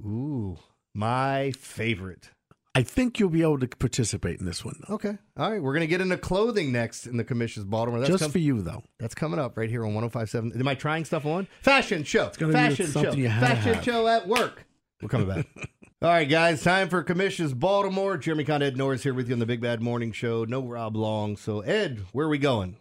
Ooh, 0.00 0.56
my 0.98 1.52
favorite. 1.52 2.30
I 2.74 2.82
think 2.82 3.18
you'll 3.18 3.30
be 3.30 3.42
able 3.42 3.58
to 3.60 3.66
participate 3.66 4.38
in 4.38 4.46
this 4.46 4.64
one. 4.64 4.74
Though. 4.86 4.94
Okay. 4.96 5.16
All 5.36 5.50
right, 5.50 5.62
we're 5.62 5.72
going 5.72 5.80
to 5.80 5.86
get 5.88 6.00
into 6.00 6.16
clothing 6.16 6.70
next 6.70 7.06
in 7.06 7.16
the 7.16 7.24
Commish's 7.24 7.64
Baltimore. 7.64 8.00
That's 8.00 8.10
Just 8.10 8.22
com- 8.22 8.30
for 8.30 8.38
you, 8.38 8.62
though. 8.62 8.82
That's 9.00 9.14
coming 9.14 9.40
up 9.40 9.56
right 9.56 9.70
here 9.70 9.84
on 9.84 9.94
1057. 9.94 10.52
Am 10.60 10.68
I 10.68 10.74
trying 10.74 11.04
stuff 11.04 11.24
on? 11.26 11.48
Fashion 11.62 12.04
show. 12.04 12.26
It's 12.26 12.36
gonna 12.36 12.52
be 12.52 12.58
Fashion 12.58 12.86
something 12.86 13.12
show. 13.12 13.18
you 13.18 13.28
to 13.28 13.34
Fashion 13.34 13.82
show 13.82 14.06
at 14.06 14.28
work. 14.28 14.64
We're 15.02 15.08
coming 15.08 15.28
back. 15.28 15.46
All 16.02 16.08
right, 16.08 16.28
guys, 16.28 16.62
time 16.62 16.88
for 16.88 17.02
Commish's 17.02 17.52
Baltimore. 17.52 18.16
Jeremy 18.16 18.44
Conn 18.44 18.62
Ed 18.62 18.76
Norris 18.76 19.02
here 19.02 19.14
with 19.14 19.26
you 19.28 19.34
on 19.34 19.40
the 19.40 19.46
Big 19.46 19.60
Bad 19.60 19.80
Morning 19.82 20.12
Show. 20.12 20.44
No 20.44 20.60
Rob 20.64 20.94
Long. 20.96 21.36
So, 21.36 21.60
Ed, 21.60 22.04
where 22.12 22.26
are 22.26 22.30
we 22.30 22.38
going? 22.38 22.76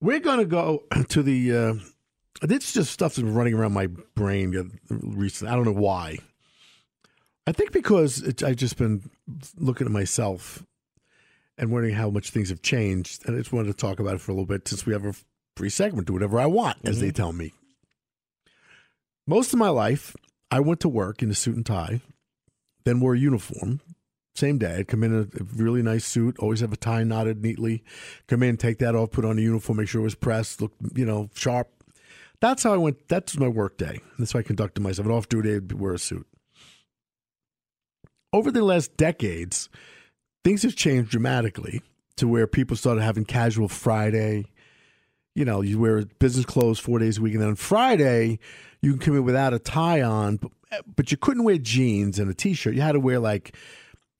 We're 0.00 0.20
going 0.20 0.38
to 0.38 0.46
go 0.46 0.84
to 1.08 1.22
the. 1.22 1.54
Uh, 1.54 1.74
this 2.42 2.72
just 2.72 2.92
stuff 2.92 3.14
that's 3.16 3.28
running 3.28 3.52
around 3.52 3.72
my 3.74 3.88
brain 4.14 4.78
recently. 4.88 5.52
I 5.52 5.56
don't 5.56 5.64
know 5.66 5.72
why. 5.72 6.18
I 7.46 7.52
think 7.52 7.72
because 7.72 8.22
it's, 8.22 8.42
I've 8.42 8.56
just 8.56 8.76
been 8.76 9.08
looking 9.56 9.86
at 9.86 9.92
myself 9.92 10.64
and 11.56 11.70
wondering 11.70 11.94
how 11.94 12.10
much 12.10 12.30
things 12.30 12.48
have 12.48 12.60
changed, 12.60 13.26
and 13.26 13.36
I 13.36 13.38
just 13.38 13.52
wanted 13.52 13.68
to 13.68 13.74
talk 13.74 14.00
about 14.00 14.14
it 14.14 14.20
for 14.20 14.32
a 14.32 14.34
little 14.34 14.46
bit 14.46 14.66
since 14.66 14.84
we 14.84 14.92
have 14.92 15.04
a 15.04 15.14
free 15.56 15.70
segment. 15.70 16.06
Do 16.06 16.12
whatever 16.12 16.38
I 16.38 16.46
want, 16.46 16.78
as 16.84 17.00
they 17.00 17.08
mm-hmm. 17.08 17.16
tell 17.16 17.32
me. 17.32 17.52
Most 19.26 19.52
of 19.52 19.58
my 19.58 19.68
life, 19.68 20.14
I 20.50 20.60
went 20.60 20.80
to 20.80 20.88
work 20.88 21.22
in 21.22 21.30
a 21.30 21.34
suit 21.34 21.56
and 21.56 21.66
tie, 21.66 22.00
then 22.84 23.00
wore 23.00 23.14
a 23.14 23.18
uniform. 23.18 23.80
Same 24.34 24.58
day, 24.58 24.76
I'd 24.76 24.88
come 24.88 25.02
in 25.02 25.14
a, 25.14 25.20
a 25.22 25.44
really 25.54 25.82
nice 25.82 26.04
suit, 26.04 26.38
always 26.38 26.60
have 26.60 26.72
a 26.72 26.76
tie 26.76 27.04
knotted 27.04 27.42
neatly. 27.42 27.82
Come 28.26 28.42
in, 28.42 28.58
take 28.58 28.78
that 28.78 28.94
off, 28.94 29.12
put 29.12 29.24
on 29.24 29.38
a 29.38 29.42
uniform, 29.42 29.78
make 29.78 29.88
sure 29.88 30.02
it 30.02 30.04
was 30.04 30.14
pressed, 30.14 30.60
look, 30.60 30.72
you 30.94 31.06
know, 31.06 31.30
sharp. 31.34 31.70
That's 32.40 32.62
how 32.64 32.74
I 32.74 32.76
went. 32.76 33.08
That's 33.08 33.38
my 33.38 33.48
work 33.48 33.78
day. 33.78 34.00
That's 34.18 34.32
how 34.32 34.40
I 34.40 34.42
conducted 34.42 34.82
myself. 34.82 35.06
An 35.06 35.12
off 35.12 35.28
duty, 35.28 35.54
I'd 35.54 35.72
wear 35.72 35.94
a 35.94 35.98
suit. 35.98 36.26
Over 38.32 38.50
the 38.50 38.62
last 38.62 38.96
decades, 38.96 39.68
things 40.44 40.62
have 40.62 40.76
changed 40.76 41.10
dramatically 41.10 41.82
to 42.16 42.28
where 42.28 42.46
people 42.46 42.76
started 42.76 43.02
having 43.02 43.24
casual 43.24 43.68
Friday. 43.68 44.46
You 45.34 45.44
know, 45.44 45.60
you 45.60 45.78
wear 45.78 46.04
business 46.18 46.46
clothes 46.46 46.78
four 46.78 46.98
days 46.98 47.18
a 47.18 47.22
week, 47.22 47.34
and 47.34 47.42
then 47.42 47.50
on 47.50 47.56
Friday, 47.56 48.38
you 48.80 48.92
can 48.92 49.00
come 49.00 49.16
in 49.16 49.24
without 49.24 49.52
a 49.52 49.58
tie 49.58 50.02
on, 50.02 50.36
but, 50.36 50.50
but 50.96 51.10
you 51.10 51.16
couldn't 51.16 51.44
wear 51.44 51.58
jeans 51.58 52.18
and 52.18 52.30
a 52.30 52.34
t 52.34 52.54
shirt. 52.54 52.74
You 52.74 52.80
had 52.80 52.92
to 52.92 53.00
wear 53.00 53.18
like 53.18 53.56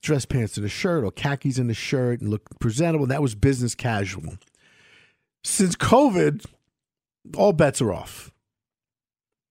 dress 0.03 0.25
pants 0.25 0.57
and 0.57 0.67
a 0.67 0.69
shirt 0.69 1.05
or 1.05 1.11
khakis 1.11 1.59
and 1.59 1.71
a 1.71 1.75
shirt 1.75 2.21
and 2.21 2.31
look 2.31 2.43
presentable. 2.61 3.07
That 3.07 3.23
was 3.23 3.35
business 3.35 3.75
casual. 3.75 4.37
Since 5.43 5.77
COVID, 5.77 6.45
all 7.37 7.53
bets 7.53 7.81
are 7.81 7.93
off. 7.93 8.31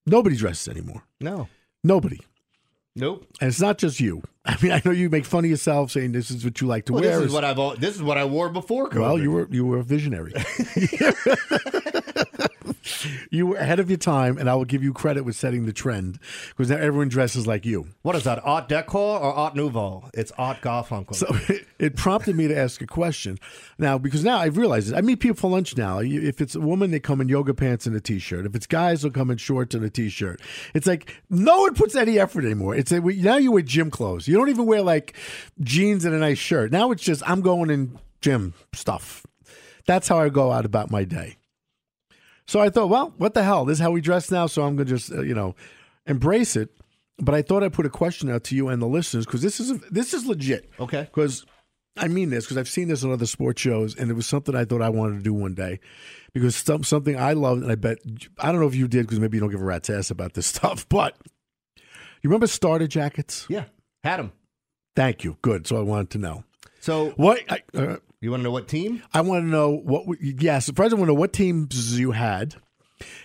Nobody 0.05 0.35
dresses 0.35 0.67
anymore. 0.67 1.03
No. 1.19 1.47
Nobody. 1.83 2.19
Nope. 2.95 3.25
And 3.41 3.49
it's 3.49 3.59
not 3.59 3.77
just 3.77 3.99
you. 3.99 4.23
I 4.45 4.55
mean, 4.61 4.71
I 4.71 4.81
know 4.85 4.91
you 4.91 5.09
make 5.09 5.25
fun 5.25 5.43
of 5.43 5.49
yourself 5.49 5.91
saying 5.91 6.11
this 6.13 6.29
is 6.31 6.45
what 6.45 6.61
you 6.61 6.67
like 6.67 6.85
to 6.85 6.93
Well, 6.93 7.01
wear. 7.01 7.17
this 7.19 7.27
is 7.27 7.33
what 7.33 7.43
I've. 7.43 7.79
This 7.79 7.95
is 7.95 8.01
what 8.03 8.17
I 8.17 8.25
wore 8.25 8.49
before 8.49 8.89
COVID. 8.89 8.99
well, 9.01 9.19
you 9.19 9.31
were 9.31 9.47
you 9.51 9.65
were 9.65 9.79
a 9.79 9.83
visionary. 9.83 10.33
you 13.29 13.47
were 13.47 13.57
ahead 13.57 13.79
of 13.79 13.89
your 13.89 13.97
time, 13.97 14.37
and 14.37 14.49
I 14.49 14.55
will 14.55 14.65
give 14.65 14.83
you 14.83 14.93
credit 14.93 15.23
with 15.23 15.35
setting 15.35 15.65
the 15.65 15.73
trend 15.73 16.19
because 16.49 16.69
now 16.69 16.77
everyone 16.77 17.09
dresses 17.09 17.47
like 17.47 17.65
you. 17.65 17.87
What 18.01 18.15
is 18.15 18.23
that, 18.23 18.39
Art 18.43 18.69
Deco 18.69 18.95
or 18.95 19.33
Art 19.33 19.55
Nouveau? 19.55 20.09
It's 20.13 20.31
Art 20.37 20.61
Garfunkel. 20.61 21.15
So 21.15 21.27
it, 21.53 21.67
it 21.79 21.95
prompted 21.95 22.35
me 22.35 22.47
to 22.47 22.57
ask 22.57 22.81
a 22.81 22.87
question 22.87 23.37
now 23.77 23.97
because 23.97 24.23
now 24.23 24.37
I've 24.37 24.57
realized 24.57 24.91
it. 24.91 24.95
I 24.95 25.01
meet 25.01 25.19
people 25.19 25.37
for 25.37 25.49
lunch 25.49 25.77
now. 25.77 25.99
If 25.99 26.41
it's 26.41 26.55
a 26.55 26.59
woman, 26.59 26.91
they 26.91 26.99
come 26.99 27.21
in 27.21 27.29
yoga 27.29 27.53
pants 27.53 27.85
and 27.85 27.95
a 27.95 28.01
t-shirt. 28.01 28.45
If 28.45 28.55
it's 28.55 28.67
guys, 28.67 29.01
they'll 29.01 29.11
come 29.11 29.31
in 29.31 29.37
shorts 29.37 29.75
and 29.75 29.83
a 29.83 29.89
t-shirt. 29.89 30.41
It's 30.73 30.87
like 30.87 31.21
no 31.29 31.61
one 31.61 31.73
puts 31.73 31.95
any 31.95 32.19
effort 32.19 32.45
anymore. 32.45 32.75
It's 32.75 32.91
a, 32.91 32.99
now 32.99 33.37
you 33.37 33.51
wear 33.51 33.61
gym 33.61 33.91
clothes. 33.91 34.27
You 34.27 34.35
don't 34.37 34.49
even 34.49 34.65
wear 34.65 34.81
like 34.81 35.15
jeans 35.61 36.05
and 36.05 36.13
a 36.13 36.19
nice 36.19 36.37
shirt. 36.37 36.71
Now 36.71 36.91
it's 36.91 37.03
just 37.03 37.23
I'm 37.27 37.41
going 37.41 37.69
in 37.69 37.97
gym 38.21 38.53
stuff. 38.73 39.25
That's 39.85 40.07
how 40.07 40.19
I 40.19 40.29
go 40.29 40.51
out 40.51 40.65
about 40.65 40.89
my 40.89 41.03
day. 41.03 41.37
So 42.47 42.59
I 42.59 42.69
thought, 42.69 42.89
well, 42.89 43.13
what 43.17 43.33
the 43.33 43.43
hell? 43.43 43.65
This 43.65 43.77
is 43.77 43.81
how 43.81 43.91
we 43.91 44.01
dress 44.01 44.29
now. 44.29 44.47
So 44.47 44.63
I'm 44.63 44.75
going 44.75 44.87
to 44.87 44.93
just, 44.93 45.11
uh, 45.11 45.21
you 45.21 45.33
know, 45.33 45.55
embrace 46.05 46.55
it. 46.55 46.69
But 47.17 47.33
I 47.33 47.41
thought 47.41 47.63
I'd 47.63 47.73
put 47.73 47.85
a 47.85 47.89
question 47.89 48.29
out 48.29 48.43
to 48.45 48.55
you 48.55 48.67
and 48.67 48.81
the 48.81 48.87
listeners 48.87 49.25
because 49.25 49.41
this 49.41 49.59
is 49.59 49.79
this 49.89 50.13
is 50.13 50.25
legit. 50.25 50.69
Okay. 50.79 51.03
Because 51.03 51.45
I 51.95 52.09
mean 52.09 52.29
this 52.29 52.43
because 52.43 52.57
I've 52.57 52.67
seen 52.67 52.89
this 52.89 53.05
on 53.05 53.11
other 53.11 53.25
sports 53.25 53.61
shows, 53.61 53.95
and 53.95 54.11
it 54.11 54.15
was 54.15 54.27
something 54.27 54.53
I 54.53 54.65
thought 54.65 54.81
I 54.81 54.89
wanted 54.89 55.17
to 55.17 55.23
do 55.23 55.33
one 55.33 55.53
day 55.53 55.79
because 56.33 56.57
some, 56.57 56.83
something 56.83 57.17
I 57.17 57.31
loved, 57.31 57.63
and 57.63 57.71
I 57.71 57.75
bet 57.75 57.99
I 58.39 58.51
don't 58.51 58.59
know 58.59 58.67
if 58.67 58.75
you 58.75 58.89
did 58.89 59.03
because 59.05 59.21
maybe 59.21 59.37
you 59.37 59.41
don't 59.41 59.49
give 59.49 59.61
a 59.61 59.65
rat's 59.65 59.89
ass 59.89 60.11
about 60.11 60.33
this 60.33 60.45
stuff. 60.55 60.87
But 60.89 61.15
you 62.21 62.29
remember 62.29 62.47
starter 62.47 62.87
jackets? 62.87 63.45
Yeah, 63.47 63.65
had 64.03 64.19
them. 64.19 64.33
Thank 64.95 65.23
you. 65.23 65.37
Good. 65.41 65.67
So 65.67 65.77
I 65.77 65.81
wanted 65.81 66.09
to 66.11 66.17
know. 66.17 66.43
So 66.81 67.11
what? 67.11 67.39
I, 67.49 67.63
uh, 67.73 67.97
you 68.25 68.31
want 68.31 68.41
to 68.41 68.43
know 68.43 68.51
what 68.51 68.67
team? 68.67 69.01
I 69.13 69.21
want 69.21 69.45
to 69.45 69.49
know 69.49 69.69
what. 69.71 70.17
Yes, 70.21 70.69
first 70.75 70.93
I 70.93 70.97
want 70.97 71.07
to 71.07 71.13
know 71.13 71.19
what 71.19 71.31
teams 71.31 71.97
you 71.97 72.11
had, 72.11 72.55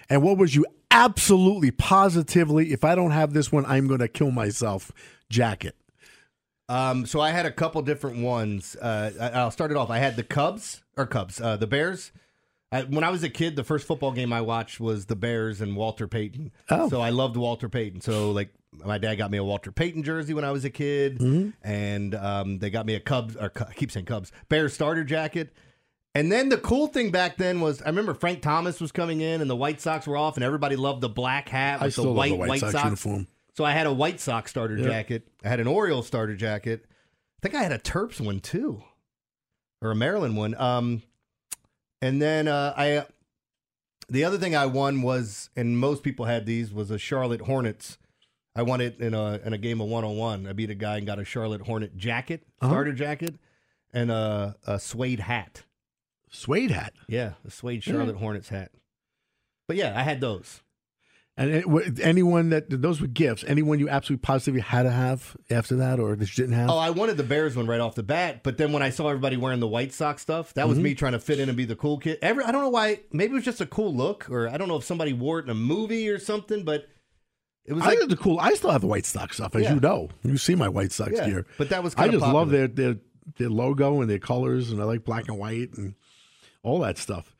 and 0.08 0.22
what 0.22 0.38
was 0.38 0.54
you 0.54 0.66
absolutely 0.90 1.70
positively. 1.70 2.72
If 2.72 2.84
I 2.84 2.94
don't 2.94 3.12
have 3.12 3.32
this 3.32 3.50
one, 3.50 3.64
I'm 3.66 3.86
going 3.86 4.00
to 4.00 4.08
kill 4.08 4.30
myself. 4.30 4.92
Jacket. 5.28 5.76
Um, 6.68 7.04
so 7.06 7.20
I 7.20 7.30
had 7.30 7.46
a 7.46 7.52
couple 7.52 7.82
different 7.82 8.18
ones. 8.18 8.76
Uh, 8.76 9.32
I'll 9.34 9.50
start 9.50 9.72
it 9.72 9.76
off. 9.76 9.90
I 9.90 9.98
had 9.98 10.16
the 10.16 10.22
Cubs 10.22 10.82
or 10.96 11.06
Cubs, 11.06 11.40
uh, 11.40 11.56
the 11.56 11.66
Bears. 11.66 12.12
I, 12.70 12.82
when 12.82 13.02
I 13.02 13.10
was 13.10 13.24
a 13.24 13.28
kid, 13.28 13.56
the 13.56 13.64
first 13.64 13.86
football 13.86 14.12
game 14.12 14.32
I 14.32 14.40
watched 14.40 14.78
was 14.78 15.06
the 15.06 15.16
Bears 15.16 15.60
and 15.60 15.74
Walter 15.76 16.06
Payton. 16.06 16.52
Oh. 16.70 16.88
So 16.88 17.00
I 17.00 17.10
loved 17.10 17.36
Walter 17.36 17.68
Payton. 17.68 18.02
So 18.02 18.30
like 18.30 18.50
my 18.72 18.98
dad 18.98 19.16
got 19.16 19.30
me 19.30 19.38
a 19.38 19.44
Walter 19.44 19.72
Payton 19.72 20.02
jersey 20.02 20.32
when 20.34 20.44
I 20.44 20.50
was 20.52 20.64
a 20.64 20.70
kid, 20.70 21.18
Mm-hmm. 21.18 21.50
and 21.68 22.14
um, 22.14 22.58
they 22.58 22.70
got 22.70 22.86
me 22.86 22.94
a 22.94 23.00
Cubs 23.00 23.36
or 23.36 23.52
I 23.68 23.72
keep 23.72 23.90
saying 23.90 24.06
Cubs 24.06 24.32
Bears 24.48 24.72
starter 24.74 25.04
jacket. 25.04 25.52
And 26.14 26.30
then 26.32 26.48
the 26.48 26.58
cool 26.58 26.88
thing 26.88 27.10
back 27.12 27.36
then 27.36 27.60
was 27.60 27.80
I 27.82 27.86
remember 27.86 28.14
Frank 28.14 28.42
Thomas 28.42 28.80
was 28.80 28.90
coming 28.90 29.20
in 29.20 29.40
and 29.40 29.48
the 29.48 29.54
White 29.56 29.80
Sox 29.80 30.06
were 30.08 30.16
off 30.16 30.36
and 30.36 30.42
everybody 30.44 30.74
loved 30.76 31.00
the 31.02 31.08
black 31.08 31.48
hat 31.48 31.80
with 31.80 31.94
the 31.94 32.10
white 32.10 32.30
the 32.30 32.36
White 32.36 32.60
Sox 32.60 32.74
uniform. 32.84 33.28
So 33.56 33.64
I 33.64 33.70
had 33.72 33.86
a 33.86 33.92
White 33.92 34.18
Sox 34.18 34.50
starter 34.50 34.76
Yeah. 34.76 34.84
jacket. 34.86 35.28
I 35.44 35.48
had 35.48 35.60
an 35.60 35.66
Orioles 35.68 36.06
starter 36.08 36.34
jacket. 36.34 36.84
I 36.88 37.38
think 37.42 37.54
I 37.54 37.62
had 37.62 37.72
a 37.72 37.78
Terps 37.78 38.20
one 38.20 38.40
too, 38.40 38.82
or 39.80 39.92
a 39.92 39.94
Maryland 39.94 40.36
one. 40.36 40.54
Um, 40.56 41.02
and 42.02 42.20
then 42.20 42.48
uh, 42.48 42.74
I, 42.76 43.06
the 44.08 44.24
other 44.24 44.36
thing 44.38 44.56
I 44.56 44.66
won 44.66 45.02
was, 45.02 45.48
and 45.54 45.78
most 45.78 46.02
people 46.02 46.24
had 46.26 46.44
these, 46.44 46.72
was 46.72 46.90
a 46.90 46.98
Charlotte 46.98 47.42
Hornets. 47.42 47.98
I 48.54 48.62
won 48.62 48.80
it 48.80 48.98
in 49.00 49.14
a 49.14 49.40
in 49.44 49.52
a 49.52 49.58
game 49.58 49.80
of 49.80 49.88
one 49.88 50.04
on 50.04 50.16
one. 50.16 50.46
I 50.46 50.52
beat 50.52 50.70
a 50.70 50.74
guy 50.74 50.96
and 50.98 51.06
got 51.06 51.18
a 51.18 51.24
Charlotte 51.24 51.60
Hornet 51.62 51.96
jacket, 51.96 52.42
Uh-huh. 52.60 52.72
starter 52.72 52.92
jacket, 52.92 53.36
and 53.92 54.10
a, 54.10 54.56
a 54.66 54.78
suede 54.80 55.20
hat. 55.20 55.62
Suede 56.30 56.70
hat. 56.72 56.92
Yeah, 57.08 57.34
a 57.46 57.50
suede 57.50 57.86
Yeah. 57.86 57.92
Charlotte 57.92 58.16
Hornets 58.16 58.48
hat. 58.48 58.70
But 59.68 59.76
yeah, 59.76 59.98
I 59.98 60.02
had 60.02 60.20
those. 60.20 60.62
And 61.36 61.64
anyone 62.02 62.50
that 62.50 62.66
those 62.82 63.00
were 63.00 63.06
gifts. 63.06 63.44
Anyone 63.46 63.78
you 63.78 63.88
absolutely 63.88 64.20
positively 64.22 64.60
had 64.60 64.82
to 64.82 64.90
have 64.90 65.36
after 65.48 65.76
that, 65.76 65.98
or 65.98 66.14
that 66.16 66.36
you 66.36 66.42
didn't 66.44 66.56
have. 66.58 66.68
Oh, 66.68 66.76
I 66.76 66.90
wanted 66.90 67.16
the 67.16 67.22
Bears 67.22 67.56
one 67.56 67.66
right 67.66 67.80
off 67.80 67.94
the 67.94 68.02
bat, 68.02 68.42
but 68.42 68.58
then 68.58 68.72
when 68.72 68.82
I 68.82 68.90
saw 68.90 69.08
everybody 69.08 69.36
wearing 69.38 69.60
the 69.60 69.68
White 69.68 69.92
Sox 69.94 70.20
stuff, 70.20 70.52
that 70.54 70.68
was 70.68 70.78
Mhm. 70.78 70.82
me 70.82 70.94
trying 70.94 71.12
to 71.12 71.18
fit 71.20 71.38
in 71.40 71.48
and 71.48 71.56
be 71.56 71.64
the 71.64 71.76
cool 71.76 71.98
kid. 71.98 72.18
Every 72.20 72.44
I 72.44 72.52
don't 72.52 72.60
know 72.62 72.68
why. 72.68 73.00
Maybe 73.12 73.30
it 73.32 73.36
was 73.36 73.44
just 73.44 73.60
a 73.60 73.66
cool 73.66 73.94
look, 73.94 74.28
or 74.28 74.48
I 74.48 74.58
don't 74.58 74.68
know 74.68 74.76
if 74.76 74.84
somebody 74.84 75.12
wore 75.14 75.38
it 75.38 75.44
in 75.44 75.50
a 75.50 75.54
movie 75.54 76.08
or 76.10 76.18
something. 76.18 76.62
But 76.64 76.88
it 77.66 77.72
was 77.74 77.82
I 77.82 77.88
like 77.88 77.98
did 78.00 78.10
the 78.10 78.16
cool. 78.16 78.38
I 78.40 78.54
still 78.54 78.70
have 78.70 78.80
the 78.80 78.86
White 78.86 79.06
Sox 79.06 79.36
stuff, 79.36 79.54
as 79.54 79.62
Yeah. 79.62 79.74
you 79.74 79.80
know. 79.80 80.08
You 80.22 80.36
see 80.38 80.54
my 80.54 80.68
White 80.68 80.92
Sox 80.92 81.12
Yeah, 81.14 81.28
gear. 81.28 81.46
but 81.58 81.68
that 81.70 81.82
was 81.82 81.94
cool. 81.94 82.04
I 82.04 82.08
kinda 82.08 82.20
just 82.20 82.32
love 82.32 82.50
their 82.50 82.68
their 82.68 82.96
their 83.38 83.50
logo 83.50 84.00
and 84.00 84.10
their 84.10 84.18
colors, 84.18 84.70
and 84.72 84.80
I 84.80 84.84
like 84.84 85.04
black 85.04 85.28
and 85.28 85.38
white 85.38 85.74
and 85.76 85.94
all 86.62 86.80
that 86.80 86.98
stuff. 86.98 87.34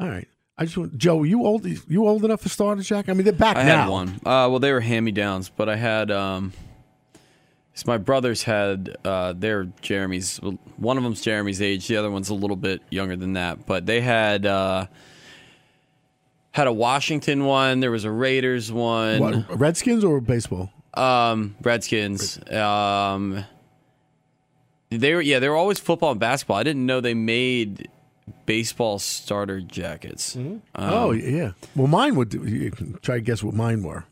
All 0.00 0.08
right, 0.08 0.26
I 0.58 0.64
just 0.64 0.76
want 0.76 0.96
Joe. 0.98 1.22
You 1.22 1.44
old? 1.46 1.66
You 1.88 2.06
old 2.06 2.24
enough 2.24 2.40
for 2.42 2.48
starter 2.48 2.82
jack? 2.82 3.08
I 3.08 3.12
mean, 3.12 3.24
they're 3.24 3.32
back 3.32 3.56
I 3.56 3.62
now. 3.64 3.74
I 3.74 3.80
had 3.82 3.88
one. 3.90 4.08
Uh, 4.24 4.48
well, 4.50 4.58
they 4.58 4.72
were 4.72 4.80
hand 4.80 5.04
me 5.04 5.12
downs, 5.12 5.50
but 5.54 5.68
I 5.68 5.76
had. 5.76 6.10
Um, 6.10 6.52
so 7.74 7.84
my 7.86 7.98
brothers 7.98 8.42
had 8.42 8.96
uh, 9.04 9.34
their 9.34 9.64
Jeremy's. 9.82 10.38
One 10.78 10.96
of 10.96 11.04
them's 11.04 11.20
Jeremy's 11.20 11.60
age. 11.60 11.86
The 11.88 11.96
other 11.98 12.10
one's 12.10 12.30
a 12.30 12.34
little 12.34 12.56
bit 12.56 12.80
younger 12.90 13.16
than 13.16 13.34
that. 13.34 13.66
But 13.66 13.84
they 13.86 14.00
had 14.00 14.46
uh, 14.46 14.86
had 16.56 16.66
a 16.66 16.72
Washington 16.72 17.44
one. 17.44 17.80
There 17.80 17.90
was 17.90 18.04
a 18.04 18.10
Raiders 18.10 18.72
one. 18.72 19.20
What, 19.20 19.58
Redskins 19.58 20.02
or 20.04 20.20
baseball? 20.22 20.70
Um, 20.94 21.54
Redskins. 21.62 22.38
Um, 22.50 23.44
they 24.90 25.14
were 25.14 25.20
yeah. 25.20 25.38
They 25.38 25.48
were 25.50 25.56
always 25.56 25.78
football 25.78 26.12
and 26.12 26.20
basketball. 26.20 26.56
I 26.56 26.62
didn't 26.62 26.86
know 26.86 27.00
they 27.02 27.12
made 27.14 27.88
baseball 28.46 28.98
starter 28.98 29.60
jackets. 29.60 30.34
Um, 30.36 30.62
oh 30.74 31.10
yeah. 31.12 31.52
Well, 31.74 31.88
mine 31.88 32.14
would. 32.16 32.30
do- 32.30 32.44
You 32.46 32.70
can 32.70 32.98
try 33.02 33.16
to 33.16 33.20
guess 33.20 33.42
what 33.42 33.54
mine 33.54 33.82
were. 33.82 34.04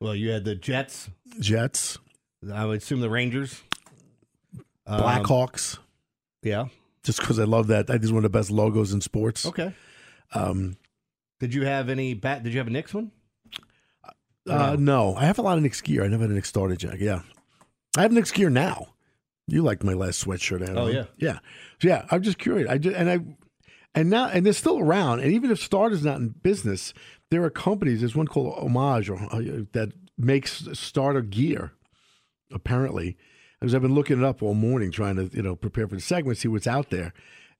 well, 0.00 0.14
you 0.14 0.30
had 0.30 0.44
the 0.44 0.54
Jets. 0.54 1.10
Jets, 1.38 1.98
I 2.52 2.64
would 2.64 2.78
assume 2.82 3.00
the 3.00 3.10
Rangers, 3.10 3.62
Um, 4.86 5.00
Blackhawks. 5.00 5.78
yeah. 6.42 6.66
Just 7.04 7.18
because 7.20 7.38
I 7.38 7.44
love 7.44 7.66
that. 7.66 7.90
I 7.90 7.94
think 7.94 8.04
it's 8.04 8.12
one 8.12 8.24
of 8.24 8.30
the 8.32 8.38
best 8.38 8.50
logos 8.50 8.92
in 8.92 9.00
sports. 9.00 9.44
Okay. 9.44 9.74
Um, 10.34 10.76
Did 11.42 11.54
you 11.54 11.66
have 11.66 11.88
any 11.88 12.14
bat? 12.14 12.44
Did 12.44 12.52
you 12.52 12.60
have 12.60 12.68
a 12.68 12.70
Knicks 12.70 12.94
one? 12.94 13.10
Uh, 14.48 14.76
no, 14.78 15.16
I 15.16 15.24
have 15.24 15.40
a 15.40 15.42
lot 15.42 15.56
of 15.56 15.64
Knicks 15.64 15.80
gear. 15.80 16.04
I 16.04 16.06
never 16.06 16.22
had 16.22 16.30
a 16.30 16.34
Nick 16.34 16.44
starter 16.44 16.76
jack. 16.76 16.98
Yeah, 17.00 17.22
I 17.96 18.02
have 18.02 18.12
Knicks 18.12 18.30
gear 18.30 18.48
now. 18.48 18.94
You 19.48 19.62
liked 19.62 19.82
my 19.82 19.92
last 19.92 20.24
sweatshirt. 20.24 20.60
Had 20.60 20.78
Oh, 20.78 20.86
yeah. 20.86 21.06
yeah, 21.16 21.40
so, 21.80 21.88
yeah. 21.88 22.06
I'm 22.12 22.22
just 22.22 22.38
curious. 22.38 22.70
I 22.70 22.78
just, 22.78 22.94
and 22.96 23.10
I 23.10 23.18
and 23.92 24.08
now 24.08 24.28
and 24.28 24.46
they're 24.46 24.52
still 24.52 24.78
around. 24.78 25.18
And 25.18 25.32
even 25.32 25.50
if 25.50 25.60
Starter's 25.60 26.04
not 26.04 26.20
in 26.20 26.28
business, 26.28 26.94
there 27.32 27.42
are 27.42 27.50
companies. 27.50 28.02
There's 28.02 28.14
one 28.14 28.28
called 28.28 28.56
Homage 28.56 29.10
or, 29.10 29.16
uh, 29.32 29.64
that 29.72 29.90
makes 30.16 30.68
starter 30.74 31.22
gear. 31.22 31.72
Apparently, 32.52 33.16
because 33.60 33.74
I've 33.74 33.82
been 33.82 33.96
looking 33.96 34.18
it 34.18 34.24
up 34.24 34.44
all 34.44 34.54
morning, 34.54 34.92
trying 34.92 35.16
to 35.16 35.28
you 35.36 35.42
know 35.42 35.56
prepare 35.56 35.88
for 35.88 35.96
the 35.96 36.00
segment, 36.00 36.38
see 36.38 36.46
what's 36.46 36.68
out 36.68 36.90
there, 36.90 37.12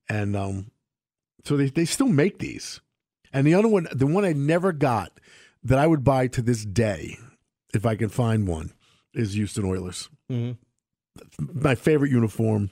and 0.09 0.37
um, 0.37 0.71
so 1.45 1.57
they 1.57 1.67
they 1.67 1.85
still 1.85 2.07
make 2.09 2.39
these. 2.39 2.81
And 3.33 3.47
the 3.47 3.55
other 3.55 3.69
one, 3.69 3.87
the 3.93 4.07
one 4.07 4.25
I 4.25 4.33
never 4.33 4.73
got 4.73 5.19
that 5.65 5.79
I 5.79 5.87
would 5.87 6.05
buy 6.05 6.27
to 6.29 6.43
this 6.43 6.65
day, 6.65 7.17
if 7.75 7.87
I 7.87 7.95
can 7.97 8.09
find 8.09 8.47
one, 8.47 8.73
is 9.15 9.35
Houston 9.35 9.65
Oilers. 9.65 10.09
Mhm. 10.31 10.57
My 11.39 11.75
favorite 11.75 12.11
uniform. 12.11 12.71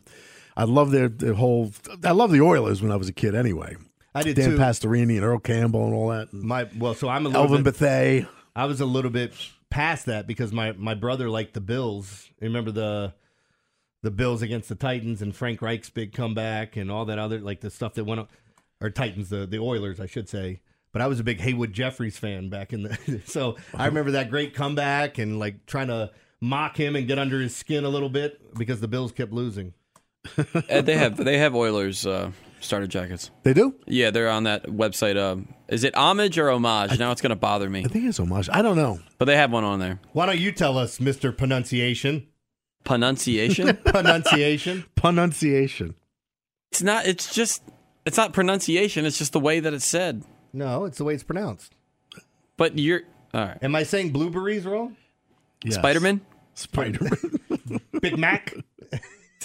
I 0.56 0.64
love 0.64 0.90
their, 0.90 1.08
their 1.08 1.34
whole. 1.34 1.72
I 2.04 2.12
love 2.12 2.30
the 2.32 2.40
Oilers 2.40 2.82
when 2.82 2.90
I 2.90 2.96
was 2.96 3.08
a 3.08 3.12
kid. 3.12 3.34
Anyway, 3.34 3.76
I 4.14 4.22
did 4.22 4.36
Dan 4.36 4.50
too. 4.50 4.56
Pastorini 4.58 5.16
and 5.16 5.24
Earl 5.24 5.38
Campbell 5.38 5.84
and 5.86 5.94
all 5.94 6.08
that. 6.08 6.32
My 6.32 6.68
well, 6.76 6.94
so 6.94 7.08
I'm 7.08 7.24
a 7.26 7.28
little 7.28 7.42
Elvin 7.44 7.62
bit, 7.62 7.78
Bethea. 7.78 8.28
I 8.56 8.64
was 8.66 8.80
a 8.80 8.86
little 8.86 9.10
bit 9.10 9.32
past 9.70 10.06
that 10.06 10.26
because 10.26 10.52
my 10.52 10.72
my 10.72 10.94
brother 10.94 11.30
liked 11.30 11.54
the 11.54 11.60
Bills. 11.60 12.28
Remember 12.40 12.70
the 12.70 13.14
the 14.02 14.10
Bills 14.10 14.42
against 14.42 14.68
the 14.68 14.74
Titans 14.74 15.22
and 15.22 15.34
Frank 15.36 15.62
Reich's 15.62 15.90
big 15.90 16.12
comeback 16.12 16.76
and 16.76 16.90
all 16.90 17.04
that 17.06 17.18
other 17.18 17.38
like 17.38 17.60
the 17.60 17.70
stuff 17.70 17.94
that 17.94 18.04
went 18.04 18.20
on 18.20 18.28
or 18.80 18.90
Titans 18.90 19.28
the 19.28 19.46
the 19.46 19.58
Oilers 19.58 20.00
I 20.00 20.06
should 20.06 20.28
say. 20.28 20.60
But 20.92 21.02
I 21.02 21.06
was 21.06 21.20
a 21.20 21.24
big 21.24 21.40
Haywood 21.40 21.72
Jeffires 21.72 22.14
fan 22.14 22.48
back 22.48 22.72
in 22.72 22.82
the 22.82 23.22
so 23.26 23.56
I 23.74 23.86
remember 23.86 24.12
that 24.12 24.30
great 24.30 24.54
comeback 24.54 25.18
and 25.18 25.38
like 25.38 25.66
trying 25.66 25.88
to 25.88 26.10
mock 26.40 26.76
him 26.76 26.96
and 26.96 27.06
get 27.06 27.18
under 27.18 27.40
his 27.40 27.54
skin 27.54 27.84
a 27.84 27.88
little 27.88 28.08
bit 28.08 28.56
because 28.56 28.80
the 28.80 28.88
Bills 28.88 29.12
kept 29.12 29.32
losing. 29.32 29.74
Uh, 30.68 30.82
they 30.82 30.96
have 30.96 31.16
they 31.16 31.38
have 31.38 31.54
Oilers 31.54 32.06
uh, 32.06 32.30
starter 32.60 32.86
jackets. 32.86 33.30
They 33.42 33.54
do. 33.54 33.74
Yeah, 33.86 34.10
they're 34.10 34.28
on 34.28 34.44
that 34.44 34.64
website. 34.66 35.16
Um, 35.16 35.54
is 35.68 35.84
it 35.84 35.94
homage 35.96 36.38
or 36.38 36.50
homage? 36.50 36.98
now 36.98 37.10
it's 37.10 37.20
going 37.20 37.30
to 37.30 37.36
bother 37.36 37.70
me. 37.70 37.84
I 37.84 37.88
think 37.88 38.06
it's 38.06 38.18
homage. 38.18 38.48
I 38.52 38.62
don't 38.62 38.76
know, 38.76 39.00
but 39.18 39.24
they 39.26 39.36
have 39.36 39.52
one 39.52 39.64
on 39.64 39.78
there. 39.78 39.98
Why 40.12 40.26
don't 40.26 40.38
you 40.38 40.52
tell 40.52 40.76
us, 40.76 41.00
Mister 41.00 41.32
Pronunciation? 41.32 42.26
Pronunciation. 42.84 43.76
Pronunciation. 43.84 44.84
Pronunciation. 44.94 45.94
It's 46.72 46.82
not. 46.82 47.06
It's 47.06 47.34
just. 47.34 47.62
It's 48.10 48.16
not 48.16 48.32
pronunciation. 48.32 49.06
It's 49.06 49.18
just 49.18 49.32
the 49.32 49.38
way 49.38 49.60
that 49.60 49.72
it's 49.72 49.86
said. 49.86 50.24
No, 50.52 50.84
it's 50.84 50.98
the 50.98 51.04
way 51.04 51.14
it's 51.14 51.22
pronounced. 51.22 51.72
But 52.56 52.76
you're 52.76 53.02
all 53.32 53.42
right. 53.42 53.58
Am 53.62 53.76
I 53.76 53.84
saying 53.84 54.10
blueberries 54.10 54.66
wrong? 54.66 54.96
Yes. 55.64 55.76
Spider 55.76 56.00
Man. 56.00 56.20
Spider 56.54 56.98
Man. 57.04 57.80
Big 58.02 58.18
Mac. 58.18 58.52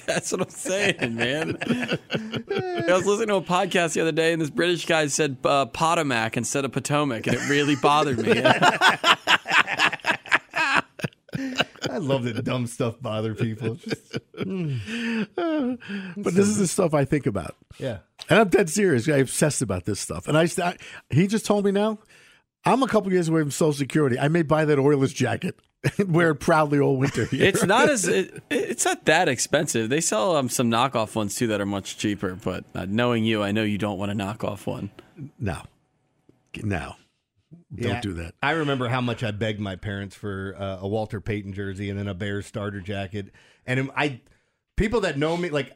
That's 0.08 0.32
what 0.32 0.42
I'm 0.42 0.50
saying, 0.50 1.14
man. 1.16 1.58
I 1.62 2.86
was 2.90 3.06
listening 3.06 3.28
to 3.28 3.36
a 3.36 3.42
podcast 3.44 3.94
the 3.94 4.02
other 4.02 4.12
day, 4.12 4.34
and 4.34 4.42
this 4.42 4.50
British 4.50 4.88
guy 4.88 5.06
said 5.08 5.38
uh, 5.46 5.68
Potomac 5.68 6.36
instead 6.36 6.66
of 6.66 6.72
Potomac, 6.72 7.28
and 7.28 7.36
it 7.38 7.48
really 7.48 7.76
bothered 7.76 8.18
me. 8.18 8.42
I 11.88 11.98
love 12.00 12.24
that 12.24 12.44
dumb 12.44 12.66
stuff 12.68 12.96
bother 13.00 13.36
people. 13.36 13.76
Just- 13.76 14.18
but 14.34 16.34
this 16.34 16.48
is 16.48 16.58
the 16.58 16.68
stuff 16.68 16.94
I 16.96 17.06
think 17.06 17.28
about. 17.28 17.56
yeah. 17.78 18.00
And 18.30 18.40
I'm 18.40 18.50
dead 18.50 18.70
serious. 18.70 19.08
I'm 19.08 19.22
obsessed 19.22 19.62
about 19.62 19.86
this 19.86 20.00
stuff. 20.00 20.28
And 20.28 20.38
I, 20.38 20.48
I 20.64 20.78
he 21.10 21.28
just 21.28 21.46
told 21.46 21.66
me 21.66 21.72
now, 21.72 22.00
I'm 22.64 22.82
a 22.82 22.88
couple 22.88 23.12
years 23.12 23.30
away 23.30 23.42
from 23.42 23.52
Social 23.52 23.74
Security. 23.74 24.18
I 24.20 24.28
may 24.28 24.42
buy 24.42 24.66
that 24.66 24.80
Oilers 24.80 25.14
jacket 25.14 25.56
and 25.98 26.14
wear 26.14 26.32
it 26.32 26.36
proudly 26.36 26.80
all 26.80 26.98
winter. 26.98 27.26
Here. 27.32 27.46
it's 27.46 27.64
not 27.64 27.90
as 27.90 28.08
it, 28.08 28.42
it's 28.50 28.86
not 28.86 29.06
that 29.06 29.30
expensive. 29.30 29.90
They 29.90 30.02
sell 30.02 30.36
um, 30.36 30.50
some 30.50 30.72
knockoff 30.72 31.16
ones 31.16 31.36
too 31.36 31.48
that 31.48 31.62
are 31.62 31.66
much 31.66 31.98
cheaper. 31.98 32.36
But 32.36 32.66
uh, 32.74 32.86
knowing 32.90 33.24
you, 33.24 33.44
I 33.44 33.52
know 33.52 33.64
you 33.64 33.78
don't 33.78 33.98
want 34.00 34.12
a 34.12 34.16
knockoff 34.16 34.66
one. 34.66 34.90
no, 35.40 35.62
no, 36.64 36.96
don't 37.76 37.92
Yeah, 37.92 38.02
do 38.02 38.14
that. 38.14 38.34
I 38.42 38.52
remember 38.52 38.88
how 38.88 39.02
much 39.02 39.24
I 39.24 39.32
begged 39.32 39.60
my 39.60 39.76
parents 39.76 40.16
for 40.16 40.56
uh, 40.58 40.80
a 40.82 40.88
Walter 40.88 41.22
Payton 41.22 41.54
jersey 41.54 41.90
and 41.90 42.00
then 42.00 42.08
a 42.08 42.14
Bears 42.16 42.48
starter 42.48 42.82
jacket. 42.82 43.32
And 43.68 43.92
I, 43.96 44.22
people 44.76 45.02
that 45.02 45.18
know 45.18 45.38
me, 45.38 45.50
like 45.50 45.76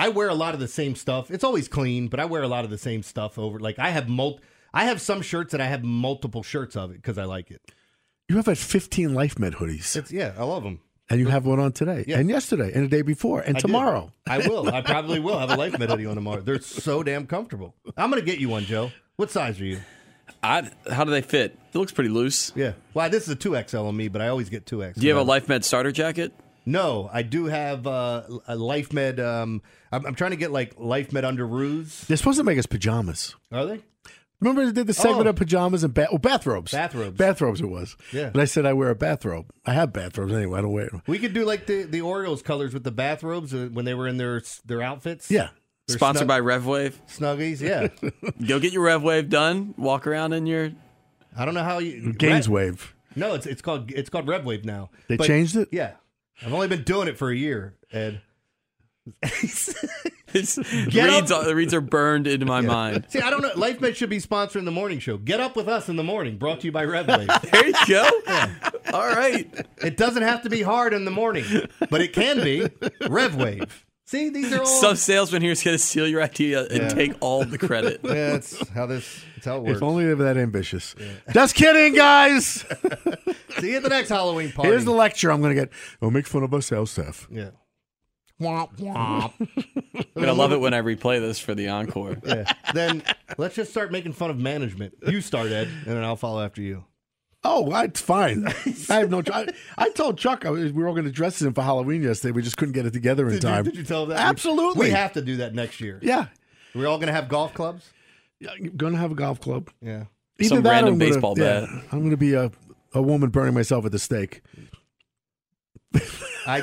I 0.00 0.08
wear 0.08 0.28
a 0.28 0.34
lot 0.34 0.54
of 0.54 0.60
the 0.60 0.68
same 0.68 0.94
stuff. 0.94 1.30
It's 1.30 1.44
always 1.44 1.68
clean, 1.68 2.08
but 2.08 2.18
I 2.20 2.24
wear 2.24 2.42
a 2.42 2.48
lot 2.48 2.64
of 2.64 2.70
the 2.70 2.78
same 2.78 3.02
stuff 3.02 3.38
over. 3.38 3.58
Like 3.60 3.78
I 3.78 3.90
have 3.90 4.08
mul- 4.08 4.40
I 4.72 4.84
have 4.84 5.00
some 5.00 5.20
shirts 5.22 5.52
that 5.52 5.60
I 5.60 5.66
have 5.66 5.82
multiple 5.84 6.42
shirts 6.42 6.76
of 6.76 6.90
it 6.90 6.94
because 6.94 7.18
I 7.18 7.24
like 7.24 7.50
it. 7.50 7.60
You 8.28 8.36
have 8.36 8.46
had 8.46 8.58
15 8.58 9.12
Life 9.14 9.38
Med 9.38 9.54
hoodies, 9.54 9.96
It's 9.96 10.12
yeah, 10.12 10.32
I 10.38 10.44
love 10.44 10.62
them. 10.62 10.80
and 11.08 11.18
you 11.18 11.26
have 11.28 11.44
one 11.44 11.58
on 11.58 11.72
today, 11.72 12.04
Yeah. 12.06 12.18
and 12.18 12.28
yesterday, 12.30 12.70
and 12.72 12.84
the 12.84 12.88
day 12.88 13.02
before, 13.02 13.40
and 13.40 13.56
I 13.56 13.60
do. 13.60 13.66
tomorrow. 13.66 14.12
I 14.28 14.38
will. 14.38 14.68
I 14.72 14.80
probably 14.92 15.18
will 15.18 15.38
have 15.38 15.50
a 15.50 15.56
Life 15.56 15.76
Med 15.78 15.88
hoodie 15.90 16.06
on 16.06 16.14
tomorrow. 16.14 16.40
They're 16.40 16.60
so 16.60 17.02
damn 17.02 17.26
comfortable. 17.26 17.74
I'm 17.96 18.08
gonna 18.10 18.22
get 18.22 18.38
you 18.38 18.48
one, 18.48 18.64
Joe. 18.64 18.92
What 19.16 19.30
size 19.30 19.60
are 19.60 19.64
you? 19.64 19.80
I, 20.44 20.70
how 20.90 21.02
do 21.04 21.10
they 21.10 21.22
fit? 21.22 21.58
It 21.74 21.78
looks 21.78 21.90
pretty 21.92 22.08
loose. 22.10 22.52
Yeah. 22.54 22.72
Well, 22.94 23.10
this 23.10 23.24
is 23.24 23.28
a 23.30 23.34
two 23.34 23.60
XL 23.66 23.78
on 23.78 23.96
me, 23.96 24.06
but 24.08 24.22
I 24.22 24.28
always 24.28 24.48
get 24.48 24.64
two 24.64 24.80
XL. 24.80 25.00
Do 25.00 25.06
you 25.06 25.12
have 25.12 25.20
a 25.20 25.28
Life 25.28 25.48
Med 25.48 25.64
starter 25.64 25.90
jacket? 25.92 26.32
No, 26.66 27.08
I 27.12 27.22
do 27.22 27.46
have 27.46 27.86
uh, 27.86 28.22
a 28.46 28.56
Life 28.56 28.92
Med. 28.92 29.18
Um, 29.20 29.62
I'm, 29.92 30.04
I'm 30.06 30.14
trying 30.14 30.30
to 30.32 30.36
get 30.36 30.50
like 30.50 30.78
Life 30.78 31.12
Med 31.12 31.24
underoos. 31.24 32.06
They're 32.06 32.16
supposed 32.16 32.38
to 32.38 32.44
make 32.44 32.58
us 32.58 32.66
pajamas. 32.66 33.34
Are 33.50 33.66
they? 33.66 33.80
Remember 34.40 34.64
they 34.64 34.72
did 34.72 34.86
the 34.86 34.94
segment 34.94 35.26
Oh. 35.26 35.30
of 35.30 35.36
pajamas 35.36 35.84
and 35.84 35.92
ba- 35.92 36.08
oh, 36.10 36.16
bathrobes. 36.18 36.72
Bathrobes. 36.72 37.16
Bathrobes 37.18 37.60
it 37.60 37.66
was. 37.68 37.94
Yeah. 38.12 38.30
But 38.30 38.40
I 38.40 38.44
said 38.46 38.64
I 38.64 38.72
wear 38.72 38.88
a 38.88 38.94
bathrobe. 38.94 39.50
I 39.66 39.74
have 39.74 39.92
bathrobes 39.92 40.32
anyway. 40.32 40.58
I 40.58 40.62
don't 40.62 40.72
wear 40.72 40.88
them. 40.88 41.02
We 41.06 41.18
could 41.18 41.34
do 41.34 41.44
like 41.44 41.66
the, 41.66 41.82
the 41.82 42.00
Orioles 42.00 42.40
colors 42.40 42.72
with 42.72 42.82
the 42.84 42.90
bathrobes 42.90 43.52
uh, 43.52 43.68
when 43.72 43.84
they 43.84 43.92
were 43.94 44.08
in 44.08 44.16
their 44.16 44.42
their 44.64 44.80
outfits. 44.80 45.30
Yeah. 45.30 45.48
Their 45.88 45.98
Sponsored 45.98 46.26
snug- 46.26 46.28
by 46.28 46.40
RevWave. 46.40 46.94
Snuggies. 47.08 47.60
Yeah. 47.60 47.88
Go 48.46 48.58
get 48.60 48.72
your 48.72 48.86
RevWave 48.86 49.28
done. 49.28 49.74
Walk 49.76 50.06
around 50.06 50.32
in 50.32 50.46
your. 50.46 50.72
I 51.36 51.44
don't 51.44 51.52
know 51.54 51.62
how 51.64 51.78
you 51.78 52.12
Gains 52.14 52.48
Rev- 52.48 52.52
wave. 52.52 52.94
No, 53.16 53.34
it's 53.34 53.44
it's 53.44 53.60
called 53.60 53.90
it's 53.90 54.08
called 54.08 54.26
RevWave 54.26 54.64
now. 54.64 54.88
They 55.08 55.16
But- 55.18 55.26
changed 55.26 55.56
it? 55.56 55.68
Yeah. 55.70 55.92
I've 56.44 56.52
only 56.52 56.68
been 56.68 56.82
doing 56.84 57.08
it 57.08 57.18
for 57.18 57.30
a 57.30 57.36
year, 57.36 57.74
Ed. 57.92 58.20
It's, 60.32 60.56
reads, 60.58 61.32
up- 61.32 61.44
the 61.44 61.56
reads 61.56 61.74
are 61.74 61.80
burned 61.80 62.28
into 62.28 62.46
my 62.46 62.60
mind. 62.76 63.06
See, 63.08 63.18
I 63.18 63.30
don't 63.30 63.42
know. 63.42 63.50
Life 63.56 63.80
Med 63.80 63.96
should 63.96 64.10
be 64.10 64.18
sponsoring 64.20 64.64
the 64.64 64.70
morning 64.70 65.00
show. 65.00 65.16
Get 65.16 65.40
up 65.40 65.56
with 65.56 65.66
us 65.68 65.88
in 65.88 65.96
the 65.96 66.04
morning. 66.04 66.38
Brought 66.38 66.60
to 66.60 66.66
you 66.66 66.72
by 66.72 66.86
RevWave. 66.86 67.26
There 67.50 67.66
you 67.66 67.74
go. 67.88 68.08
All 68.96 69.08
right. 69.08 69.52
it 69.82 69.96
doesn't 69.96 70.22
have 70.22 70.42
to 70.42 70.48
be 70.48 70.62
hard 70.62 70.94
in 70.94 71.04
the 71.04 71.10
morning, 71.10 71.44
but 71.90 72.00
it 72.00 72.12
can 72.12 72.44
be 72.44 72.60
RevWave. 72.60 73.70
See, 74.10 74.28
these 74.28 74.52
are 74.52 74.58
all. 74.60 74.66
Some 74.66 74.96
salesman 74.96 75.40
here 75.40 75.52
is 75.52 75.62
going 75.62 75.76
to 75.76 75.82
steal 75.82 76.08
your 76.08 76.20
idea 76.20 76.62
and 76.64 76.82
Yeah. 76.82 76.88
take 76.88 77.12
all 77.20 77.44
the 77.44 77.58
credit. 77.58 78.00
yeah, 78.04 78.30
that's 78.32 78.68
how 78.70 78.86
this. 78.86 79.22
That's 79.36 79.46
how 79.46 79.58
it 79.58 79.62
works. 79.62 79.76
If 79.76 79.82
only 79.84 80.04
they 80.04 80.14
were 80.14 80.24
that 80.24 80.36
ambitious. 80.36 80.96
Just 81.32 81.54
kidding, 81.54 81.94
guys. 81.94 82.64
See 83.60 83.70
you 83.70 83.76
at 83.76 83.84
the 83.84 83.88
next 83.88 84.08
Halloween 84.08 84.50
party. 84.50 84.68
Here's 84.70 84.84
the 84.84 84.90
lecture 84.90 85.30
I'm 85.30 85.40
going 85.40 85.54
to 85.54 85.60
get. 85.62 85.70
Don't 86.02 86.12
make 86.12 86.26
fun 86.26 86.42
of 86.42 86.52
our 86.52 86.60
sales 86.60 86.90
staff. 86.90 87.28
Yeah. 87.30 87.50
Womp 88.40 88.76
womp. 88.78 89.32
I'm 89.38 90.04
going 90.14 90.26
to 90.26 90.32
love 90.32 90.50
it 90.52 90.60
when 90.60 90.74
I 90.74 90.80
replay 90.80 91.20
this 91.20 91.38
for 91.38 91.54
the 91.54 91.68
encore. 91.68 92.16
Yeah. 92.26 92.52
Then 92.74 93.02
let's 93.38 93.54
just 93.54 93.70
start 93.70 93.92
making 93.92 94.14
fun 94.14 94.30
of 94.30 94.38
management. 94.38 94.94
You 95.06 95.20
start, 95.20 95.52
Ed, 95.52 95.68
and 95.68 95.96
then 95.96 96.02
I'll 96.02 96.16
follow 96.16 96.42
after 96.42 96.62
you. 96.62 96.84
Oh, 97.42 97.74
it's 97.80 98.00
fine. 98.00 98.46
I 98.90 98.94
have 98.96 99.10
no. 99.10 99.22
I, 99.32 99.46
I 99.78 99.90
told 99.90 100.18
Chuck 100.18 100.44
I 100.44 100.50
was, 100.50 100.72
we 100.72 100.82
were 100.82 100.88
all 100.88 100.94
going 100.94 101.06
to 101.06 101.10
dress 101.12 101.40
him 101.40 101.54
for 101.54 101.62
Halloween 101.62 102.02
yesterday. 102.02 102.32
We 102.32 102.42
just 102.42 102.56
couldn't 102.58 102.72
get 102.74 102.84
it 102.86 102.92
together 102.92 103.26
in 103.26 103.32
Did 103.34 103.42
you, 103.44 103.48
time. 103.48 103.64
did 103.64 103.76
you 103.76 103.82
tell 103.84 104.06
that? 104.06 104.18
Absolutely. 104.18 104.86
We 104.88 104.90
have 104.90 105.14
to 105.14 105.22
do 105.22 105.36
that 105.38 105.54
next 105.54 105.80
year. 105.80 105.98
Yeah. 106.02 106.26
We're 106.74 106.86
all 106.86 106.98
going 106.98 107.06
to 107.08 107.14
have 107.14 107.28
golf 107.28 107.54
clubs. 107.54 107.90
Yeah, 108.40 108.50
going 108.76 108.92
to 108.92 108.98
have 108.98 109.10
a 109.12 109.14
golf 109.14 109.40
club. 109.40 109.70
Yeah. 109.80 110.04
Some 110.42 110.62
that 110.62 110.70
random 110.70 110.94
I'm 110.94 110.98
gonna- 110.98 111.10
baseball 111.10 111.34
yeah, 111.38 111.60
bat. 111.60 111.68
I'm 111.92 111.98
going 112.00 112.10
to 112.10 112.16
be 112.16 112.34
a, 112.34 112.50
a 112.94 113.00
woman 113.02 113.30
burning 113.30 113.54
myself 113.54 113.84
at 113.86 113.92
the 113.92 113.98
stake. 113.98 114.42
I 116.46 116.62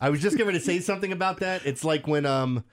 I 0.00 0.10
was 0.10 0.20
just 0.20 0.36
going 0.36 0.52
to 0.54 0.60
say 0.60 0.80
something 0.80 1.12
about 1.12 1.38
that. 1.40 1.64
It's 1.66 1.84
like 1.84 2.06
when 2.06 2.26
um 2.26 2.64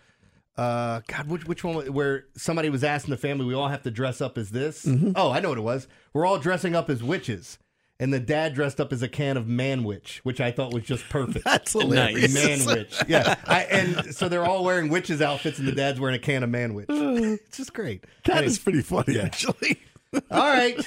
uh 0.58 1.02
God, 1.08 1.28
which 1.28 1.46
which 1.46 1.64
one 1.64 1.94
where 1.94 2.26
somebody 2.36 2.70
was 2.70 2.84
asking 2.84 3.12
the 3.12 3.18
family, 3.18 3.46
we 3.46 3.54
all 3.54 3.70
have 3.70 3.84
to 3.84 3.92
dress 3.92 4.22
up 4.22 4.38
as 4.38 4.52
this. 4.52 4.86
Mm-hmm. 4.86 5.14
Oh, 5.16 5.32
I 5.32 5.40
know 5.40 5.50
what 5.50 5.58
it 5.58 5.62
was. 5.62 5.88
We're 6.14 6.26
all 6.26 6.38
dressing 6.40 6.76
up 6.76 6.90
as 6.90 7.02
witches. 7.04 7.58
And 8.00 8.12
the 8.12 8.20
dad 8.20 8.56
dressed 8.56 8.82
up 8.82 8.92
as 8.92 9.04
a 9.04 9.08
can 9.08 9.38
of 9.38 9.48
man 9.48 9.84
witch, 9.84 10.22
which 10.24 10.42
I 10.42 10.50
thought 10.50 10.74
was 10.74 10.82
just 10.84 11.08
perfect. 11.10 11.46
That's 11.46 11.74
hilarious. 11.74 12.34
Nice. 12.34 12.66
Man 12.66 12.76
witch. 12.76 13.00
Yeah. 13.08 13.36
I, 13.46 13.62
and 13.66 14.16
so 14.16 14.28
they're 14.28 14.44
all 14.44 14.64
wearing 14.64 14.90
witches 14.90 15.22
outfits 15.22 15.60
and 15.60 15.68
the 15.68 15.72
dad's 15.72 16.00
wearing 16.00 16.16
a 16.16 16.20
can 16.20 16.42
of 16.42 16.50
man 16.50 16.74
witch. 16.74 16.88
It's 16.90 17.58
just 17.58 17.74
great. 17.74 18.06
That 18.26 18.38
Anyway, 18.38 18.48
is 18.48 18.58
pretty 18.58 18.82
funny, 18.82 19.20
actually. 19.20 19.80
all 20.32 20.48
right. 20.48 20.80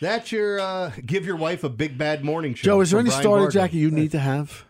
That's 0.00 0.30
your 0.30 0.60
uh 0.60 0.92
give 1.04 1.26
your 1.26 1.34
wife 1.36 1.64
a 1.64 1.68
big 1.68 1.98
bad 1.98 2.24
morning 2.24 2.54
show. 2.54 2.64
Joe, 2.66 2.80
is 2.82 2.92
there 2.92 3.00
any 3.00 3.08
Brian 3.08 3.22
starter 3.22 3.40
Varga. 3.42 3.52
jacket 3.52 3.76
you 3.78 3.90
need 3.90 4.12
to 4.12 4.20
have? 4.20 4.64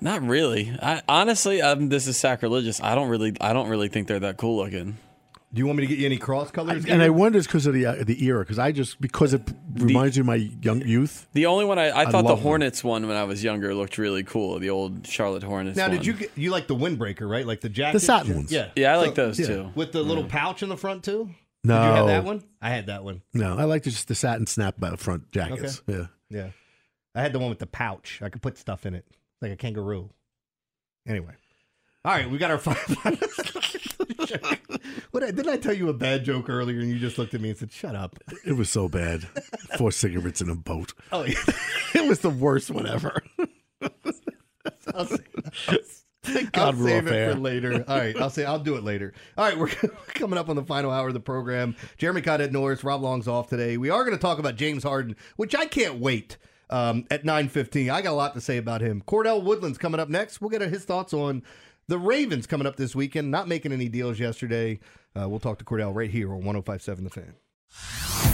Not 0.00 0.22
really. 0.22 0.76
I 0.80 1.02
honestly, 1.08 1.62
um, 1.62 1.88
this 1.88 2.06
is 2.06 2.16
sacrilegious. 2.16 2.80
I 2.80 2.94
don't 2.94 3.08
really, 3.08 3.34
I 3.40 3.52
don't 3.52 3.68
really 3.68 3.88
think 3.88 4.08
they're 4.08 4.20
that 4.20 4.36
cool 4.36 4.56
looking. 4.56 4.98
Do 5.54 5.60
you 5.60 5.66
want 5.66 5.78
me 5.78 5.82
to 5.84 5.86
get 5.86 6.00
you 6.00 6.06
any 6.06 6.16
cross 6.16 6.50
colors? 6.50 6.84
And 6.84 7.00
I 7.00 7.10
wonder 7.10 7.38
it's 7.38 7.46
because 7.46 7.66
of 7.66 7.74
the 7.74 7.86
uh, 7.86 8.02
the 8.02 8.24
era, 8.24 8.40
because 8.40 8.58
I 8.58 8.72
just 8.72 9.00
because 9.00 9.32
it 9.32 9.42
reminds 9.74 10.16
me 10.16 10.22
of 10.22 10.26
my 10.26 10.34
young 10.34 10.80
youth. 10.80 11.28
The 11.32 11.46
only 11.46 11.64
one 11.64 11.78
I, 11.78 11.90
I 11.90 12.00
I 12.00 12.04
thought 12.06 12.22
the 12.22 12.30
love 12.30 12.38
them. 12.38 12.42
Hornets 12.42 12.82
one 12.82 13.06
when 13.06 13.16
I 13.16 13.22
was 13.22 13.44
younger 13.44 13.72
looked 13.72 13.96
really 13.96 14.24
cool. 14.24 14.58
The 14.58 14.70
old 14.70 15.06
Charlotte 15.06 15.44
Hornets. 15.44 15.76
Now, 15.76 15.84
one. 15.86 15.96
did 15.96 16.06
you 16.06 16.14
get, 16.14 16.32
you 16.34 16.50
like 16.50 16.66
the 16.66 16.74
windbreaker, 16.74 17.30
right? 17.30 17.46
Like 17.46 17.60
the 17.60 17.68
jacket, 17.68 17.92
the 17.92 18.00
satin 18.00 18.34
ones. 18.34 18.50
Yeah, 18.50 18.70
Yeah, 18.74 18.94
I 18.94 18.96
like 18.96 19.14
those 19.14 19.38
yeah. 19.38 19.46
too. 19.46 19.70
with 19.76 19.92
the 19.92 20.02
little 20.02 20.24
pouch 20.24 20.64
in 20.64 20.68
the 20.68 20.76
front 20.76 21.04
too. 21.04 21.30
No, 21.62 21.80
Did 21.80 21.86
you 21.86 21.94
have 21.94 22.06
that 22.08 22.24
one? 22.24 22.42
I 22.60 22.70
had 22.70 22.86
that 22.86 23.04
one. 23.04 23.22
No, 23.32 23.56
I 23.56 23.62
like 23.64 23.84
just 23.84 24.08
the 24.08 24.16
satin 24.16 24.48
snap 24.48 24.74
front 24.98 25.30
jackets. 25.30 25.82
Yeah. 25.86 26.06
Yeah, 26.30 26.48
I 27.14 27.22
had 27.22 27.32
the 27.32 27.38
one 27.38 27.48
with 27.50 27.60
the 27.60 27.66
pouch. 27.66 28.20
I 28.22 28.28
could 28.28 28.42
put 28.42 28.58
stuff 28.58 28.86
in 28.86 28.94
it, 28.94 29.06
like 29.40 29.52
a 29.52 29.56
kangaroo. 29.56 30.10
Anyway, 31.06 31.32
all 32.04 32.12
right, 32.12 32.30
we 32.30 32.38
got 32.38 32.50
our 32.50 32.58
five. 32.58 32.78
what 35.10 35.20
didn't 35.20 35.48
I 35.48 35.56
tell 35.56 35.74
you 35.74 35.88
a 35.88 35.94
bad 35.94 36.24
joke 36.24 36.48
earlier, 36.48 36.80
and 36.80 36.88
you 36.88 36.98
just 36.98 37.18
looked 37.18 37.34
at 37.34 37.40
me 37.40 37.50
and 37.50 37.58
said, 37.58 37.72
"Shut 37.72 37.94
up." 37.94 38.16
It 38.46 38.52
was 38.52 38.70
so 38.70 38.88
bad. 38.88 39.24
Four 39.78 39.92
cigarettes 39.92 40.40
in 40.40 40.50
a 40.50 40.54
boat. 40.54 40.92
Oh, 41.12 41.24
yeah. 41.24 41.34
It 41.94 42.08
was 42.08 42.18
the 42.18 42.30
worst 42.30 42.72
one 42.72 42.88
ever. 42.88 43.22
I'll 44.92 45.06
say, 45.06 45.18
I'll 46.26 46.44
God 46.52 46.76
we're 46.76 46.88
save 46.88 47.06
it 47.06 47.12
air. 47.12 47.32
for 47.32 47.38
later. 47.38 47.84
All 47.86 47.98
right, 47.98 48.16
I'll 48.20 48.30
say 48.30 48.44
I'll 48.44 48.58
do 48.58 48.76
it 48.76 48.82
later. 48.82 49.12
All 49.38 49.44
right, 49.44 49.56
we're 49.56 49.68
coming 50.08 50.38
up 50.38 50.48
on 50.48 50.56
the 50.56 50.64
final 50.64 50.90
hour 50.90 51.08
of 51.08 51.14
the 51.14 51.20
program. 51.20 51.76
Jeremy 51.96 52.22
Conn 52.22 52.40
Ed 52.40 52.52
Norris, 52.52 52.82
Rob 52.82 53.02
Long's 53.02 53.28
off 53.28 53.48
today. 53.48 53.76
We 53.76 53.90
are 53.90 54.04
going 54.04 54.16
to 54.16 54.20
talk 54.20 54.38
about 54.38 54.56
James 54.56 54.82
Harden, 54.82 55.16
which 55.36 55.54
I 55.54 55.66
can't 55.66 56.00
wait. 56.00 56.36
Um, 56.70 57.04
at 57.10 57.24
nine 57.24 57.48
fifteen, 57.48 57.90
I 57.90 58.02
got 58.02 58.12
a 58.12 58.14
lot 58.14 58.34
to 58.34 58.40
say 58.40 58.56
about 58.56 58.80
him. 58.80 59.02
Cordell 59.06 59.42
Woodland's 59.42 59.78
coming 59.78 60.00
up 60.00 60.08
next. 60.08 60.40
We'll 60.40 60.50
get 60.50 60.62
his 60.62 60.84
thoughts 60.84 61.12
on 61.12 61.42
the 61.88 61.98
Ravens 61.98 62.46
coming 62.46 62.66
up 62.66 62.76
this 62.76 62.94
weekend. 62.94 63.30
Not 63.30 63.48
making 63.48 63.72
any 63.72 63.88
deals 63.88 64.18
yesterday. 64.18 64.80
Uh, 65.18 65.28
we'll 65.28 65.40
talk 65.40 65.58
to 65.58 65.64
Cordell 65.64 65.94
right 65.94 66.10
here 66.10 66.32
on 66.32 66.42
105.7 66.42 67.04
The 67.04 67.10
Fan. 67.10 68.33